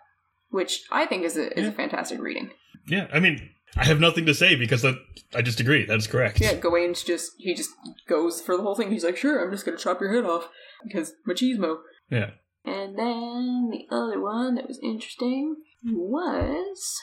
[0.50, 1.70] which I think is a is Yeah.
[1.70, 2.50] a fantastic reading.
[2.86, 4.94] Yeah, I mean, I have nothing to say because that,
[5.34, 5.84] I just agree.
[5.86, 6.40] That's correct.
[6.40, 7.70] Yeah, Gawain's just he just
[8.09, 8.90] goes for the whole thing.
[8.92, 10.48] He's like, sure, I'm just gonna chop your head off
[10.84, 11.78] because machismo.
[12.10, 12.30] Yeah.
[12.64, 17.00] And then the other one that was interesting was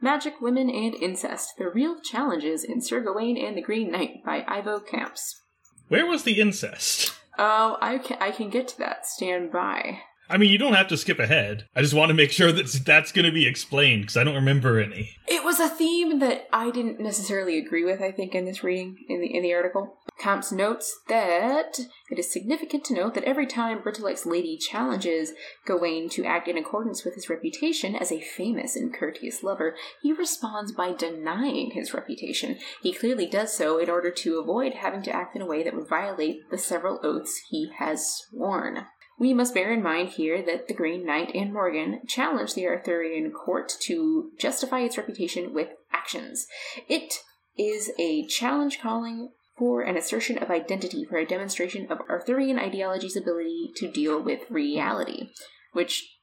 [0.00, 4.44] Magic Women and Incest: The Real Challenges in Sir Gawain and the Green Knight by
[4.46, 5.42] Ivo Kamps.
[5.88, 7.14] Where was the incest?
[7.38, 9.06] Oh, I can I can get to that.
[9.06, 10.00] Stand by.
[10.30, 11.66] I mean, you don't have to skip ahead.
[11.74, 14.34] I just want to make sure that that's going to be explained because I don't
[14.34, 15.16] remember any.
[15.26, 18.02] It was a theme that I didn't necessarily agree with.
[18.02, 21.78] I think in this reading in the in the article, Kamps notes that
[22.10, 25.32] it is significant to note that every time Bertilak's lady challenges
[25.64, 30.12] Gawain to act in accordance with his reputation as a famous and courteous lover, he
[30.12, 32.58] responds by denying his reputation.
[32.82, 35.74] He clearly does so in order to avoid having to act in a way that
[35.74, 38.86] would violate the several oaths he has sworn.
[39.18, 43.32] We must bear in mind here that the Green Knight and Morgan challenged the Arthurian
[43.32, 46.46] court to justify its reputation with actions.
[46.88, 47.14] It
[47.56, 53.16] is a challenge calling for an assertion of identity for a demonstration of Arthurian ideology's
[53.16, 55.30] ability to deal with reality,
[55.72, 56.16] which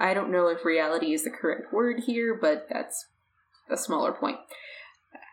[0.00, 3.06] I don't know if reality is the correct word here, but that's
[3.70, 4.38] a smaller point.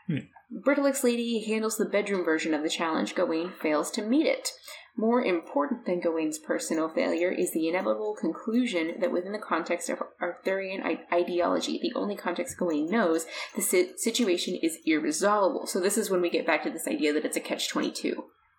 [0.06, 0.18] Hmm.
[0.52, 3.16] Bertilak's lady handles the bedroom version of the challenge.
[3.16, 4.52] Gawain fails to meet it.
[5.00, 10.04] More important than Gawain's personal failure is the inevitable conclusion that within the context of
[10.22, 15.68] Arthurian ideology, the only context Gawain knows, the situation is irresolvable.
[15.68, 18.16] So this is when we get back to this idea that it's a catch-22.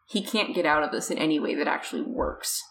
[0.09, 2.63] He can't get out of this in any way that actually works.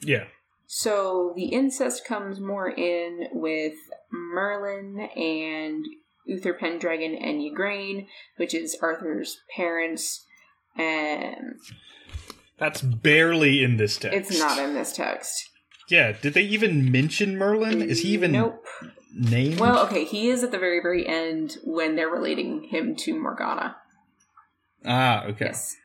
[0.00, 0.24] Yeah.
[0.66, 3.74] So the incest comes more in with
[4.10, 5.84] Merlin and
[6.26, 8.08] Uther Pendragon and Igraine,
[8.38, 10.26] which is Arthur's parents.
[10.76, 11.60] And
[12.64, 14.16] That's barely in this text.
[14.30, 15.50] it's not in this text.
[15.90, 16.12] Yeah.
[16.12, 17.82] Did they even mention Merlin?
[17.82, 18.64] Is he even Nope.
[19.14, 19.60] named?
[19.60, 23.76] Well, okay, he is at the very, very end when they're relating him to Morgana.
[24.86, 25.44] ah, okay.
[25.46, 25.76] Yes.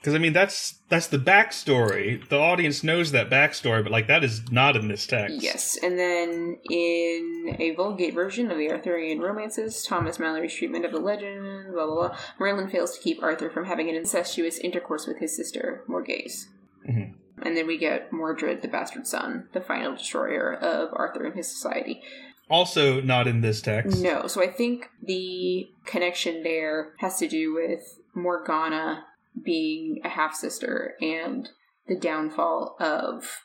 [0.00, 2.26] Because I mean, that's that's the backstory.
[2.28, 5.42] The audience knows that backstory, but like that is not in this text.
[5.42, 10.92] Yes, and then in a Vulgate version of the Arthurian romances, Thomas Malory's treatment of
[10.92, 15.06] the legend, blah blah blah, Merlin fails to keep Arthur from having an incestuous intercourse
[15.06, 16.46] with his sister, Morgause.
[16.88, 17.12] Mhm.
[17.42, 21.48] And then we get Mordred, the bastard son, the final destroyer of Arthur and his
[21.48, 22.02] society.
[22.48, 24.02] Also not in this text.
[24.02, 29.04] No, so I think the connection there has to do with Morgana
[29.44, 31.48] being a half sister and
[31.86, 33.42] the downfall of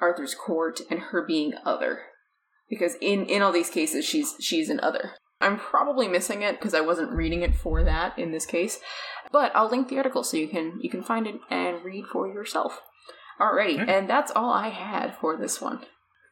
[0.00, 2.00] Arthur's court and her being other.
[2.68, 5.12] Because in in all these cases she's she's an other.
[5.40, 8.78] I'm probably missing it because I wasn't reading it for that in this case.
[9.32, 12.28] But I'll link the article so you can you can find it and read for
[12.28, 12.80] yourself.
[13.40, 13.92] Alrighty, Okay.
[13.98, 15.80] and that's all I had for this one.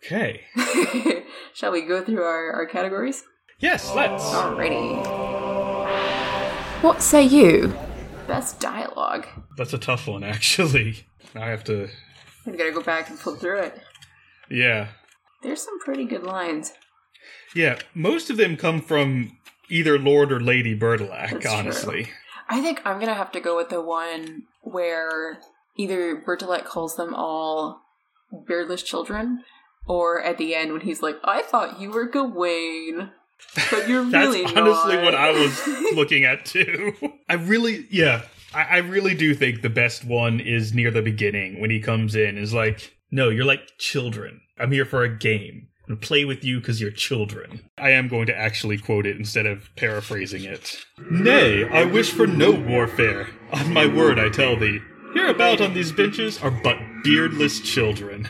[0.04, 0.42] Okay.
[1.54, 3.22] Shall we go through our, our categories?
[3.58, 4.22] Yes, let's.
[4.24, 4.96] Alrighty.
[6.82, 7.74] What say you?
[8.30, 9.26] Best dialogue.
[9.56, 11.04] That's a tough one, actually.
[11.34, 11.88] I have to.
[12.46, 13.80] I'm gonna go back and flip through it.
[14.48, 14.88] Yeah.
[15.42, 16.72] There's some pretty good lines.
[17.56, 17.78] Yeah.
[17.92, 19.36] Most of them come from
[19.68, 21.50] either Lord or Lady Bertilak, That's true.
[21.50, 22.10] honestly.
[22.48, 25.38] I think I'm gonna have to go with the one where
[25.76, 27.82] either Bertilak calls them all
[28.46, 29.42] beardless children,
[29.88, 33.10] or at the end when he's like, "I thought you were Gawain,
[33.70, 36.94] but you're That's honestly not." what I was looking at too.
[37.28, 38.22] I really, yeah,
[38.54, 42.14] I, I really do think the best one is near the beginning when he comes
[42.14, 42.38] in.
[42.38, 44.40] Is like, no, you're like children.
[44.58, 47.68] I'm here for a game and play with you because you're children.
[47.76, 50.76] I am going to actually quote it instead of paraphrasing it.
[51.10, 53.28] Nay, I wish for no warfare.
[53.52, 54.78] On my word, I tell thee,
[55.14, 58.28] hereabout on these benches are but beardless children.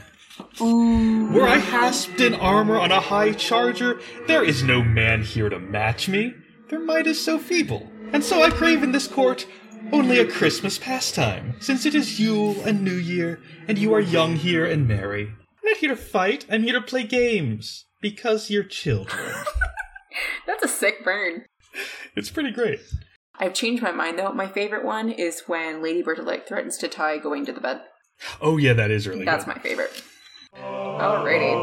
[0.61, 5.59] Were I hasped in armor on a high charger, there is no man here to
[5.59, 6.35] match me.
[6.69, 9.47] Their might is so feeble, and so I crave in this court
[9.93, 14.37] only a Christmas pastime, since it is Yule and New Year, and you are young
[14.37, 15.27] here and merry.
[15.27, 19.35] I'm not here to fight, I'm here to play games, because you're children.
[20.47, 21.45] That's a sick burn.
[22.15, 22.81] it's pretty great.
[23.39, 24.33] I've changed my mind though.
[24.33, 27.81] My favorite one is when Lady Bertilak threatens to tie Gawain to the bed.
[28.41, 29.57] Oh yeah, that is really That's good.
[29.57, 30.03] my favorite.
[30.57, 31.55] Alrighty.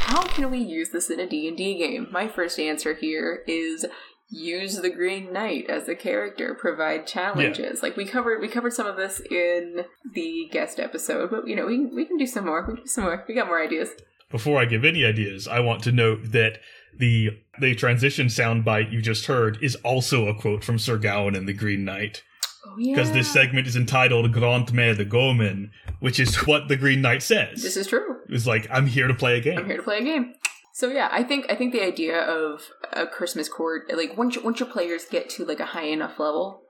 [0.00, 2.08] How can we use this in a D&D game?
[2.10, 3.86] My first answer here is
[4.28, 7.82] use the Green Knight as a character, provide challenges.
[7.82, 11.66] Like we covered we covered some of this in the guest episode, but you know,
[11.66, 12.62] we we can do some more.
[12.62, 13.24] We can do some more.
[13.26, 13.90] We got more ideas.
[14.30, 16.58] Before I give any ideas, I want to note that
[16.98, 17.30] the
[17.60, 21.52] the transition soundbite you just heard is also a quote from Sir Gawain and the
[21.52, 22.22] Green Knight.
[22.66, 22.94] Oh, yeah.
[22.94, 25.70] because this segment is entitled Grand Mère de Gomen,
[26.00, 27.62] which is what the Green Knight says.
[27.62, 28.18] This is true.
[28.28, 29.58] It's like, I'm here to play a game.
[29.58, 30.34] I'm here to play a game.
[30.72, 32.62] So yeah, I think I think the idea of
[32.92, 36.18] a Christmas court, like once your, once your players get to like a high enough
[36.18, 36.62] level,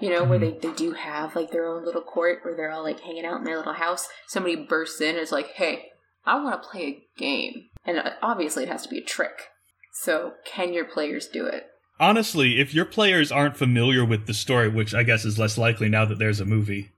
[0.00, 2.82] you know, where they, they do have like their own little court where they're all
[2.82, 4.08] like hanging out in their little house.
[4.26, 5.90] Somebody bursts in and is like, "Hey,
[6.24, 9.48] I want to play a game," and uh, obviously it has to be a trick.
[9.92, 11.66] So can your players do it?
[12.00, 15.88] Honestly, if your players aren't familiar with the story, which I guess is less likely
[15.88, 16.90] now that there's a movie.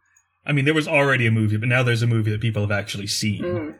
[0.44, 2.70] I mean, there was already a movie, but now there's a movie that people have
[2.70, 3.42] actually seen.
[3.42, 3.74] Mm.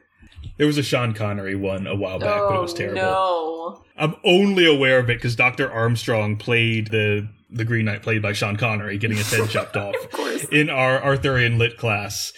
[0.57, 3.01] There was a Sean Connery one a while back, but it was terrible.
[3.03, 3.85] Oh, no!
[4.03, 5.71] I'm only aware of it because Dr.
[5.71, 9.97] Armstrong played the the Green Knight, played by Sean Connery, getting his head chopped off
[10.15, 12.33] Of in our Arthurian lit class,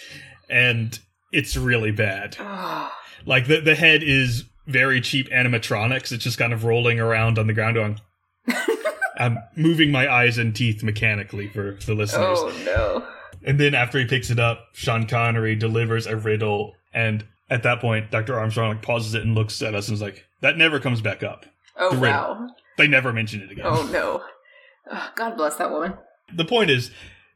[0.49, 0.97] and
[1.31, 2.35] it's really bad.
[2.39, 2.93] Ah,
[3.25, 6.11] Like the the head is very cheap animatronics.
[6.11, 7.99] It's just kind of rolling around on the ground, going.
[9.17, 12.39] I'm moving my eyes and teeth mechanically for the listeners.
[12.41, 13.07] oh no!
[13.45, 17.79] And then after he picks it up, Sean Connery delivers a riddle, and at that
[17.81, 18.39] point, Dr.
[18.39, 21.23] Armstrong like, pauses it and looks at us and is like, "That never comes back
[21.23, 21.45] up.
[21.77, 22.19] Oh The riddle.
[22.19, 22.47] wow!
[22.77, 24.23] They never mention it again." Oh no!
[25.15, 25.93] God bless that woman.
[26.33, 26.91] The point is,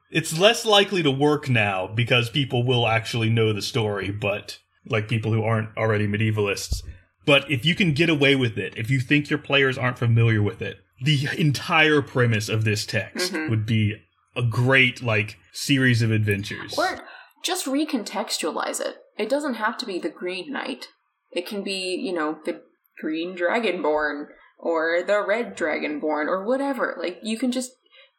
[0.10, 5.08] it's less likely to work now because people will actually know the story, but like
[5.10, 6.82] people who aren't already medievalists.
[7.26, 10.42] But if you can get away with it, if you think your players aren't familiar
[10.42, 13.50] with it, the entire premise of this text Mhm.
[13.50, 13.96] would be
[14.36, 16.78] a great like series of adventures.
[16.78, 17.00] Or
[17.44, 18.98] just recontextualize it.
[19.18, 20.90] It doesn't have to be the Green Knight.
[21.32, 22.62] It can be, you know, the
[23.00, 26.98] Green Dragonborn or the Red Dragonborn or whatever.
[27.00, 27.72] Like, you can just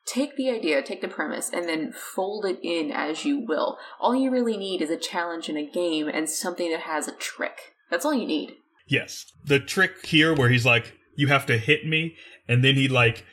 [0.07, 3.79] take the idea, take the premise, and then fold it in as you will.
[4.01, 7.13] All you really need is a challenge in a game and something that has a
[7.13, 7.75] trick.
[7.91, 8.55] That's all you need.
[8.87, 9.27] Yes.
[9.45, 12.17] The trick here where he's like, you have to hit me,
[12.49, 13.25] and then he like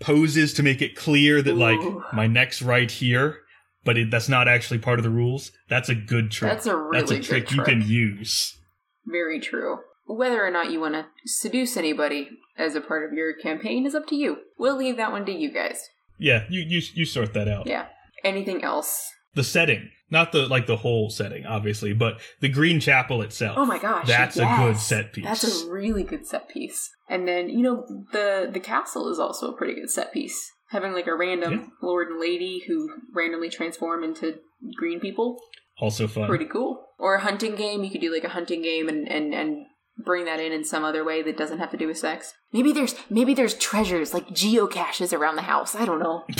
[0.00, 1.54] poses to make it clear that Ooh.
[1.54, 3.38] like my neck's right here,
[3.84, 5.52] but it, that's not actually part of the rules.
[5.68, 6.52] That's a good trick.
[6.52, 8.58] That's a really That's a good trick, you can use.
[9.06, 9.78] Very true.
[10.06, 12.28] Whether or not you want to seduce anybody
[12.58, 14.38] as a part of your campaign is up to you.
[14.58, 15.88] We'll leave that one to you guys.
[16.18, 17.66] Yeah, you you you sort that out.
[17.66, 17.86] Yeah.
[18.24, 19.08] Anything else?
[19.34, 23.56] The setting, not the like the whole setting, obviously, but the Green Chapel itself.
[23.58, 25.24] Oh my gosh, That's a good set piece.
[25.24, 26.90] That's a really good set piece.
[27.08, 30.50] And then you know the the castle is also a pretty good set piece.
[30.70, 31.66] Having like a random Yeah.
[31.82, 34.38] lord and lady who randomly transform into
[34.76, 35.38] green people,
[35.80, 36.28] also fun.
[36.28, 36.86] pretty cool.
[36.98, 39.66] Or a hunting game, you could do like a hunting game and and and
[40.04, 42.32] bring that in in some other way that doesn't have to do with sex.
[42.52, 45.74] Maybe there's maybe there's treasures like geocaches around the house.
[45.74, 46.24] I don't know.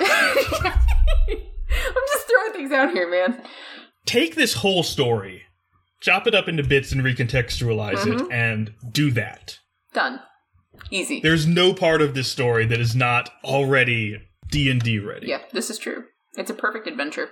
[1.78, 3.42] I'm just throwing things out here, man.
[4.04, 5.42] Take this whole story,
[6.00, 8.20] chop it up into bits and recontextualize Mhm.
[8.26, 9.58] it, and do that.
[9.92, 10.20] Done.
[10.90, 11.20] Easy.
[11.20, 14.20] There's no part of this story that is not already
[14.50, 15.26] D and D ready.
[15.28, 16.04] Yeah, this is true.
[16.36, 17.30] It's a perfect adventure.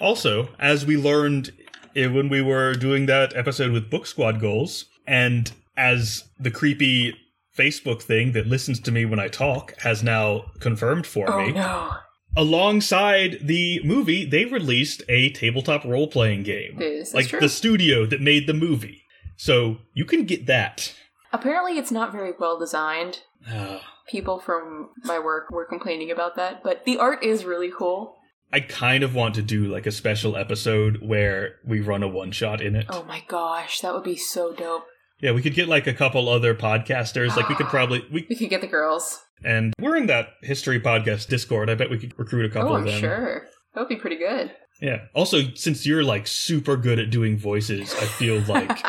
[0.00, 1.52] Also, as we learned
[1.94, 7.16] when we were doing that episode with Book Squad goals, and as the creepy
[7.58, 11.52] Facebook thing that listens to me when I talk has now confirmed for Oh me,
[11.52, 11.94] no.
[12.36, 16.76] Alongside the movie, they released a tabletop role playing game.
[16.78, 19.02] This is like the studio that made the movie.
[19.36, 20.94] So you can get that.
[21.32, 23.20] Apparently, it's not very well designed.
[23.48, 23.82] Ah.
[24.08, 28.16] People from my work were complaining about that, but the art is really cool.
[28.52, 32.32] I kind of want to do like a special episode where we run a one
[32.32, 32.86] shot in it.
[32.90, 34.84] Oh my gosh, that would be so dope.
[35.20, 37.34] Yeah, we could get like a couple other podcasters.
[37.34, 39.20] Like we could probably we We could get the girls.
[39.44, 41.70] And we're in that history podcast Discord.
[41.70, 43.00] I bet we could recruit a couple oh, of them.
[43.00, 43.46] sure.
[43.74, 44.52] That would be pretty good.
[44.80, 45.06] Yeah.
[45.14, 48.84] Also, since you're like super good at doing voices, I feel like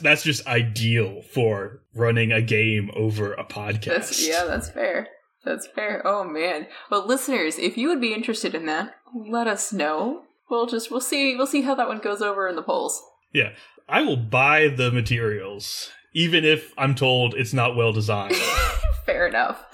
[0.00, 3.84] that's just ideal for running a game over a podcast.
[3.84, 5.08] That's, yeah, that's fair.
[5.44, 6.02] That's fair.
[6.04, 6.66] Oh man.
[6.90, 10.24] Well, listeners, if you would be interested in that, let us know.
[10.50, 13.02] We'll just we'll see we'll see how that one goes over in the polls.
[13.32, 13.50] Yeah.
[13.88, 18.34] I will buy the materials, even if I'm told it's not well designed.
[19.06, 19.64] fair enough.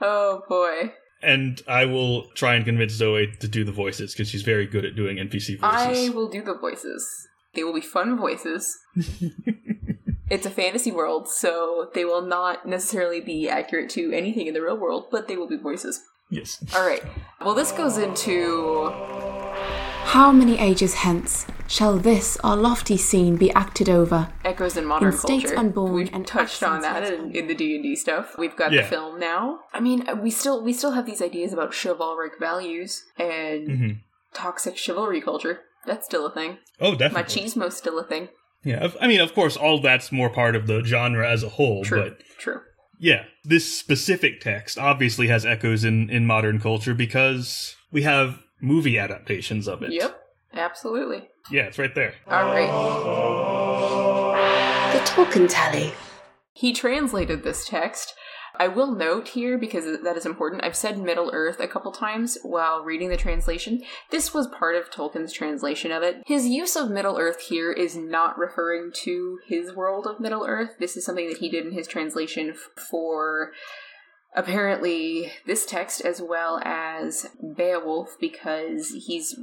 [0.00, 0.94] Oh boy.
[1.22, 4.86] and I will try and convince Zoe to do the voices because she's very good
[4.86, 5.62] at doing NPC voices.
[5.62, 7.06] I will do the voices.
[7.54, 8.78] They will be fun voices.
[10.30, 14.62] it's a fantasy world, so they will not necessarily be accurate to anything in the
[14.62, 16.00] real world, but they will be voices.
[16.30, 16.64] yes.
[16.74, 17.04] All right.
[17.42, 18.90] Well, this goes into
[20.04, 24.28] How many ages hence shall this our lofty scene be acted over?
[24.44, 25.58] echoes in modern In states culture.
[25.58, 28.36] unborn We've and touched on that in, in the D and D stuff.
[28.38, 28.82] We've got Yeah.
[28.82, 29.60] the film now.
[29.72, 33.96] I mean, we still we still have these ideas about chivalric values and Mhm.
[34.34, 35.60] toxic chivalry culture.
[35.86, 36.58] That's still a thing.
[36.80, 37.22] Oh, definitely.
[37.42, 38.28] Machismo's still a thing.
[38.64, 38.88] Yeah.
[39.00, 42.02] I mean, of course, all that's more part of the genre as a whole, True.
[42.02, 42.60] but True.
[43.00, 48.96] Yeah, this specific text obviously has echoes in, in modern culture because we have movie
[48.96, 49.90] adaptations of it.
[49.90, 50.16] Yep,
[50.54, 51.28] absolutely.
[51.50, 52.14] Yeah, it's right there.
[52.28, 52.70] All right.
[54.92, 55.92] The Tolkien Tally.
[56.52, 58.14] He translated this text.
[58.58, 62.36] I will note here, because that is important, I've said Middle Earth a couple times
[62.42, 63.82] while reading the translation.
[64.10, 66.22] This was part of Tolkien's translation of it.
[66.26, 70.72] His use of Middle Earth here is not referring to his world of Middle Earth.
[70.78, 72.54] This is something that he did in his translation
[72.90, 73.52] for
[74.36, 79.34] apparently this text as well as Beowulf, because he's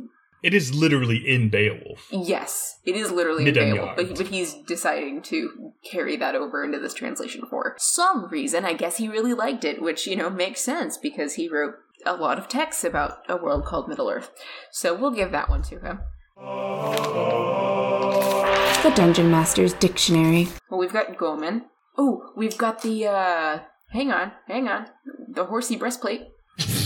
[0.41, 2.07] It is literally in Beowulf.
[2.11, 4.17] Yes, it is literally in Beowulf, but, Yard.
[4.17, 8.63] but he's deciding to carry that over into this translation for some reason.
[8.63, 11.75] I guess he really liked it, which, you know, makes sense because he wrote
[12.05, 14.31] a lot of texts about a world called Middle Earth.
[14.71, 15.99] So we'll give that one to him.
[18.83, 20.47] The Dungeon Master's Dictionary.
[20.69, 21.65] Well, we've got Goman.
[21.97, 23.59] Oh, we've got the, uh,
[23.89, 24.87] hang on, hang on.
[25.27, 26.21] The horsey breastplate.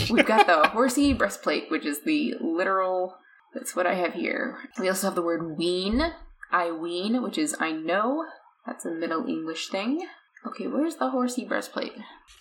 [0.10, 3.16] We've got the horsey breastplate, which is the literal.
[3.54, 4.58] That's what I have here.
[4.80, 6.14] We also have the word ween.
[6.52, 8.26] I ween, which is I know.
[8.66, 10.08] That's a Middle English thing.
[10.46, 11.94] Okay, where's the horsey breastplate?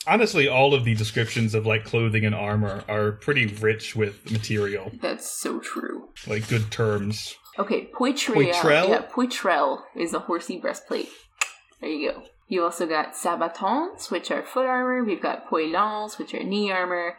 [0.06, 4.90] Honestly, all of the descriptions of like clothing and armor are pretty rich with material,
[5.00, 6.08] That's so true.
[6.26, 7.36] like good terms.
[7.58, 8.34] Okay, poitrel.
[8.52, 8.88] Poitrel?
[8.88, 11.10] Yeah, poitrel is a horsey breastplate.
[11.80, 12.22] There you go.
[12.48, 15.04] You also got sabatons, which are foot armor.
[15.04, 17.16] We've got poleyns, which are knee armor.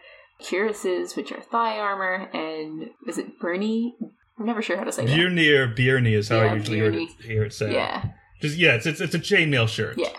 [0.47, 2.29] Cuirasses, which are thigh armor.
[2.33, 3.95] And is it Bernie?
[4.39, 5.11] I'm never sure how to say that.
[5.17, 7.71] Bjornir, Bjorni is how Yeah, I usually heard it, hear it said.
[7.71, 8.05] Yeah,
[8.41, 9.97] Just yeah, it's, it's it's a chainmail shirt.
[9.97, 10.09] yeah.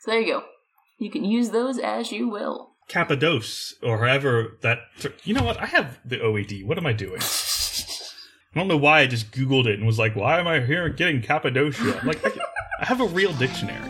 [0.00, 0.42] So there you go.
[0.98, 2.70] You can use those as you will.
[2.88, 4.78] Cappadoce, or however that.
[5.24, 5.60] You know what?
[5.60, 6.64] I have the OED.
[6.66, 7.20] What am I doing?
[7.22, 10.86] I don't know why I just Googled it and was like, why am I here
[10.90, 11.98] getting Cappadocia?
[12.00, 12.22] I'm like,
[12.80, 13.88] I have a real dictionary.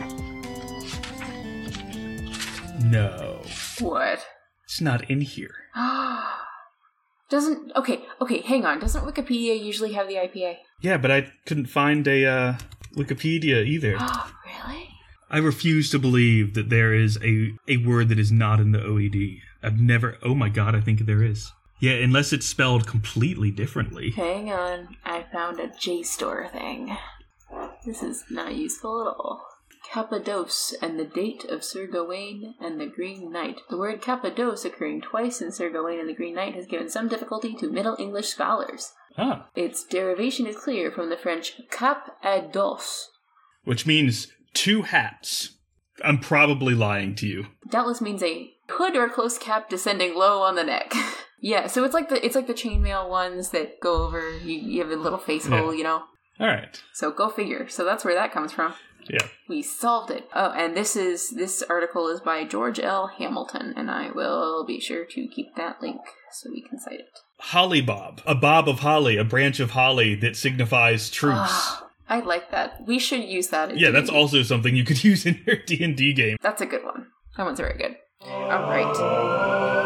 [2.85, 3.41] No,
[3.79, 4.25] What?
[4.65, 5.55] it's not in here.
[7.29, 8.79] Doesn't okay, okay, hang on.
[8.79, 10.57] Doesn't Wikipedia usually have the IPA?
[10.81, 12.57] Yeah, but I couldn't find a uh,
[12.95, 13.95] Wikipedia either.
[13.99, 14.89] Oh, really?
[15.31, 18.79] I refuse to believe that there is a, a word that is not in the
[18.79, 19.39] OED.
[19.63, 20.17] I've never.
[20.21, 21.51] Oh my god, I think there is.
[21.79, 24.11] Yeah, unless it's spelled completely differently.
[24.11, 24.95] Hang on.
[25.03, 26.95] I found a JSTOR thing.
[27.85, 29.45] This is not useful at all.
[29.91, 33.61] Cappadoce and the date of Sir Gawain and the Green Knight.
[33.69, 37.07] The word Cappadoce occurring twice in Sir Gawain and the Green Knight has given some
[37.07, 38.93] difficulty to Middle English scholars.
[39.17, 43.09] Ah, Its derivation is clear from the French cap à dos.
[43.63, 45.57] which means two hats.
[46.03, 47.45] I'm probably lying to you.
[47.69, 50.91] Doubtless means a hood or close cap descending low on the neck.
[51.39, 54.35] yeah, so it's like the it's like the chainmail ones that go over.
[54.39, 55.59] You, you have a little face Yeah.
[55.59, 56.03] hole, you know.
[56.39, 56.81] All right.
[56.93, 57.69] So go figure.
[57.69, 58.73] So that's where that comes from.
[59.09, 59.27] Yeah.
[59.49, 60.27] We solved it.
[60.33, 63.07] Oh, and this is this article is by George L.
[63.07, 66.01] Hamilton, and I will be sure to keep that link
[66.31, 67.19] so we can cite it.
[67.39, 68.21] Holly bob.
[68.25, 71.33] A bob of holly, a branch of holly that signifies truce.
[71.35, 72.85] Ah, I like that.
[72.87, 73.71] We should use that.
[73.71, 74.17] in yeah, that's D&D.
[74.19, 76.37] also something you could use in your D&D game.
[76.41, 77.07] That's a good one.
[77.37, 77.97] That one's very good.
[78.21, 79.82] All right.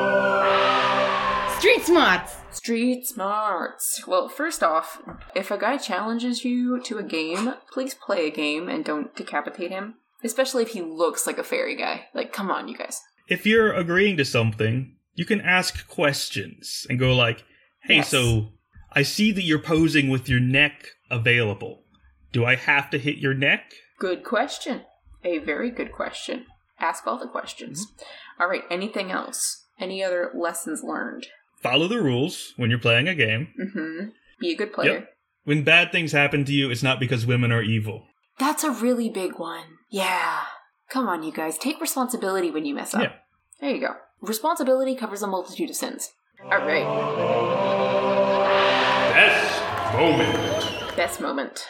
[1.59, 2.35] Street smarts.
[2.51, 4.03] Street smarts.
[4.07, 5.01] Well, first off,
[5.35, 9.71] if a guy challenges you to a game, please play a game and don't decapitate
[9.71, 9.95] him.
[10.23, 12.05] Especially if he looks like a fairy guy.
[12.13, 12.99] Like, come on, you guys.
[13.27, 17.43] If you're agreeing to something, you can ask questions and go like,
[17.81, 18.09] "Hey, Yes.
[18.09, 18.49] so
[18.93, 21.83] I see that you're posing with your neck available.
[22.31, 24.83] Do I have to hit your neck?" Good question.
[25.23, 26.45] A very good question.
[26.79, 27.85] Ask all the questions.
[27.85, 28.41] Mm-hmm.
[28.43, 29.65] All right, anything else?
[29.79, 31.27] Any other lessons learned?
[31.61, 33.47] Follow the rules when you're playing a game.
[33.59, 34.09] Mm-hmm.
[34.39, 34.91] Be a good player.
[34.93, 35.09] Yep.
[35.43, 38.05] When bad things happen to you, it's not because women are evil.
[38.37, 39.63] That's a really big one.
[39.89, 40.41] Yeah.
[40.89, 41.57] Come on, you guys.
[41.57, 43.01] Take responsibility when you mess up.
[43.01, 43.13] Yeah.
[43.59, 43.93] There you go.
[44.21, 46.11] Responsibility covers a multitude of sins.
[46.43, 46.85] All right.
[49.13, 50.95] Best moment.
[50.95, 51.67] Best moment.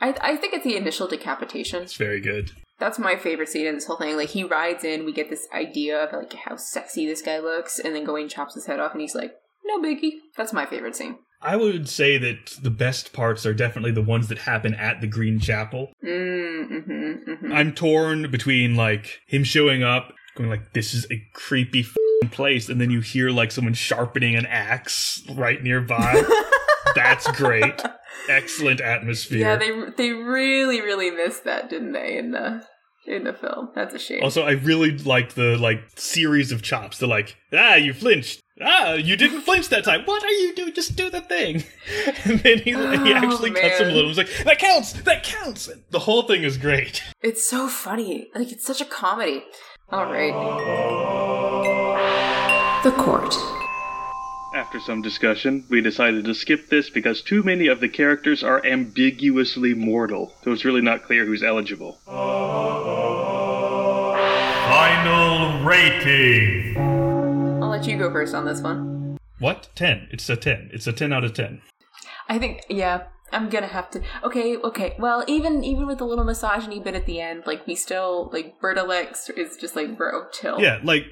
[0.00, 1.82] I, I think it's the initial decapitation.
[1.82, 2.52] It's very good.
[2.78, 4.16] That's my favorite scene in this whole thing.
[4.16, 7.78] Like he rides in, we get this idea of like how sexy this guy looks,
[7.78, 9.34] and then Gawain chops his head off, and he's like,
[9.64, 11.18] "No biggie." That's my favorite scene.
[11.40, 15.06] I would say that the best parts are definitely the ones that happen at the
[15.06, 15.92] Green Chapel.
[16.04, 17.52] Mm, mm-hmm, mm-hmm.
[17.52, 22.68] I'm torn between like him showing up, going like, "This is a creepy f***ing place,"
[22.68, 26.22] and then you hear like someone sharpening an axe right nearby.
[26.94, 27.82] That's great.
[28.28, 29.38] Excellent atmosphere.
[29.40, 32.16] Yeah, they they really really missed that, didn't they?
[32.18, 32.62] In the
[33.06, 34.22] in the film, that's a shame.
[34.22, 36.98] also, I really liked the like series of chops.
[36.98, 40.02] They're like, "Ah, you flinched." Ah, you didn't flinch that time.
[40.04, 40.74] What are you doing?
[40.74, 41.62] Just do the thing.
[42.24, 43.94] And then he, he Oh, actually cuts him a man.
[43.94, 44.08] little.
[44.10, 44.94] He's like, that counts.
[44.94, 45.70] That counts.
[45.90, 47.02] The whole thing is great.
[47.22, 48.28] It's so funny.
[48.34, 49.44] Like it's such a comedy.
[49.90, 50.34] All right.
[52.82, 53.34] The Court.
[54.54, 58.64] After some discussion, we decided to skip this because too many of the characters are
[58.64, 61.98] ambiguously mortal, so it's really not clear who's eligible.
[64.66, 66.76] Final rating.
[67.62, 69.18] I'll let you go first on this one.
[69.38, 69.68] What?
[69.74, 70.08] 10.
[70.12, 70.70] It's a 10.
[70.72, 71.60] It's a 10 out of 10.
[72.28, 73.02] I think, yeah,
[73.32, 74.02] I'm gonna have to.
[74.24, 74.96] Okay, okay.
[74.98, 78.58] Well, even even with the little misogyny bit at the end, like we still like
[78.60, 80.58] Bertilak's is just like, bro, chill.
[80.58, 81.04] Yeah, like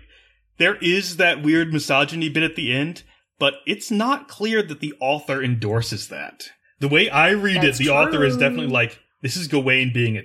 [0.59, 3.03] there is that weird misogyny bit at the end,
[3.39, 6.51] but it's not clear that the author endorses that.
[6.81, 10.17] The way I read That's it, the author is definitely like, this is Gawain being
[10.17, 10.23] a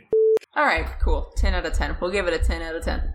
[0.56, 1.32] All right, cool.
[1.38, 1.96] Ten out of ten.
[2.02, 3.14] We'll give it a ten out of ten.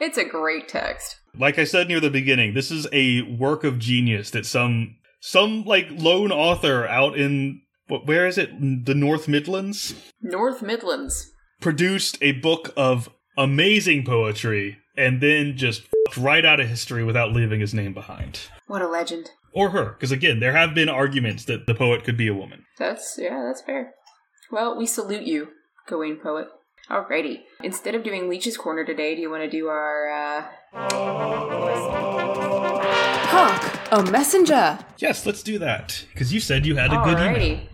[0.00, 1.16] It's a great text.
[1.38, 5.64] like I said near the beginning, this is a work of genius that some some
[5.64, 8.50] like lone author out in what where is it?
[8.84, 11.32] The North Midlands North Midlands.
[11.60, 13.08] produced a book of
[13.38, 15.82] amazing poetry and then just
[16.16, 18.48] right out of history without leaving his name behind.
[18.66, 19.30] What a legend.
[19.52, 22.64] Or her, because again, there have been arguments that the poet could be a woman.
[22.78, 23.94] That's yeah, that's fair.
[24.50, 25.48] Well, we salute you,
[25.88, 26.48] Gawain Poet.
[26.90, 27.42] Alrighty.
[27.62, 30.44] Instead of doing Leech's Corner today, do you want to do our uh
[33.30, 33.78] Hark!
[33.92, 34.78] A messenger!
[34.98, 36.04] Yes, let's do that.
[36.12, 37.58] Because you said you had a good email.
[37.58, 37.68] Alrighty.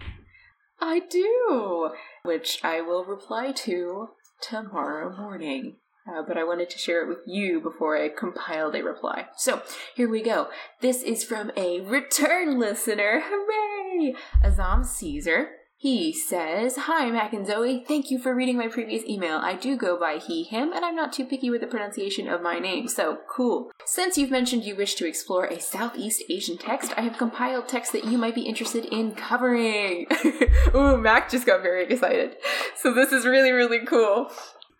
[0.80, 1.90] I do,
[2.22, 4.08] which I will reply to
[4.40, 5.76] tomorrow morning.
[6.06, 9.26] Uh, but I wanted to share it with you before I compiled a reply.
[9.36, 9.62] So
[9.94, 10.48] here we go.
[10.80, 13.22] This is from a return listener.
[13.24, 14.14] Hooray!
[14.44, 15.50] Azam Caesar.
[15.80, 17.86] He says, Hi, Mac and Zoe.
[17.88, 19.38] Thank you for reading my previous email.
[19.38, 22.42] I do go by he, him, and I'm not too picky with the pronunciation of
[22.42, 23.70] my name, so cool.
[23.86, 27.94] Since you've mentioned you wish to explore a Southeast Asian text, I have compiled texts
[27.94, 30.06] that you might be interested in covering.
[30.74, 32.36] Ooh, Mac just got very excited.
[32.76, 34.30] So this is really, really cool.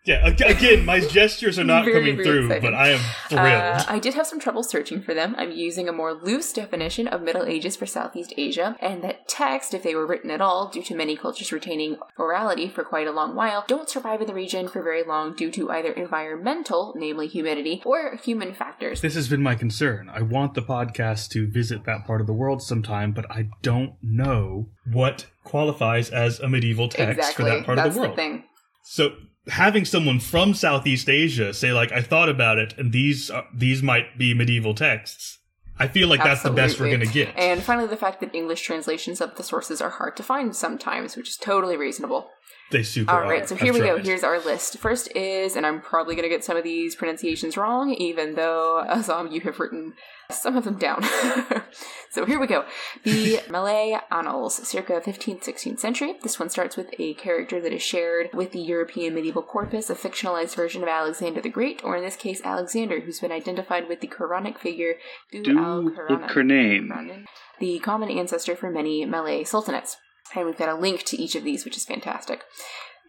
[0.03, 2.61] Yeah, again, my gestures are not Very, coming very through, exciting.
[2.63, 2.99] but I am
[3.29, 3.45] thrilled.
[3.45, 5.35] Uh, I did have some trouble searching for them.
[5.37, 9.75] I'm using a more loose definition of Middle Ages for Southeast Asia, and that text,
[9.75, 13.11] if they were written at all, due to many cultures retaining orality for quite a
[13.11, 17.27] long while, don't survive in the region for very long due to either environmental, namely
[17.27, 19.01] humidity, or human factors.
[19.01, 20.09] this has been my concern.
[20.09, 23.93] I want the podcast to visit that part of the world sometime, but I don't
[24.01, 27.45] know what qualifies as a medieval text exactly.
[27.45, 28.15] for that part That's of the world.
[28.15, 28.43] thing.
[28.83, 29.11] So
[29.47, 33.81] having someone from Southeast Asia say like, "I thought about it, and these uh, these
[33.81, 35.39] might be medieval texts,"
[35.79, 37.33] I feel like that's the best we're gonna get.
[37.35, 41.17] And finally, the fact that English translations of the sources are hard to find sometimes,
[41.17, 42.29] which is totally reasonable.
[42.71, 43.29] They super All are.
[43.29, 43.97] right, so I've here we go.
[43.97, 44.77] Here's our list.
[44.77, 48.83] First is, and I'm probably going to get some of these pronunciations wrong, even though,
[48.89, 49.93] Azam, you have written
[50.29, 51.03] some of them down.
[52.09, 52.65] so here we go.
[53.03, 56.15] The Malay Annals, circa 15th, 16th century.
[56.23, 59.95] This one starts with a character that is shared with the European medieval corpus, a
[59.95, 64.01] fictionalized version of Alexander the Great, or in this case, Alexander, who's been identified with
[64.01, 64.95] the Quranic figure
[65.31, 66.27] Du Du al-Qur'an.
[66.27, 67.25] Qur'an.
[67.59, 69.97] the common ancestor for many Malay sultanates.
[70.35, 72.43] And we've got a link to each of these, which is fantastic.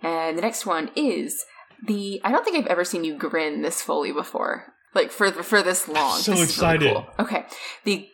[0.03, 1.45] And the next one is
[1.87, 2.21] the.
[2.25, 5.89] I don't think I've ever seen you grin this fully before, like for for this
[5.89, 6.19] long.
[6.19, 6.93] so This is really excited.
[6.95, 7.07] cool.
[7.19, 7.45] Okay,
[7.85, 8.09] the.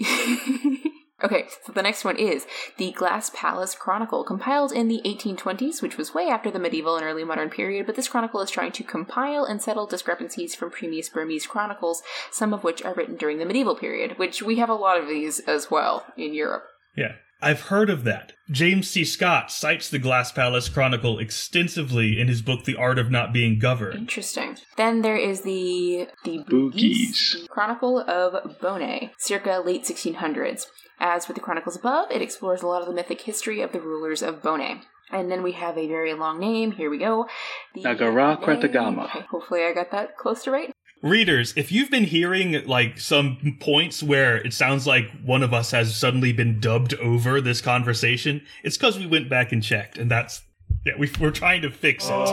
[1.22, 2.46] Okay, so the next one is
[2.78, 7.04] the Glass Palace Chronicle, compiled in the 1820s, which was way after the medieval and
[7.04, 11.10] early modern period, but this chronicle is trying to compile and settle discrepancies from previous
[11.10, 14.74] Burmese chronicles, some of which are written during the medieval period, which we have a
[14.74, 16.64] lot of these as well in Europe.
[16.96, 17.12] Yeah.
[17.42, 18.32] I've heard of that.
[18.50, 19.04] James C.
[19.04, 23.58] Scott cites the Glass Palace Chronicle extensively in his book The Art of Not Being
[23.58, 23.98] Governed.
[23.98, 24.56] Interesting.
[24.76, 27.48] Then there is the the Bugis.
[27.48, 30.66] Chronicle of Bonet, circa late 1600s.
[30.98, 33.80] As with the chronicles above, it explores a lot of the mythic history of the
[33.80, 34.82] rulers of Bonet.
[35.12, 36.72] And then we have a very long name.
[36.72, 37.26] Here we go.
[37.74, 39.06] The Nagara Kretagama.
[39.06, 40.72] Okay, hopefully I got that close to right.
[41.02, 45.70] Readers, if you've been hearing like some points where it sounds like one of us
[45.70, 50.10] has suddenly been dubbed over this conversation, it's because we went back and checked, and
[50.10, 50.42] that's
[50.84, 52.10] yeah, we, we're trying to fix it.
[52.10, 52.28] Mr.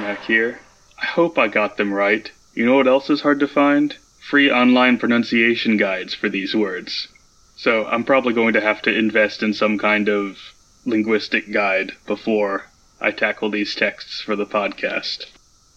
[0.00, 0.60] Mac here.
[1.02, 2.30] I hope I got them right.
[2.54, 3.96] You know what else is hard to find?
[4.20, 7.08] Free online pronunciation guides for these words.
[7.56, 10.38] So I'm probably going to have to invest in some kind of
[10.84, 12.66] linguistic guide before
[13.00, 15.26] I tackle these texts for the podcast.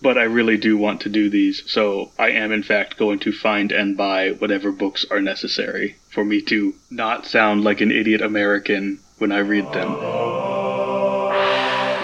[0.02, 3.32] But I really do want to do these, so I am in fact going to
[3.32, 8.22] find and buy whatever books are necessary for me to not sound like an idiot
[8.22, 9.91] American when I read them.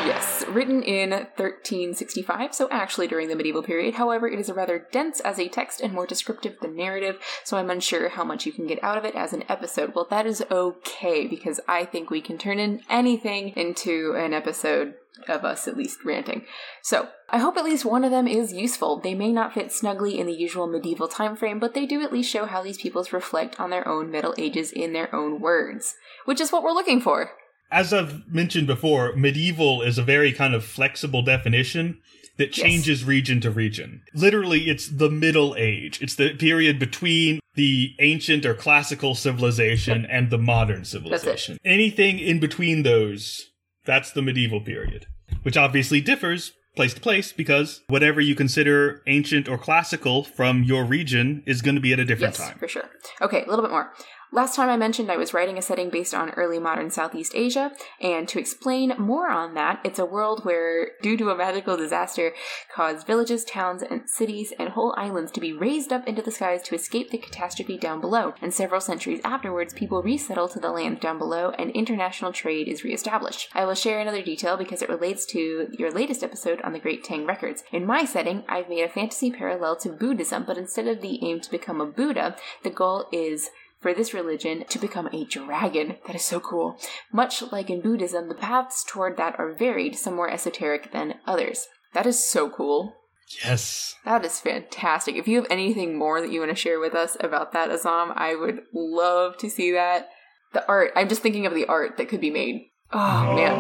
[0.06, 3.96] Yes, written in 1365, so actually during the medieval period.
[3.96, 7.72] However, it is rather dense as a text and more descriptive than narrative, so I'm
[7.72, 9.96] unsure how much you can get out of it as an episode.
[9.96, 14.94] Well, that is okay because I think we can turn in anything into an episode
[15.28, 16.46] of us at least ranting.
[16.84, 19.00] So, I hope at least one of them is useful.
[19.00, 22.14] They may not fit snugly in the usual medieval time frame, but they do at
[22.14, 25.96] least show how these peoples reflect on their own Middle Ages in their own words,
[26.26, 27.32] which is what we're looking for.
[27.70, 31.98] As I've mentioned before, medieval is a very kind of flexible definition
[32.38, 32.66] that Yes.
[32.66, 34.04] changes region to region.
[34.14, 36.02] Literally, it's the Middle Age.
[36.02, 41.58] It's the period between the ancient or classical civilization and the modern civilization.
[41.66, 43.50] Anything in between those,
[43.86, 45.08] that's the medieval period,
[45.42, 50.86] which obviously differs place to place because whatever you consider ancient or classical from your
[50.86, 52.58] region is going to be at a different yes, time.
[52.58, 52.90] for sure.
[53.22, 53.92] Okay, a little bit more.
[54.34, 57.72] Last time I mentioned I was writing a setting based on early modern Southeast Asia,
[58.02, 62.34] and to explain more on that, it's a world where, due to a magical disaster,
[62.76, 66.62] caused villages, towns, and cities and whole islands to be raised up into the skies
[66.64, 68.34] to escape the catastrophe down below.
[68.42, 72.84] And several centuries afterwards, people resettle to the land down below, and international trade is
[72.84, 73.50] reestablished.
[73.54, 77.06] I will share another detail because it relates to your latest episode on the Great
[77.06, 77.64] Tang Records.
[77.72, 81.40] In my setting, I've made a fantasy parallel to Buddhism, but instead of the aim
[81.40, 85.98] to become a Buddha, the goal is for this religion to become a dragon.
[86.06, 86.78] That is so cool.
[87.12, 91.68] Much like in Buddhism, the paths toward that are varied, some more esoteric than others.
[91.94, 92.96] That is so cool.
[93.44, 93.96] Yes.
[94.06, 95.16] That is fantastic.
[95.16, 98.14] If you have anything more that you want to share with us about that, Azam,
[98.16, 100.10] I would love to see that.
[100.54, 102.68] The art, I'm just thinking of the art that could be made.
[102.94, 103.58] Oh, man.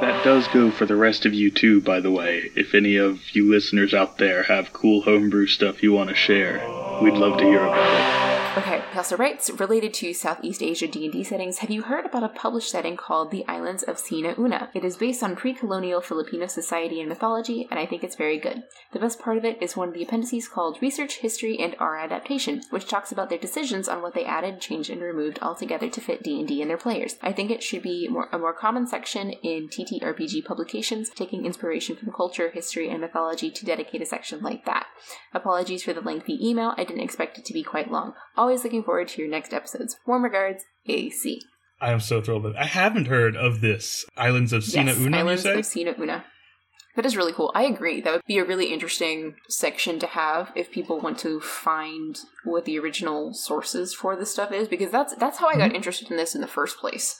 [0.00, 2.50] That does go for the rest of you too, by the way.
[2.54, 6.58] If any of you listeners out there have cool homebrew stuff you want to share,
[7.02, 11.68] we'd love to hear about Okay, Pastor writes, related to Southeast Asia D&D settings, have
[11.68, 14.70] you heard about a published setting called The Islands of Sina Una?
[14.72, 18.62] It is based on pre-colonial Filipino society and mythology, and I think it's very good.
[18.94, 21.98] The best part of it is one of the appendices called Research, History, and Our
[21.98, 26.00] Adaptation, which talks about their decisions on what they added, changed, and removed altogether to
[26.00, 27.16] fit D&D and their players.
[27.20, 31.94] I think it should be more, a more common section in TTRPG publications, taking inspiration
[31.94, 34.86] from culture, history, and mythology to dedicate a section like that.
[35.34, 38.14] Apologies for the lengthy email, I didn't expect it to be quite long.
[38.46, 39.96] Always looking forward to your next episodes.
[40.06, 41.42] Warm regards, AC.
[41.80, 42.58] I am so thrilled with it.
[42.60, 44.04] I haven't heard of this.
[44.16, 45.58] Islands of Sina yes, Una, Islands you say?
[45.58, 46.24] of Sina Una.
[46.94, 47.50] That is really cool.
[47.56, 48.00] I agree.
[48.00, 52.66] That would be a really interesting section to have if people want to find what
[52.66, 55.60] the original sources for this stuff is, because that's that's how I Mm-hmm.
[55.62, 57.18] got interested in this in the first place.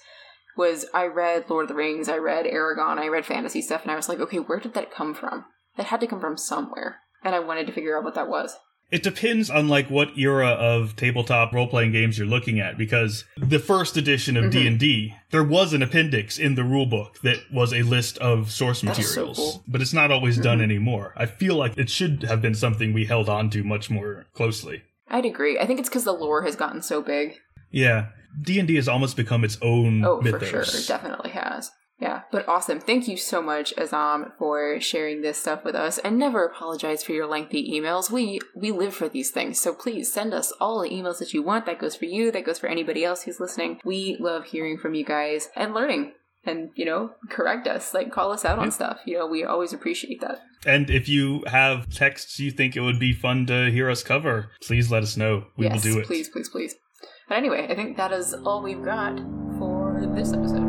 [0.57, 3.91] Was I read Lord of the Rings, I read Eragon, I read fantasy stuff, and
[3.91, 5.45] I was like, okay, where did that come from?
[5.77, 8.57] That had to come from somewhere, and I wanted to figure out what that was.
[8.91, 13.59] It depends on like what era of tabletop role-playing games you're looking at because the
[13.59, 14.51] first edition of Mhm.
[14.53, 18.81] D&D there was an appendix in the rulebook that was a list of source is
[18.83, 19.65] so materials cool.
[19.67, 20.63] but it's not always done Mhm.
[20.65, 21.13] anymore.
[21.17, 24.83] I feel like it should have been something we held on to much more closely.
[25.09, 25.59] I'd agree.
[25.59, 27.35] I think it's because the lore has gotten so big.
[27.73, 28.07] Yeah,
[28.41, 30.49] D&D has almost become its own Oh, mythos.
[30.49, 30.81] for sure.
[30.81, 31.71] It definitely has.
[31.99, 32.81] Yeah, but awesome.
[32.81, 35.97] Thank you so much, Azam, for sharing this stuff with us.
[35.99, 38.11] And never apologize for your lengthy emails.
[38.11, 41.43] We we live for these things, so please send us all the emails that you
[41.43, 41.65] want.
[41.65, 42.31] That goes for you.
[42.31, 43.81] That goes for anybody else who's listening.
[43.85, 46.13] We love hearing from you guys and learning.
[46.45, 49.01] And you know, correct us, like call us out on stuff.
[49.07, 50.43] You know, we always appreciate that.
[50.67, 54.51] And if you have texts you think it would be fun to hear us cover,
[54.61, 55.47] please let us know.
[55.57, 56.07] We yes, will do it.
[56.07, 56.75] please, please, please.
[57.29, 59.19] But anyway, I think that is all we've got
[59.59, 60.66] for this episode.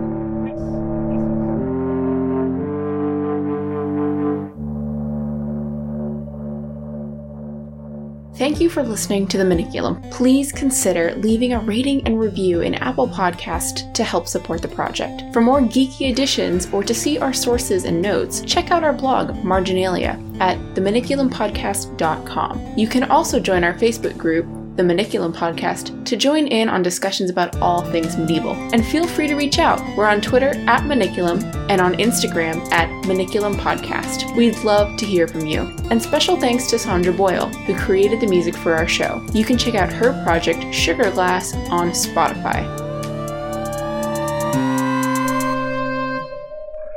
[8.38, 10.11] Thank you for listening to The Maniculum.
[10.11, 15.23] Please consider leaving a rating and review in Apple Podcast to help support the project.
[15.34, 19.43] For more geeky editions or to see our sources and notes, check out our blog,
[19.43, 22.77] Marginalia, at themaniculumpodcast.com.
[22.77, 24.45] You can also join our Facebook group,
[24.77, 28.53] the Maniculum Podcast, to join in on discussions about all things medieval.
[28.73, 29.81] And feel free to reach out.
[29.97, 34.35] We're on Twitter at Maniculum and on Instagram at Maniculum Podcast.
[34.37, 35.75] We'd love to hear from you.
[35.89, 39.25] And special thanks to Sandra Boyle, who created the music for our show.
[39.33, 42.63] You can check out her project, Sugar Glass, on Spotify.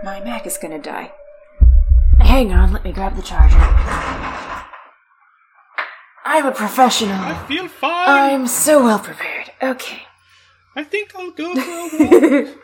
[0.05, 1.12] My Mac is gonna die.
[2.20, 4.30] Hang on, let me grab the charger.
[6.25, 7.15] I'm a professional.
[7.15, 8.09] I feel fine.
[8.09, 9.51] I'm so well prepared.
[9.63, 10.03] Okay.
[10.77, 12.57] I think I'll go for a walk.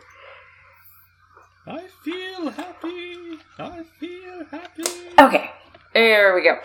[1.67, 3.39] I feel happy.
[3.59, 4.85] I feel happy.
[5.19, 5.51] Okay.
[5.95, 6.59] There we go.